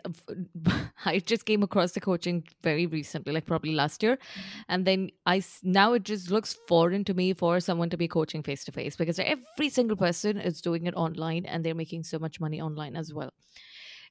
I 1.05 1.19
just 1.19 1.45
came 1.45 1.62
across 1.63 1.91
the 1.91 1.99
coaching 1.99 2.43
very 2.63 2.88
recently, 2.88 3.33
like 3.33 3.45
probably 3.45 3.73
last 3.73 4.01
year, 4.01 4.15
mm-hmm. 4.15 4.60
and 4.69 4.86
then 4.86 5.10
I 5.25 5.43
now 5.62 5.93
it 5.93 6.03
just 6.03 6.31
looks 6.31 6.57
foreign 6.67 7.03
to 7.05 7.13
me 7.13 7.33
for 7.33 7.60
someone 7.60 7.89
to 7.89 7.97
be 7.97 8.07
coaching 8.07 8.43
face 8.43 8.63
to 8.65 8.71
face 8.71 8.95
because 8.95 9.19
every 9.19 9.69
single 9.69 9.97
person 9.97 10.38
is 10.39 10.62
doing 10.62 10.88
it 10.88 10.95
online 10.95 11.45
and 11.45 11.63
they're 11.63 11.75
making 11.75 12.03
so 12.03 12.17
much 12.17 12.39
money 12.39 12.62
online 12.62 12.95
as 12.95 13.13
well 13.13 13.33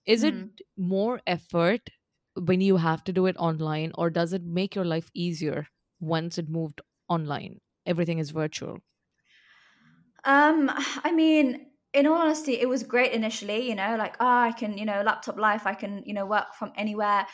is 0.07 0.23
it 0.23 0.35
Mhm. 0.35 0.51
more 0.77 1.21
effort 1.27 1.91
when 2.37 2.61
you 2.61 2.77
have 2.77 3.05
to 3.05 3.13
do 3.13 3.27
it 3.27 3.37
online 3.39 3.93
or 3.97 4.11
does 4.11 4.33
it 4.33 4.43
make 4.43 4.75
your 4.75 4.85
life 4.85 5.11
easier 5.15 5.67
once 6.01 6.39
it 6.39 6.49
moved 6.49 6.81
online 7.09 7.61
everything 7.87 8.19
is 8.19 8.31
virtual 8.31 8.79
Um, 10.25 10.71
I 10.75 11.13
mean, 11.13 11.71
in 11.93 12.07
all 12.07 12.15
honesty, 12.15 12.61
it 12.61 12.69
was 12.69 12.83
great 12.83 13.13
initially, 13.13 13.69
you 13.69 13.75
know, 13.75 13.97
like, 13.97 14.17
oh, 14.21 14.27
I 14.27 14.53
can, 14.53 14.77
you 14.77 14.85
know, 14.85 15.03
laptop 15.03 15.37
life, 15.39 15.67
I 15.67 15.75
can, 15.75 16.03
you 16.05 16.15
know, 16.15 16.27
work 16.27 16.55
from 16.55 16.73
anywhere. 16.77 17.27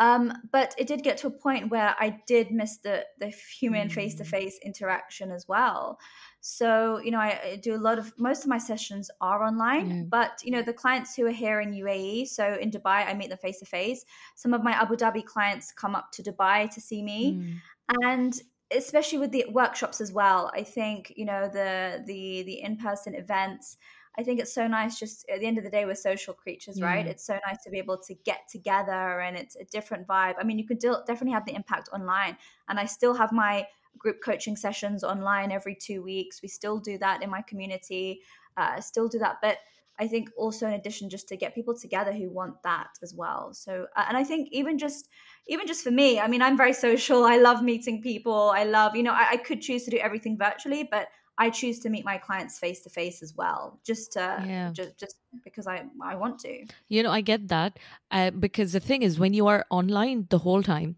Um, 0.00 0.32
but 0.50 0.74
it 0.78 0.86
did 0.86 1.02
get 1.02 1.18
to 1.18 1.26
a 1.26 1.30
point 1.30 1.70
where 1.70 1.94
I 2.00 2.18
did 2.26 2.50
miss 2.50 2.78
the 2.78 3.04
the 3.18 3.28
human 3.60 3.88
face 3.90 4.14
to 4.16 4.24
face 4.24 4.58
interaction 4.64 5.30
as 5.30 5.46
well. 5.46 5.98
So, 6.40 6.98
you 7.04 7.10
know, 7.10 7.18
I, 7.18 7.38
I 7.52 7.56
do 7.56 7.74
a 7.74 7.84
lot 7.88 7.98
of 7.98 8.12
most 8.18 8.44
of 8.44 8.48
my 8.48 8.56
sessions 8.56 9.10
are 9.20 9.44
online, 9.44 9.88
yeah 9.90 10.02
but 10.08 10.40
you 10.42 10.52
know, 10.52 10.62
the 10.62 10.72
clients 10.72 11.14
who 11.14 11.26
are 11.26 11.38
here 11.44 11.60
in 11.60 11.74
UAE, 11.74 12.28
so 12.28 12.54
in 12.54 12.70
Dubai, 12.70 13.06
I 13.06 13.12
meet 13.14 13.28
them 13.28 13.38
face 13.38 13.58
to 13.60 13.66
face. 13.66 14.04
Some 14.36 14.54
of 14.54 14.62
my 14.62 14.72
Abu 14.72 14.96
Dhabi 14.96 15.22
clients 15.24 15.70
come 15.70 15.94
up 15.94 16.10
to 16.12 16.22
Dubai 16.22 16.70
to 16.74 16.80
see 16.80 17.02
me, 17.02 17.20
Mm, 17.20 17.60
and 18.02 18.40
especially 18.72 19.18
with 19.18 19.32
the 19.32 19.44
workshops 19.50 20.00
as 20.00 20.12
well 20.12 20.50
i 20.54 20.62
think 20.62 21.12
you 21.16 21.24
know 21.24 21.48
the 21.52 22.02
the 22.06 22.42
the 22.44 22.60
in-person 22.60 23.14
events 23.14 23.76
i 24.20 24.22
think 24.22 24.38
it's 24.38 24.54
so 24.54 24.66
nice 24.66 24.98
just 24.98 25.28
at 25.28 25.40
the 25.40 25.46
end 25.46 25.58
of 25.58 25.64
the 25.64 25.70
day 25.70 25.84
we're 25.84 25.94
social 25.94 26.34
creatures 26.34 26.80
right? 26.80 27.06
It's 27.06 27.24
so 27.24 27.38
nice 27.46 27.62
to 27.64 27.70
be 27.70 27.78
able 27.78 27.98
to 27.98 28.14
get 28.30 28.40
together 28.48 29.20
and 29.20 29.36
it's 29.36 29.56
a 29.56 29.64
different 29.64 30.06
vibe. 30.06 30.34
I 30.40 30.44
mean 30.44 30.58
you 30.58 30.66
could 30.66 30.80
definitely 30.80 31.32
have 31.32 31.46
the 31.46 31.54
impact 31.54 31.88
online 31.92 32.36
and 32.68 32.78
i 32.78 32.84
still 32.84 33.14
have 33.14 33.32
my 33.32 33.66
group 33.98 34.18
coaching 34.24 34.56
sessions 34.56 35.02
online 35.02 35.50
every 35.50 35.74
two 35.74 36.02
weeks. 36.02 36.40
We 36.42 36.48
still 36.48 36.78
do 36.78 36.96
that 36.98 37.22
in 37.22 37.30
my 37.30 37.42
community 37.42 38.20
uh, 38.56 38.72
I 38.76 38.80
still 38.80 39.08
do 39.08 39.18
that 39.20 39.36
but 39.42 39.58
i 39.98 40.06
think 40.06 40.30
also 40.36 40.66
in 40.66 40.74
addition 40.74 41.10
just 41.10 41.28
to 41.28 41.36
get 41.36 41.54
people 41.54 41.74
together 41.76 42.12
who 42.12 42.28
want 42.30 42.62
that 42.62 42.90
as 43.02 43.14
well. 43.14 43.42
So 43.54 43.72
uh, 43.96 44.04
and 44.08 44.16
i 44.16 44.24
think 44.24 44.48
even 44.52 44.78
just 44.78 45.08
even 45.50 45.66
just 45.66 45.82
for 45.82 45.90
me, 45.90 46.20
I 46.20 46.28
mean, 46.28 46.42
I'm 46.42 46.56
very 46.56 46.72
social. 46.72 47.24
I 47.24 47.36
love 47.38 47.60
meeting 47.62 48.00
people. 48.02 48.52
I 48.54 48.64
love, 48.64 48.94
you 48.94 49.02
know, 49.02 49.12
I, 49.12 49.30
I 49.32 49.36
could 49.36 49.60
choose 49.60 49.84
to 49.84 49.90
do 49.90 49.98
everything 49.98 50.38
virtually, 50.38 50.88
but 50.88 51.08
I 51.40 51.48
choose 51.48 51.78
to 51.80 51.88
meet 51.88 52.04
my 52.04 52.18
clients 52.18 52.58
face 52.58 52.82
to 52.82 52.90
face 52.90 53.22
as 53.22 53.34
well, 53.34 53.80
just 53.84 54.12
to 54.12 54.20
yeah 54.46 54.70
just 54.72 54.98
just 55.00 55.16
because 55.42 55.66
I 55.66 55.84
I 56.02 56.14
want 56.14 56.38
to. 56.40 56.66
You 56.88 57.02
know, 57.02 57.10
I 57.10 57.22
get 57.22 57.48
that 57.48 57.78
uh, 58.10 58.30
because 58.30 58.72
the 58.72 58.80
thing 58.80 59.02
is, 59.02 59.18
when 59.18 59.32
you 59.32 59.46
are 59.46 59.64
online 59.70 60.26
the 60.28 60.38
whole 60.38 60.62
time, 60.62 60.96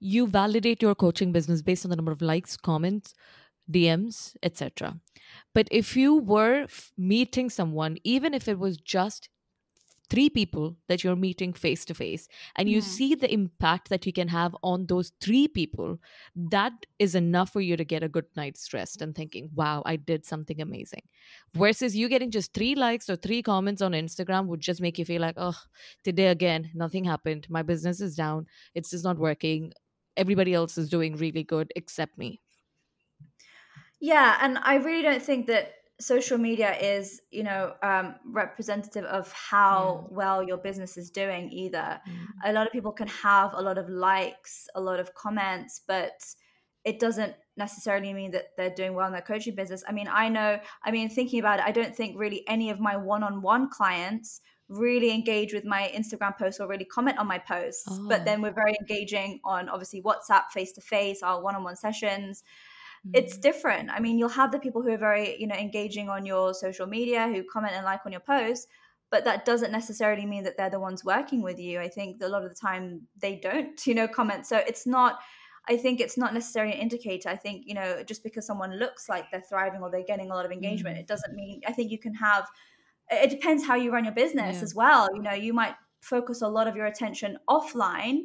you 0.00 0.26
validate 0.26 0.82
your 0.82 0.96
coaching 0.96 1.30
business 1.30 1.62
based 1.62 1.86
on 1.86 1.90
the 1.90 1.96
number 1.96 2.10
of 2.10 2.22
likes, 2.22 2.56
comments, 2.56 3.14
DMs, 3.70 4.36
etc. 4.42 4.98
But 5.54 5.68
if 5.70 5.96
you 5.96 6.16
were 6.16 6.64
f- 6.64 6.92
meeting 6.98 7.48
someone, 7.48 7.98
even 8.02 8.34
if 8.34 8.48
it 8.48 8.58
was 8.58 8.76
just 8.76 9.28
three 10.10 10.28
people 10.28 10.76
that 10.88 11.02
you're 11.02 11.16
meeting 11.16 11.52
face 11.52 11.84
to 11.86 11.94
face, 11.94 12.28
and 12.56 12.68
you 12.68 12.78
Mhm. 12.78 12.84
see 12.84 13.14
the 13.14 13.32
impact 13.32 13.88
that 13.88 14.06
you 14.06 14.12
can 14.12 14.28
have 14.28 14.54
on 14.62 14.86
those 14.86 15.12
three 15.20 15.48
people, 15.48 15.98
that 16.34 16.86
is 16.98 17.14
enough 17.14 17.52
for 17.52 17.60
you 17.60 17.76
to 17.76 17.84
get 17.84 18.02
a 18.02 18.08
good 18.08 18.26
night's 18.36 18.72
rest 18.74 19.02
and 19.02 19.14
thinking, 19.14 19.50
wow, 19.54 19.82
I 19.86 19.96
did 19.96 20.24
something 20.24 20.60
amazing. 20.60 21.02
Versus 21.54 21.96
you 21.96 22.08
getting 22.08 22.30
just 22.30 22.52
three 22.52 22.74
likes 22.74 23.08
or 23.08 23.16
three 23.16 23.42
comments 23.42 23.82
on 23.82 23.92
Instagram 23.92 24.46
would 24.46 24.60
just 24.60 24.80
make 24.80 24.98
you 24.98 25.04
feel 25.04 25.22
like, 25.22 25.36
oh, 25.38 25.58
today 26.02 26.28
again, 26.28 26.70
nothing 26.74 27.04
happened. 27.04 27.48
My 27.48 27.62
business 27.62 28.00
is 28.00 28.14
down. 28.14 28.46
It's 28.74 28.90
just 28.90 29.04
not 29.04 29.18
working. 29.18 29.72
Everybody 30.16 30.54
else 30.54 30.78
is 30.78 30.88
doing 30.88 31.16
really 31.16 31.44
good 31.44 31.72
except 31.76 32.18
me. 32.18 32.40
Yeah, 34.00 34.38
and 34.42 34.58
I 34.58 34.74
really 34.76 35.02
don't 35.02 35.22
think 35.22 35.46
that 35.46 35.76
social 36.00 36.38
media 36.38 36.76
is, 36.76 37.20
you 37.30 37.42
know, 37.44 37.74
um, 37.82 38.16
representative 38.26 39.04
of 39.04 39.28
Yeah. 39.28 39.34
how 39.34 40.06
well 40.10 40.42
your 40.42 40.56
business 40.58 40.96
is 40.96 41.10
doing 41.10 41.50
either. 41.52 42.00
Mm. 42.06 42.26
A 42.44 42.52
lot 42.52 42.66
of 42.66 42.72
people 42.72 42.92
can 42.92 43.06
have 43.08 43.52
a 43.54 43.62
lot 43.62 43.78
of 43.78 43.88
likes, 43.88 44.66
a 44.74 44.80
lot 44.80 44.98
of 45.00 45.14
comments, 45.14 45.80
but 45.86 46.34
it 46.84 46.98
doesn't 46.98 47.34
necessarily 47.56 48.12
mean 48.12 48.32
that 48.32 48.56
they're 48.56 48.74
doing 48.74 48.94
well 48.94 49.06
in 49.06 49.12
their 49.12 49.22
coaching 49.22 49.54
business. 49.54 49.84
I 49.88 49.92
mean, 49.92 50.08
I 50.08 50.28
know, 50.28 50.60
I 50.82 50.90
mean, 50.90 51.08
thinking 51.08 51.38
about 51.38 51.60
it, 51.60 51.64
I 51.64 51.70
don't 51.72 51.94
think 51.96 52.18
really 52.18 52.46
any 52.48 52.70
of 52.70 52.80
my 52.80 52.96
one 52.96 53.22
on 53.22 53.40
one 53.40 53.70
clients 53.70 54.40
really 54.68 55.12
engage 55.12 55.52
with 55.54 55.64
my 55.64 55.92
Instagram 55.94 56.36
posts 56.36 56.58
or 56.58 56.66
really 56.66 56.84
comment 56.86 57.18
on 57.18 57.26
my 57.26 57.38
posts. 57.38 57.86
But 58.08 58.22
Oh. 58.22 58.24
then 58.24 58.42
we're 58.42 58.52
very 58.52 58.74
engaging 58.80 59.40
on 59.44 59.68
obviously 59.68 60.02
WhatsApp, 60.02 60.50
face 60.52 60.72
to 60.72 60.80
face, 60.80 61.22
our 61.22 61.40
one 61.40 61.54
on 61.54 61.62
one 61.62 61.76
sessions 61.76 62.42
it's 63.12 63.36
Mm. 63.36 63.40
different. 63.42 63.90
I 63.90 64.00
mean, 64.00 64.18
you'll 64.18 64.28
have 64.30 64.50
the 64.52 64.58
people 64.58 64.82
who 64.82 64.90
are 64.90 64.96
very, 64.98 65.36
you 65.40 65.46
know, 65.46 65.54
engaging 65.56 66.08
on 66.08 66.24
your 66.24 66.54
social 66.54 66.86
media, 66.86 67.28
who 67.28 67.44
comment 67.44 67.74
and 67.74 67.84
like 67.84 68.00
on 68.06 68.12
your 68.12 68.20
posts, 68.22 68.66
but 69.10 69.24
that 69.24 69.44
doesn't 69.44 69.70
necessarily 69.72 70.24
mean 70.26 70.42
that 70.44 70.56
they're 70.56 70.70
the 70.70 70.80
ones 70.80 71.04
working 71.04 71.42
with 71.42 71.58
you. 71.58 71.78
I 71.80 71.88
think 71.88 72.18
that 72.18 72.26
a 72.28 72.32
lot 72.32 72.44
of 72.44 72.50
the 72.50 72.56
time 72.56 73.06
they 73.16 73.36
don't, 73.36 73.78
you 73.86 73.94
know, 73.94 74.08
comment. 74.08 74.46
So 74.46 74.56
it's 74.56 74.86
not 74.86 75.20
I 75.66 75.78
think 75.78 75.98
it's 75.98 76.18
not 76.18 76.34
necessarily 76.34 76.74
an 76.74 76.80
indicator. 76.80 77.30
I 77.30 77.36
think, 77.36 77.62
you 77.66 77.72
know, 77.72 78.02
just 78.04 78.22
because 78.22 78.46
someone 78.46 78.76
looks 78.78 79.08
like 79.08 79.30
they're 79.30 79.40
thriving 79.40 79.80
or 79.82 79.90
they're 79.90 80.04
getting 80.04 80.30
a 80.30 80.34
lot 80.34 80.44
of 80.44 80.52
engagement, 80.52 80.96
Mm. 80.98 81.00
it 81.00 81.06
doesn't 81.06 81.34
mean 81.34 81.62
I 81.66 81.72
think 81.72 81.90
you 81.90 81.98
can 81.98 82.14
have 82.14 82.46
it 83.10 83.30
depends 83.30 83.64
how 83.66 83.74
you 83.74 83.90
run 83.92 84.04
your 84.04 84.14
business 84.14 84.56
Yeah. 84.56 84.62
as 84.62 84.74
well. 84.74 85.08
You 85.14 85.22
know, 85.22 85.32
you 85.32 85.52
might 85.54 85.74
focus 86.00 86.42
a 86.42 86.48
lot 86.48 86.66
of 86.66 86.76
your 86.76 86.86
attention 86.86 87.38
offline 87.48 88.24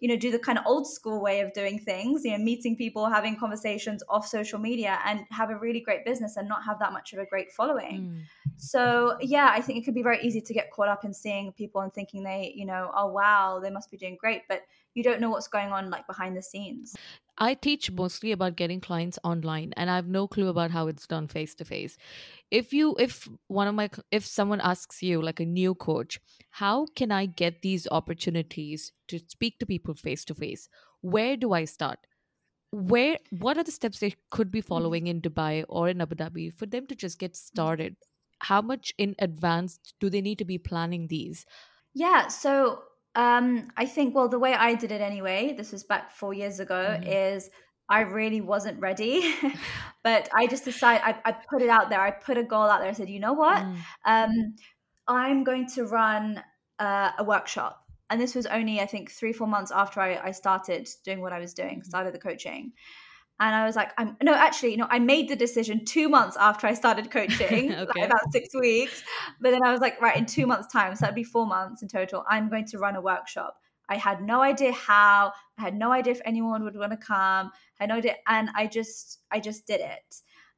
you 0.00 0.08
know 0.08 0.16
do 0.16 0.30
the 0.30 0.38
kind 0.38 0.58
of 0.58 0.64
old 0.66 0.86
school 0.86 1.20
way 1.20 1.40
of 1.40 1.52
doing 1.52 1.78
things 1.78 2.24
you 2.24 2.30
know 2.30 2.38
meeting 2.38 2.76
people 2.76 3.06
having 3.08 3.36
conversations 3.36 4.02
off 4.08 4.26
social 4.26 4.58
media 4.58 4.98
and 5.04 5.20
have 5.30 5.50
a 5.50 5.56
really 5.56 5.80
great 5.80 6.04
business 6.04 6.36
and 6.36 6.48
not 6.48 6.62
have 6.64 6.78
that 6.78 6.92
much 6.92 7.12
of 7.12 7.18
a 7.18 7.26
great 7.26 7.50
following 7.52 7.98
Mm. 7.98 8.20
so 8.56 9.16
yeah 9.20 9.50
i 9.52 9.60
think 9.60 9.78
it 9.78 9.84
could 9.84 9.94
be 9.94 10.02
very 10.02 10.20
easy 10.22 10.40
to 10.40 10.54
get 10.54 10.70
caught 10.70 10.88
up 10.88 11.04
in 11.04 11.12
seeing 11.12 11.52
people 11.52 11.80
and 11.80 11.92
thinking 11.92 12.22
they 12.22 12.52
you 12.54 12.64
know 12.64 12.90
oh 12.94 13.06
wow 13.06 13.58
they 13.62 13.70
must 13.70 13.90
be 13.90 13.96
doing 13.96 14.16
great 14.20 14.42
but 14.48 14.62
you 14.94 15.02
don't 15.02 15.20
know 15.20 15.30
what's 15.30 15.48
going 15.48 15.70
on 15.72 15.90
like 15.90 16.06
behind 16.06 16.36
the 16.36 16.42
scenes 16.42 16.94
I 17.38 17.54
teach 17.54 17.90
mostly 17.92 18.32
about 18.32 18.56
getting 18.56 18.80
clients 18.80 19.18
online 19.22 19.72
and 19.76 19.88
I 19.88 19.94
have 19.94 20.08
no 20.08 20.26
clue 20.26 20.48
about 20.48 20.72
how 20.72 20.88
it's 20.88 21.06
done 21.06 21.28
face 21.28 21.54
to 21.56 21.64
face. 21.64 21.96
If 22.50 22.72
you 22.72 22.96
if 22.98 23.28
one 23.46 23.68
of 23.68 23.76
my 23.76 23.90
if 24.10 24.26
someone 24.26 24.60
asks 24.60 25.02
you 25.02 25.22
like 25.22 25.38
a 25.38 25.46
new 25.46 25.74
coach, 25.74 26.20
how 26.50 26.86
can 26.96 27.12
I 27.12 27.26
get 27.26 27.62
these 27.62 27.86
opportunities 27.90 28.92
to 29.06 29.20
speak 29.28 29.58
to 29.60 29.66
people 29.66 29.94
face 29.94 30.24
to 30.26 30.34
face? 30.34 30.68
Where 31.00 31.36
do 31.36 31.52
I 31.52 31.64
start? 31.64 32.00
Where 32.72 33.18
what 33.30 33.56
are 33.56 33.64
the 33.64 33.70
steps 33.70 34.00
they 34.00 34.14
could 34.30 34.50
be 34.50 34.58
mm-hmm. 34.58 34.68
following 34.68 35.06
in 35.06 35.20
Dubai 35.20 35.64
or 35.68 35.88
in 35.88 36.00
Abu 36.00 36.16
Dhabi 36.16 36.52
for 36.52 36.66
them 36.66 36.86
to 36.88 36.96
just 36.96 37.20
get 37.20 37.32
mm-hmm. 37.32 37.58
started? 37.58 37.96
How 38.40 38.62
much 38.62 38.92
in 38.98 39.14
advance 39.20 39.78
do 40.00 40.10
they 40.10 40.20
need 40.20 40.38
to 40.38 40.44
be 40.44 40.58
planning 40.58 41.06
these? 41.06 41.46
Yeah, 41.94 42.28
so 42.28 42.82
um, 43.18 43.68
I 43.76 43.84
think, 43.86 44.14
well, 44.14 44.28
the 44.28 44.38
way 44.38 44.54
I 44.54 44.74
did 44.74 44.92
it 44.92 45.00
anyway, 45.02 45.52
this 45.56 45.72
was 45.72 45.84
back 45.84 46.12
four 46.12 46.32
years 46.32 46.60
ago, 46.60 46.82
Mhm. 47.00 47.04
is 47.34 47.50
I 47.90 48.00
really 48.02 48.40
wasn't 48.40 48.80
ready. 48.80 49.34
but 50.04 50.28
I 50.34 50.46
just 50.46 50.64
decided, 50.64 51.02
I, 51.04 51.20
I 51.24 51.32
put 51.50 51.60
it 51.62 51.68
out 51.68 51.90
there. 51.90 52.00
I 52.00 52.10
put 52.12 52.38
a 52.38 52.44
goal 52.44 52.68
out 52.70 52.80
there. 52.80 52.88
I 52.88 52.92
said, 52.92 53.10
you 53.10 53.20
know 53.20 53.32
what? 53.34 53.58
Mm, 53.58 53.76
Um, 54.04 54.32
I'm 55.08 55.44
going 55.44 55.66
to 55.74 55.84
run 55.86 56.42
uh, 56.78 57.10
a 57.18 57.24
workshop. 57.24 57.84
And 58.10 58.20
this 58.20 58.34
was 58.34 58.46
only, 58.46 58.80
I 58.80 58.86
think, 58.86 59.10
three, 59.10 59.32
four 59.32 59.46
months 59.48 59.70
after 59.72 60.00
I, 60.00 60.16
I 60.28 60.30
started 60.32 60.88
doing 61.04 61.20
what 61.20 61.32
I 61.32 61.40
was 61.40 61.54
doing, 61.54 61.80
mhm. 61.80 61.84
started 61.84 62.14
the 62.14 62.18
coaching. 62.18 62.72
And 63.40 63.54
I 63.54 63.64
was 63.64 63.76
like, 63.76 63.92
I'm 63.98 64.16
no, 64.22 64.34
actually, 64.34 64.76
no, 64.76 64.86
I 64.90 64.98
made 64.98 65.28
the 65.28 65.36
decision 65.36 65.84
two 65.84 66.08
months 66.08 66.36
after 66.36 66.66
I 66.66 66.74
started 66.74 67.10
coaching, 67.18 67.70
like 67.70 68.04
about 68.04 68.32
six 68.32 68.48
weeks. 68.54 69.02
But 69.40 69.52
then 69.52 69.62
I 69.64 69.70
was 69.70 69.80
like, 69.80 70.00
right, 70.02 70.16
in 70.16 70.26
two 70.26 70.46
months' 70.46 70.72
time, 70.72 70.94
so 70.96 71.00
that'd 71.02 71.14
be 71.14 71.24
four 71.24 71.46
months 71.46 71.82
in 71.82 71.88
total, 71.88 72.24
I'm 72.28 72.48
going 72.48 72.66
to 72.66 72.78
run 72.78 72.96
a 72.96 73.00
workshop. 73.00 73.56
I 73.88 73.96
had 73.96 74.22
no 74.22 74.42
idea 74.42 74.72
how, 74.72 75.32
I 75.56 75.62
had 75.62 75.74
no 75.74 75.92
idea 75.92 76.12
if 76.12 76.20
anyone 76.24 76.62
would 76.64 76.76
want 76.76 76.92
to 76.92 76.98
come, 76.98 77.50
I 77.80 77.84
had 77.84 77.88
no 77.88 77.96
idea. 77.96 78.16
And 78.26 78.50
I 78.54 78.66
just, 78.66 79.20
I 79.30 79.40
just 79.40 79.66
did 79.66 79.80
it. 79.80 80.16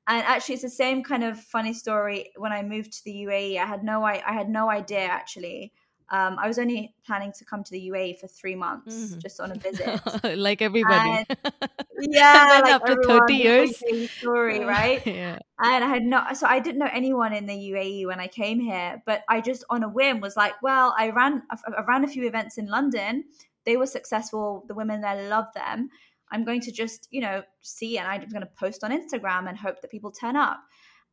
And 0.08 0.22
actually, 0.24 0.54
it's 0.54 0.62
the 0.62 0.70
same 0.70 1.04
kind 1.04 1.22
of 1.22 1.38
funny 1.38 1.72
story 1.72 2.32
when 2.36 2.52
I 2.52 2.62
moved 2.62 2.92
to 2.94 3.04
the 3.04 3.14
UAE. 3.26 3.58
I 3.58 3.66
had 3.66 3.84
no, 3.84 4.02
I, 4.02 4.22
I 4.26 4.32
had 4.32 4.48
no 4.48 4.68
idea 4.68 5.00
actually. 5.02 5.72
Um, 6.12 6.38
I 6.40 6.48
was 6.48 6.58
only 6.58 6.94
planning 7.06 7.32
to 7.38 7.44
come 7.44 7.62
to 7.62 7.70
the 7.70 7.88
UAE 7.90 8.18
for 8.18 8.26
three 8.26 8.56
months, 8.56 8.94
Mhm. 9.14 9.22
just 9.22 9.40
on 9.40 9.52
a 9.52 9.54
visit. 9.68 10.36
like 10.38 10.60
everybody. 10.60 11.10
And 11.10 11.26
yeah, 12.00 12.60
like 12.64 12.74
after 12.74 12.96
30 13.02 13.34
years, 13.34 13.82
story, 14.18 14.64
right? 14.64 15.04
yeah. 15.06 15.38
And 15.60 15.84
I 15.84 15.88
had 15.88 16.02
not, 16.02 16.36
so 16.36 16.46
I 16.48 16.58
didn't 16.58 16.78
know 16.80 16.90
anyone 16.92 17.32
in 17.32 17.46
the 17.46 17.54
UAE 17.72 18.06
when 18.06 18.18
I 18.18 18.26
came 18.26 18.58
here, 18.60 19.02
but 19.06 19.22
I 19.28 19.40
just 19.40 19.62
on 19.70 19.82
a 19.84 19.88
whim 19.88 20.20
was 20.20 20.36
like, 20.36 20.60
well, 20.62 20.94
I 20.98 21.10
ran, 21.10 21.42
I 21.50 21.56
I 21.78 21.84
ran 21.86 22.02
a 22.04 22.08
few 22.08 22.26
events 22.26 22.58
in 22.58 22.66
London. 22.66 23.24
They 23.64 23.76
were 23.76 23.86
successful. 23.86 24.64
The 24.68 24.74
women 24.74 25.02
there 25.02 25.28
loved 25.28 25.54
them. 25.54 25.90
I'm 26.32 26.44
going 26.44 26.60
to 26.62 26.72
just, 26.72 27.08
you 27.10 27.20
know, 27.20 27.42
see, 27.60 27.98
and 27.98 28.06
I'm 28.08 28.20
going 28.30 28.42
to 28.42 28.50
post 28.58 28.82
on 28.84 28.90
Instagram 28.90 29.48
and 29.48 29.56
hope 29.58 29.80
that 29.82 29.90
people 29.90 30.10
turn 30.10 30.34
up. 30.36 30.60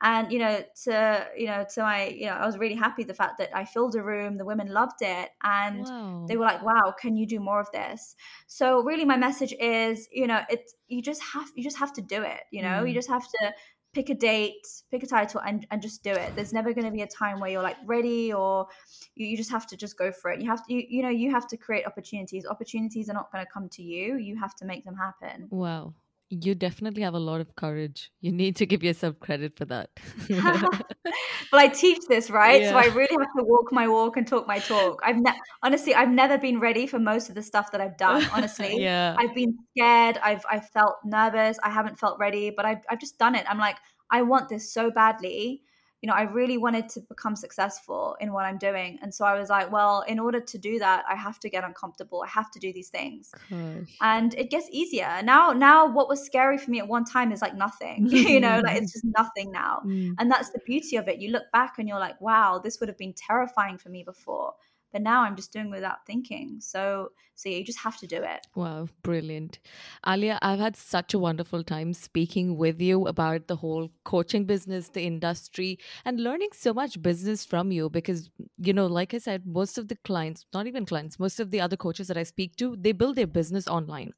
And 0.02 0.32
you 0.32 0.39
know, 0.39 0.64
to 0.84 1.28
you 1.36 1.48
know, 1.48 1.66
to 1.74 1.82
my, 1.82 2.08
you 2.08 2.26
know, 2.28 2.34
I 2.34 2.45
was 2.45 2.58
really 2.58 2.76
happy 2.76 3.04
the 3.04 3.14
fact 3.14 3.38
that 3.39 3.56
I 3.56 3.66
filled 3.66 3.95
a 3.95 4.04
room. 4.04 4.38
The 4.38 4.45
women 4.45 4.68
loved 4.68 5.02
it, 5.02 5.30
and 5.43 5.91
they 6.28 6.38
were 6.38 6.45
like, 6.45 6.62
"Wow, 6.64 6.93
can 7.00 7.16
you 7.18 7.26
do 7.26 7.39
more 7.39 7.60
of 7.60 7.72
this?" 7.72 8.16
So 8.48 8.84
really, 8.84 9.06
my 9.06 9.18
message 9.18 9.54
is, 9.60 10.08
you 10.12 10.28
know, 10.28 10.41
it's 10.50 10.76
you 10.88 11.02
just 11.02 11.22
have 11.24 11.48
you 11.56 11.64
just 11.64 11.78
have 11.80 11.93
to 11.93 12.02
do 12.02 12.22
it. 12.24 12.41
You 12.52 12.62
know, 12.62 12.84
you 12.84 12.93
Mm. 12.93 12.95
just 12.95 13.10
have 13.10 13.28
to 13.28 13.54
pick 13.93 14.10
a 14.10 14.14
date, 14.16 14.68
pick 14.91 15.02
a 15.04 15.08
title, 15.08 15.41
and, 15.41 15.66
and 15.72 15.82
just 15.82 16.04
do 16.04 16.12
it. 16.12 16.36
There's 16.36 16.54
never 16.54 16.74
going 16.74 16.86
to 16.86 16.91
be 16.91 17.02
a 17.02 17.08
time 17.08 17.39
where 17.39 17.50
you're 17.50 17.64
like 17.64 17.78
ready 17.86 18.32
or 18.32 18.68
you, 19.16 19.26
you 19.28 19.38
just 19.38 19.50
have 19.52 19.66
to 19.68 19.78
just 19.78 19.98
go 19.98 20.12
for 20.12 20.30
it. 20.32 20.41
You 20.41 20.50
have 20.50 20.66
to, 20.68 20.74
you, 20.74 20.84
you 20.88 21.02
know, 21.02 21.10
you 21.10 21.32
have 21.32 21.48
to 21.48 21.58
create 21.58 21.86
opportunities. 21.88 22.45
Opportunities 22.45 23.10
are 23.10 23.14
not 23.14 23.32
going 23.32 23.43
to 23.43 23.52
come 23.52 23.70
to 23.70 23.82
you. 23.84 24.18
You 24.18 24.38
have 24.38 24.56
to 24.58 24.66
make 24.66 24.86
them 24.86 24.95
happen. 24.95 25.50
Wow. 25.50 25.93
You 26.30 26.55
definitely 26.55 27.03
have 27.03 27.13
a 27.13 27.19
lot 27.19 27.39
of 27.39 27.55
courage. 27.55 28.11
You 28.19 28.34
need 28.34 28.57
to 28.57 28.65
give 28.65 28.84
yourself 28.84 29.19
credit 29.19 29.55
for 29.57 29.65
that. 29.65 29.89
well, 30.30 31.61
I 31.61 31.69
teach 31.69 31.99
this, 32.09 32.30
right? 32.30 32.61
Yeah. 32.61 32.71
So 32.71 32.78
I 32.78 32.93
really 32.93 33.15
have 33.17 33.34
to 33.38 33.43
walk 33.43 33.71
my 33.71 33.88
walk 33.88 34.17
and 34.17 34.28
talk 34.28 34.45
my 34.45 34.59
talk. 34.59 34.99
I've 35.05 35.17
ne- 35.17 35.39
honestly, 35.63 35.95
I've 35.95 36.09
never 36.09 36.38
been 36.38 36.59
ready 36.59 36.86
for 36.86 36.99
most 36.99 37.30
of 37.30 37.36
the 37.36 37.43
stuff 37.43 37.71
that 37.71 37.80
I've 37.80 37.97
done. 37.97 38.25
Honestly, 38.34 38.82
yeah, 38.82 39.15
I've 39.17 39.34
been 39.34 39.57
scared. 39.71 40.19
I've 40.21 40.43
I've 40.51 40.67
felt 40.69 40.95
nervous. 41.05 41.57
I 41.63 41.69
haven't 41.69 41.97
felt 41.97 42.19
ready, 42.19 42.49
but 42.49 42.65
I've 42.65 42.82
I've 42.89 42.99
just 42.99 43.17
done 43.17 43.34
it. 43.36 43.45
I'm 43.49 43.59
like, 43.59 43.78
I 44.11 44.21
want 44.21 44.49
this 44.49 44.73
so 44.73 44.91
badly 44.91 45.63
you 46.02 46.08
know, 46.08 46.14
I 46.14 46.24
really 46.24 46.58
wanted 46.58 46.89
to 46.89 47.02
become 47.02 47.36
successful 47.36 48.16
in 48.20 48.32
what 48.32 48.45
I'm 48.45 48.60
doing. 48.60 49.00
And 49.02 49.14
so 49.14 49.26
I 49.26 49.38
was 49.38 49.50
like, 49.50 49.72
well, 49.72 50.02
in 50.08 50.20
order 50.20 50.39
to 50.39 50.58
do 50.58 50.78
that, 50.78 51.04
I 51.10 51.16
have 51.16 51.39
to 51.39 51.50
get 51.50 51.64
uncomfortable. 51.64 52.24
I 52.24 52.30
have 52.30 52.52
to 52.52 52.60
do 52.60 52.72
these 52.72 52.89
things. 52.89 53.32
Gosh. 53.50 53.98
And 54.02 54.34
it 54.36 54.52
gets 54.52 54.68
easier. 54.72 55.22
Now, 55.24 55.54
now 55.54 55.91
what 55.91 56.08
was 56.08 56.24
scary 56.24 56.60
for 56.60 56.70
me 56.70 56.80
at 56.80 56.88
one 56.88 57.04
time 57.04 57.32
is 57.32 57.41
like 57.41 57.56
nothing, 57.56 58.06
you 58.10 58.39
know, 58.39 58.62
like 58.64 58.78
it's 58.78 58.93
just 58.93 59.06
nothing 59.18 59.52
now. 59.52 59.82
Mm. 59.86 60.14
And 60.20 60.30
that's 60.30 60.52
the 60.52 60.60
beauty 60.66 60.98
of 60.98 61.08
it. 61.08 61.20
You 61.20 61.32
look 61.32 61.52
back 61.52 61.80
and 61.80 61.88
you're 61.89 62.00
like, 62.00 62.22
wow, 62.22 62.62
this 62.64 62.80
would 62.80 62.89
have 62.89 62.98
been 62.98 63.14
terrifying 63.14 63.80
for 63.80 63.89
me 63.89 64.04
before 64.04 64.54
but 64.91 65.01
now 65.01 65.21
i'm 65.21 65.35
just 65.35 65.53
doing 65.53 65.69
without 65.69 66.05
thinking. 66.05 66.57
So 66.59 67.09
so 67.35 67.49
you 67.49 67.63
just 67.63 67.77
have 67.79 67.97
to 67.97 68.07
do 68.07 68.17
it. 68.23 68.47
Wow 68.55 68.88
brilliant. 69.03 69.59
Aliya 70.05 70.39
i've 70.41 70.59
had 70.59 70.75
such 70.75 71.13
a 71.13 71.19
wonderful 71.19 71.63
time 71.63 71.93
speaking 71.93 72.57
with 72.57 72.81
you 72.81 73.07
about 73.07 73.47
the 73.47 73.55
whole 73.55 73.89
coaching 74.03 74.45
business 74.45 74.89
the 74.89 75.03
industry 75.03 75.77
and 76.05 76.19
learning 76.19 76.49
so 76.53 76.73
much 76.73 77.01
business 77.01 77.45
from 77.45 77.71
you 77.71 77.89
because 77.89 78.29
you 78.57 78.73
know 78.73 78.88
like 78.88 79.13
i 79.13 79.17
said 79.17 79.45
most 79.45 79.77
of 79.77 79.88
the 79.88 79.95
clients 79.97 80.45
not 80.53 80.67
even 80.67 80.85
clients 80.85 81.19
most 81.19 81.39
of 81.39 81.51
the 81.51 81.61
other 81.61 81.77
coaches 81.77 82.07
that 82.07 82.17
i 82.17 82.23
speak 82.23 82.55
to 82.55 82.75
they 82.79 82.91
build 82.91 83.15
their 83.15 83.27
business 83.27 83.67
online. 83.67 84.13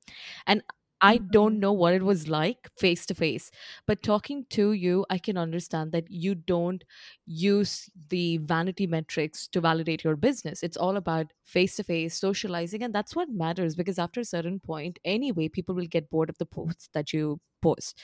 And 0.48 0.64
I 1.02 1.18
don't 1.18 1.54
mm-hmm. 1.54 1.60
know 1.62 1.74
what 1.74 1.94
it 1.94 2.04
was 2.04 2.28
like 2.28 2.70
face 2.78 3.06
to 3.08 3.16
face. 3.16 3.52
But 3.88 4.04
talking 4.04 4.46
to 4.52 4.74
you, 4.74 5.06
I 5.10 5.18
can 5.18 5.38
understand 5.38 5.92
that 5.94 6.10
you 6.10 6.36
don't 6.36 6.84
use 7.26 7.90
the 8.10 8.38
vanity 8.38 8.88
metrics 8.88 9.48
to 9.50 9.62
validate 9.62 10.04
your 10.04 10.16
business. 10.16 10.64
It's 10.64 10.78
all 10.78 10.98
about 10.98 11.28
face 11.46 11.76
to 11.78 11.84
face 11.84 12.16
socializing. 12.20 12.84
And 12.84 12.94
that's 12.94 13.16
what 13.16 13.30
matters 13.30 13.76
because 13.76 14.00
after 14.00 14.20
a 14.20 14.26
certain 14.26 14.60
point, 14.60 15.00
anyway, 15.06 15.48
people 15.48 15.76
will 15.76 15.88
get 15.88 16.10
bored 16.10 16.30
of 16.30 16.38
the 16.38 16.46
posts 16.46 16.90
that 16.94 17.14
you 17.14 17.40
post 17.62 18.00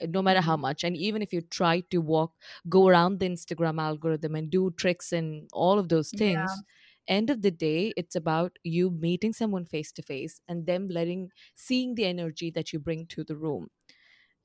uh, 0.00 0.06
no 0.08 0.22
matter 0.22 0.40
how 0.40 0.54
mm-hmm. 0.54 0.62
much 0.62 0.84
and 0.84 0.96
even 0.96 1.20
if 1.20 1.32
you 1.32 1.40
try 1.40 1.80
to 1.90 1.98
walk 1.98 2.32
go 2.68 2.86
around 2.86 3.18
the 3.18 3.28
instagram 3.28 3.80
algorithm 3.80 4.36
and 4.36 4.48
do 4.48 4.72
tricks 4.76 5.12
and 5.12 5.48
all 5.52 5.80
of 5.80 5.88
those 5.88 6.10
things 6.10 6.48
yeah 6.48 6.62
end 7.08 7.30
of 7.30 7.42
the 7.42 7.50
day 7.50 7.92
it's 7.96 8.16
about 8.16 8.58
you 8.62 8.90
meeting 8.90 9.32
someone 9.32 9.64
face 9.64 9.92
to 9.92 10.02
face 10.02 10.40
and 10.48 10.66
them 10.66 10.88
letting 10.88 11.28
seeing 11.54 11.94
the 11.94 12.04
energy 12.04 12.50
that 12.50 12.72
you 12.72 12.78
bring 12.78 13.06
to 13.06 13.24
the 13.24 13.36
room 13.36 13.68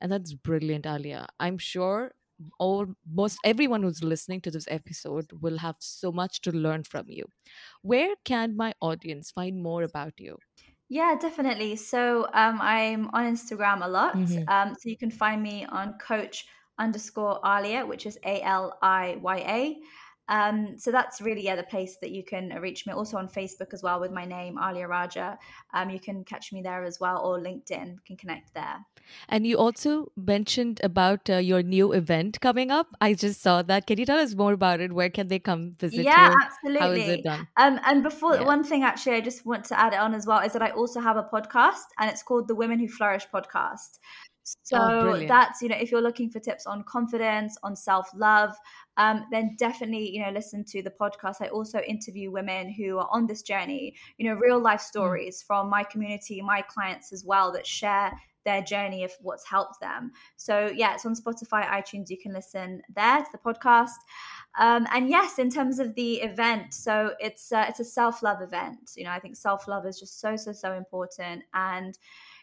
and 0.00 0.12
that's 0.12 0.34
brilliant 0.34 0.84
aliya 0.84 1.26
i'm 1.40 1.58
sure 1.58 2.12
almost 2.58 3.38
everyone 3.44 3.82
who's 3.82 4.02
listening 4.02 4.40
to 4.42 4.50
this 4.50 4.66
episode 4.68 5.26
will 5.40 5.56
have 5.56 5.76
so 5.78 6.12
much 6.12 6.40
to 6.42 6.52
learn 6.52 6.82
from 6.82 7.06
you 7.08 7.24
where 7.82 8.14
can 8.24 8.56
my 8.56 8.74
audience 8.80 9.30
find 9.30 9.62
more 9.62 9.82
about 9.82 10.12
you 10.18 10.36
yeah, 10.88 11.16
definitely. 11.20 11.74
So 11.76 12.28
um, 12.32 12.60
I'm 12.60 13.10
on 13.12 13.24
Instagram 13.34 13.84
a 13.84 13.88
lot. 13.88 14.14
Mm-hmm. 14.16 14.48
Um, 14.48 14.74
so 14.74 14.88
you 14.88 14.96
can 14.96 15.10
find 15.10 15.42
me 15.42 15.64
on 15.64 15.94
coach 15.98 16.46
underscore 16.78 17.40
Aliya, 17.42 17.86
which 17.86 18.06
is 18.06 18.18
A 18.24 18.40
L 18.42 18.78
I 18.82 19.18
Y 19.20 19.36
A. 19.38 19.78
Um, 20.28 20.78
so 20.78 20.90
that's 20.90 21.20
really 21.20 21.42
yeah 21.42 21.56
the 21.56 21.62
place 21.62 21.96
that 22.00 22.10
you 22.10 22.24
can 22.24 22.48
reach 22.60 22.86
me. 22.86 22.92
Also 22.92 23.16
on 23.16 23.28
Facebook 23.28 23.72
as 23.72 23.82
well 23.82 24.00
with 24.00 24.12
my 24.12 24.24
name 24.24 24.56
Aliya 24.56 24.88
Raja. 24.88 25.38
Um, 25.72 25.90
you 25.90 26.00
can 26.00 26.24
catch 26.24 26.52
me 26.52 26.62
there 26.62 26.84
as 26.84 26.98
well, 27.00 27.20
or 27.24 27.38
LinkedIn 27.38 28.04
can 28.04 28.16
connect 28.16 28.54
there. 28.54 28.84
And 29.28 29.46
you 29.46 29.56
also 29.56 30.10
mentioned 30.16 30.80
about 30.82 31.30
uh, 31.30 31.36
your 31.36 31.62
new 31.62 31.92
event 31.92 32.40
coming 32.40 32.70
up. 32.70 32.88
I 33.00 33.14
just 33.14 33.40
saw 33.40 33.62
that. 33.62 33.86
Can 33.86 33.98
you 33.98 34.06
tell 34.06 34.18
us 34.18 34.34
more 34.34 34.52
about 34.52 34.80
it? 34.80 34.92
Where 34.92 35.10
can 35.10 35.28
they 35.28 35.38
come 35.38 35.72
visit? 35.78 36.04
Yeah, 36.04 36.30
you? 36.30 36.36
absolutely. 36.42 36.80
How 36.80 36.90
is 36.90 37.08
it 37.08 37.24
done? 37.24 37.48
Um, 37.56 37.80
and 37.86 38.02
before 38.02 38.34
yeah. 38.34 38.44
one 38.44 38.64
thing, 38.64 38.82
actually, 38.82 39.16
I 39.16 39.20
just 39.20 39.46
want 39.46 39.64
to 39.66 39.78
add 39.78 39.92
it 39.92 40.00
on 40.00 40.14
as 40.14 40.26
well 40.26 40.40
is 40.40 40.52
that 40.52 40.62
I 40.62 40.70
also 40.70 41.00
have 41.00 41.16
a 41.16 41.22
podcast, 41.22 41.86
and 41.98 42.10
it's 42.10 42.22
called 42.22 42.48
the 42.48 42.54
Women 42.54 42.78
Who 42.78 42.88
Flourish 42.88 43.26
podcast. 43.32 43.98
So 44.62 44.78
oh, 44.80 45.26
that's, 45.26 45.60
you 45.60 45.68
know, 45.68 45.76
if 45.76 45.90
you're 45.90 46.02
looking 46.02 46.30
for 46.30 46.38
tips 46.38 46.66
on 46.66 46.84
confidence, 46.84 47.56
on 47.62 47.74
self 47.74 48.08
love, 48.14 48.54
um, 48.96 49.26
then 49.30 49.56
definitely, 49.58 50.10
you 50.10 50.22
know, 50.22 50.30
listen 50.30 50.64
to 50.64 50.82
the 50.82 50.90
podcast. 50.90 51.36
I 51.40 51.48
also 51.48 51.80
interview 51.80 52.30
women 52.30 52.70
who 52.72 52.98
are 52.98 53.08
on 53.10 53.26
this 53.26 53.42
journey, 53.42 53.94
you 54.18 54.28
know, 54.28 54.36
real 54.36 54.60
life 54.60 54.80
mm. 54.80 54.84
stories 54.84 55.42
mm. 55.42 55.46
from 55.46 55.68
my 55.68 55.82
community, 55.84 56.40
my 56.42 56.62
clients 56.62 57.12
as 57.12 57.24
well 57.24 57.52
that 57.52 57.66
share 57.66 58.12
their 58.44 58.62
journey 58.62 59.02
of 59.04 59.12
what's 59.20 59.44
helped 59.44 59.80
them. 59.80 60.12
So 60.36 60.72
yeah, 60.74 60.94
it's 60.94 61.04
on 61.04 61.14
Spotify, 61.14 61.66
iTunes. 61.66 62.08
You 62.08 62.16
can 62.16 62.32
listen 62.32 62.80
there 62.94 63.18
to 63.18 63.26
the 63.32 63.38
podcast. 63.38 63.90
Um, 64.58 64.86
and 64.92 65.10
yes, 65.10 65.38
in 65.38 65.50
terms 65.50 65.78
of 65.78 65.94
the 65.96 66.14
event, 66.22 66.72
so 66.72 67.12
it's 67.18 67.52
uh, 67.52 67.66
it's 67.68 67.80
a 67.80 67.84
self 67.84 68.22
love 68.22 68.40
event. 68.40 68.92
You 68.96 69.04
know, 69.04 69.10
I 69.10 69.18
think 69.18 69.36
self 69.36 69.68
love 69.68 69.84
is 69.84 70.00
just 70.00 70.20
so 70.20 70.36
so 70.36 70.52
so 70.52 70.72
important, 70.72 71.42
and 71.52 71.98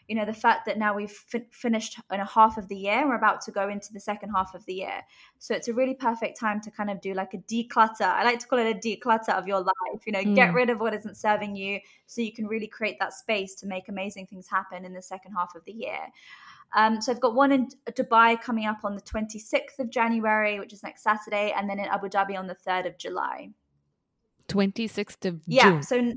you 0.08 0.14
know 0.14 0.24
the 0.24 0.32
fact 0.32 0.66
that 0.66 0.78
now 0.78 0.94
we've 0.94 1.10
fi- 1.10 1.46
finished 1.50 1.98
in 2.12 2.20
a 2.20 2.24
half 2.24 2.56
of 2.58 2.68
the 2.68 2.76
year 2.76 3.06
we're 3.06 3.16
about 3.16 3.40
to 3.40 3.50
go 3.50 3.68
into 3.68 3.92
the 3.92 4.00
second 4.00 4.30
half 4.30 4.54
of 4.54 4.64
the 4.66 4.74
year 4.74 5.02
so 5.38 5.54
it's 5.54 5.68
a 5.68 5.72
really 5.72 5.94
perfect 5.94 6.38
time 6.38 6.60
to 6.60 6.70
kind 6.70 6.90
of 6.90 7.00
do 7.00 7.14
like 7.14 7.34
a 7.34 7.38
declutter 7.38 8.02
i 8.02 8.24
like 8.24 8.38
to 8.38 8.46
call 8.46 8.58
it 8.58 8.76
a 8.76 8.78
declutter 8.78 9.30
of 9.30 9.46
your 9.46 9.60
life 9.60 10.06
you 10.06 10.12
know 10.12 10.22
mm. 10.22 10.34
get 10.34 10.52
rid 10.54 10.70
of 10.70 10.80
what 10.80 10.94
isn't 10.94 11.16
serving 11.16 11.56
you 11.56 11.80
so 12.06 12.20
you 12.20 12.32
can 12.32 12.46
really 12.46 12.66
create 12.66 12.96
that 13.00 13.12
space 13.12 13.54
to 13.54 13.66
make 13.66 13.88
amazing 13.88 14.26
things 14.26 14.48
happen 14.48 14.84
in 14.84 14.92
the 14.92 15.02
second 15.02 15.32
half 15.32 15.54
of 15.54 15.64
the 15.64 15.72
year 15.72 16.00
um, 16.76 17.00
so 17.00 17.12
I've 17.12 17.20
got 17.20 17.34
one 17.34 17.52
in 17.52 17.68
Dubai 17.92 18.40
coming 18.40 18.66
up 18.66 18.78
on 18.82 18.96
the 18.96 19.02
26th 19.02 19.78
of 19.78 19.90
January, 19.90 20.58
which 20.58 20.72
is 20.72 20.82
next 20.82 21.04
Saturday, 21.04 21.52
and 21.56 21.70
then 21.70 21.78
in 21.78 21.86
Abu 21.86 22.08
Dhabi 22.08 22.36
on 22.36 22.48
the 22.48 22.56
3rd 22.66 22.86
of 22.86 22.98
July. 22.98 23.50
26th 24.48 25.26
of 25.26 25.40
yeah, 25.46 25.70
June. 25.70 25.82
So 25.82 26.12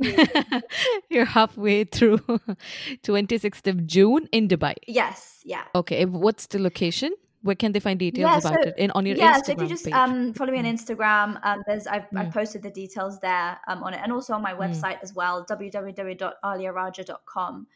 yeah, 0.00 0.60
you're 1.10 1.24
halfway 1.24 1.84
through 1.84 2.18
26th 3.02 3.66
of 3.66 3.86
June 3.86 4.28
in 4.32 4.48
Dubai. 4.48 4.74
Yes, 4.86 5.40
yeah. 5.44 5.64
Okay, 5.74 6.04
what's 6.04 6.46
the 6.46 6.58
location? 6.58 7.14
Where 7.42 7.54
can 7.54 7.72
they 7.72 7.80
find 7.80 7.98
details 7.98 8.30
yeah, 8.30 8.38
about 8.38 8.54
so, 8.54 8.60
it? 8.70 8.74
In 8.78 8.90
on 8.92 9.04
your 9.04 9.16
yeah, 9.16 9.38
Instagram 9.38 9.46
so 9.46 9.52
if 9.52 9.60
you 9.60 9.68
just 9.68 9.86
um, 9.92 10.32
follow 10.32 10.50
me 10.50 10.60
on 10.60 10.64
mm. 10.64 10.72
Instagram, 10.72 11.38
um, 11.44 11.62
there's 11.66 11.86
I've, 11.86 12.08
mm. 12.10 12.18
I've, 12.18 12.32
posted 12.32 12.62
the 12.62 12.70
details 12.70 13.20
there 13.20 13.58
um, 13.68 13.82
on 13.82 13.92
it, 13.92 14.00
and 14.02 14.10
also 14.12 14.32
on 14.32 14.40
my 14.40 14.54
mm. 14.54 14.60
website 14.60 14.96
mm. 14.98 15.02
as 15.02 15.12
well, 15.14 15.44
www.aliyaraja.com. 15.44 17.66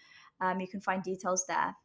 Um, 0.40 0.60
you 0.60 0.68
can 0.68 0.80
find 0.80 1.02
details 1.02 1.44
there. 1.46 1.76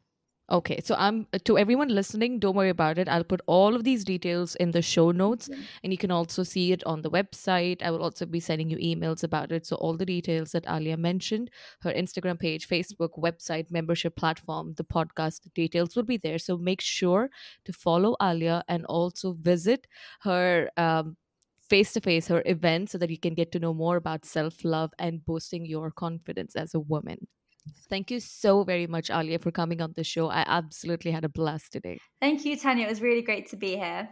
Okay, 0.50 0.78
so 0.84 0.94
I'm 0.98 1.26
to 1.46 1.56
everyone 1.56 1.88
listening, 1.88 2.38
don't 2.38 2.54
worry 2.54 2.68
about 2.68 2.98
it. 2.98 3.08
I'll 3.08 3.24
put 3.24 3.40
all 3.46 3.74
of 3.74 3.82
these 3.82 4.04
details 4.04 4.54
in 4.56 4.72
the 4.72 4.82
show 4.82 5.10
notes 5.10 5.48
and 5.82 5.90
you 5.90 5.96
can 5.96 6.10
also 6.10 6.42
see 6.42 6.70
it 6.70 6.84
on 6.84 7.00
the 7.00 7.10
website. 7.10 7.80
I 7.82 7.90
will 7.90 8.02
also 8.02 8.26
be 8.26 8.40
sending 8.40 8.68
you 8.68 8.76
emails 8.76 9.24
about 9.24 9.52
it. 9.52 9.64
So 9.64 9.76
all 9.76 9.96
the 9.96 10.04
details 10.04 10.52
that 10.52 10.66
Aliya 10.66 10.98
mentioned, 10.98 11.50
her 11.80 11.90
Instagram 11.94 12.38
page, 12.38 12.68
Facebook, 12.68 13.18
website, 13.18 13.70
membership 13.70 14.16
platform, 14.16 14.74
the 14.76 14.84
podcast 14.84 15.50
details 15.54 15.96
will 15.96 16.02
be 16.02 16.18
there. 16.18 16.38
So 16.38 16.58
make 16.58 16.82
sure 16.82 17.30
to 17.64 17.72
follow 17.72 18.14
Aliya 18.20 18.64
and 18.68 18.84
also 18.84 19.32
visit 19.32 19.86
her 20.20 20.68
um, 20.76 21.16
face 21.58 21.94
to 21.94 22.02
face 22.02 22.28
her 22.28 22.42
event 22.44 22.90
so 22.90 22.98
that 22.98 23.08
you 23.08 23.18
can 23.18 23.32
get 23.32 23.50
to 23.52 23.58
know 23.58 23.72
more 23.72 23.96
about 23.96 24.26
self 24.26 24.62
love 24.62 24.92
and 24.98 25.24
boosting 25.24 25.64
your 25.64 25.90
confidence 25.90 26.54
as 26.54 26.74
a 26.74 26.80
woman. 26.80 27.28
Thank 27.88 28.10
you 28.10 28.20
so 28.20 28.64
very 28.64 28.86
much, 28.86 29.08
Aliya, 29.08 29.40
for 29.40 29.50
coming 29.50 29.80
on 29.80 29.92
the 29.94 30.04
show. 30.04 30.28
I 30.28 30.44
absolutely 30.46 31.10
had 31.10 31.24
a 31.24 31.28
blast 31.28 31.72
today. 31.72 31.98
Thank 32.20 32.44
you, 32.44 32.56
Tanya. 32.56 32.86
It 32.86 32.90
was 32.90 33.00
really 33.00 33.22
great 33.22 33.48
to 33.50 33.56
be 33.56 33.76
here. 33.76 34.08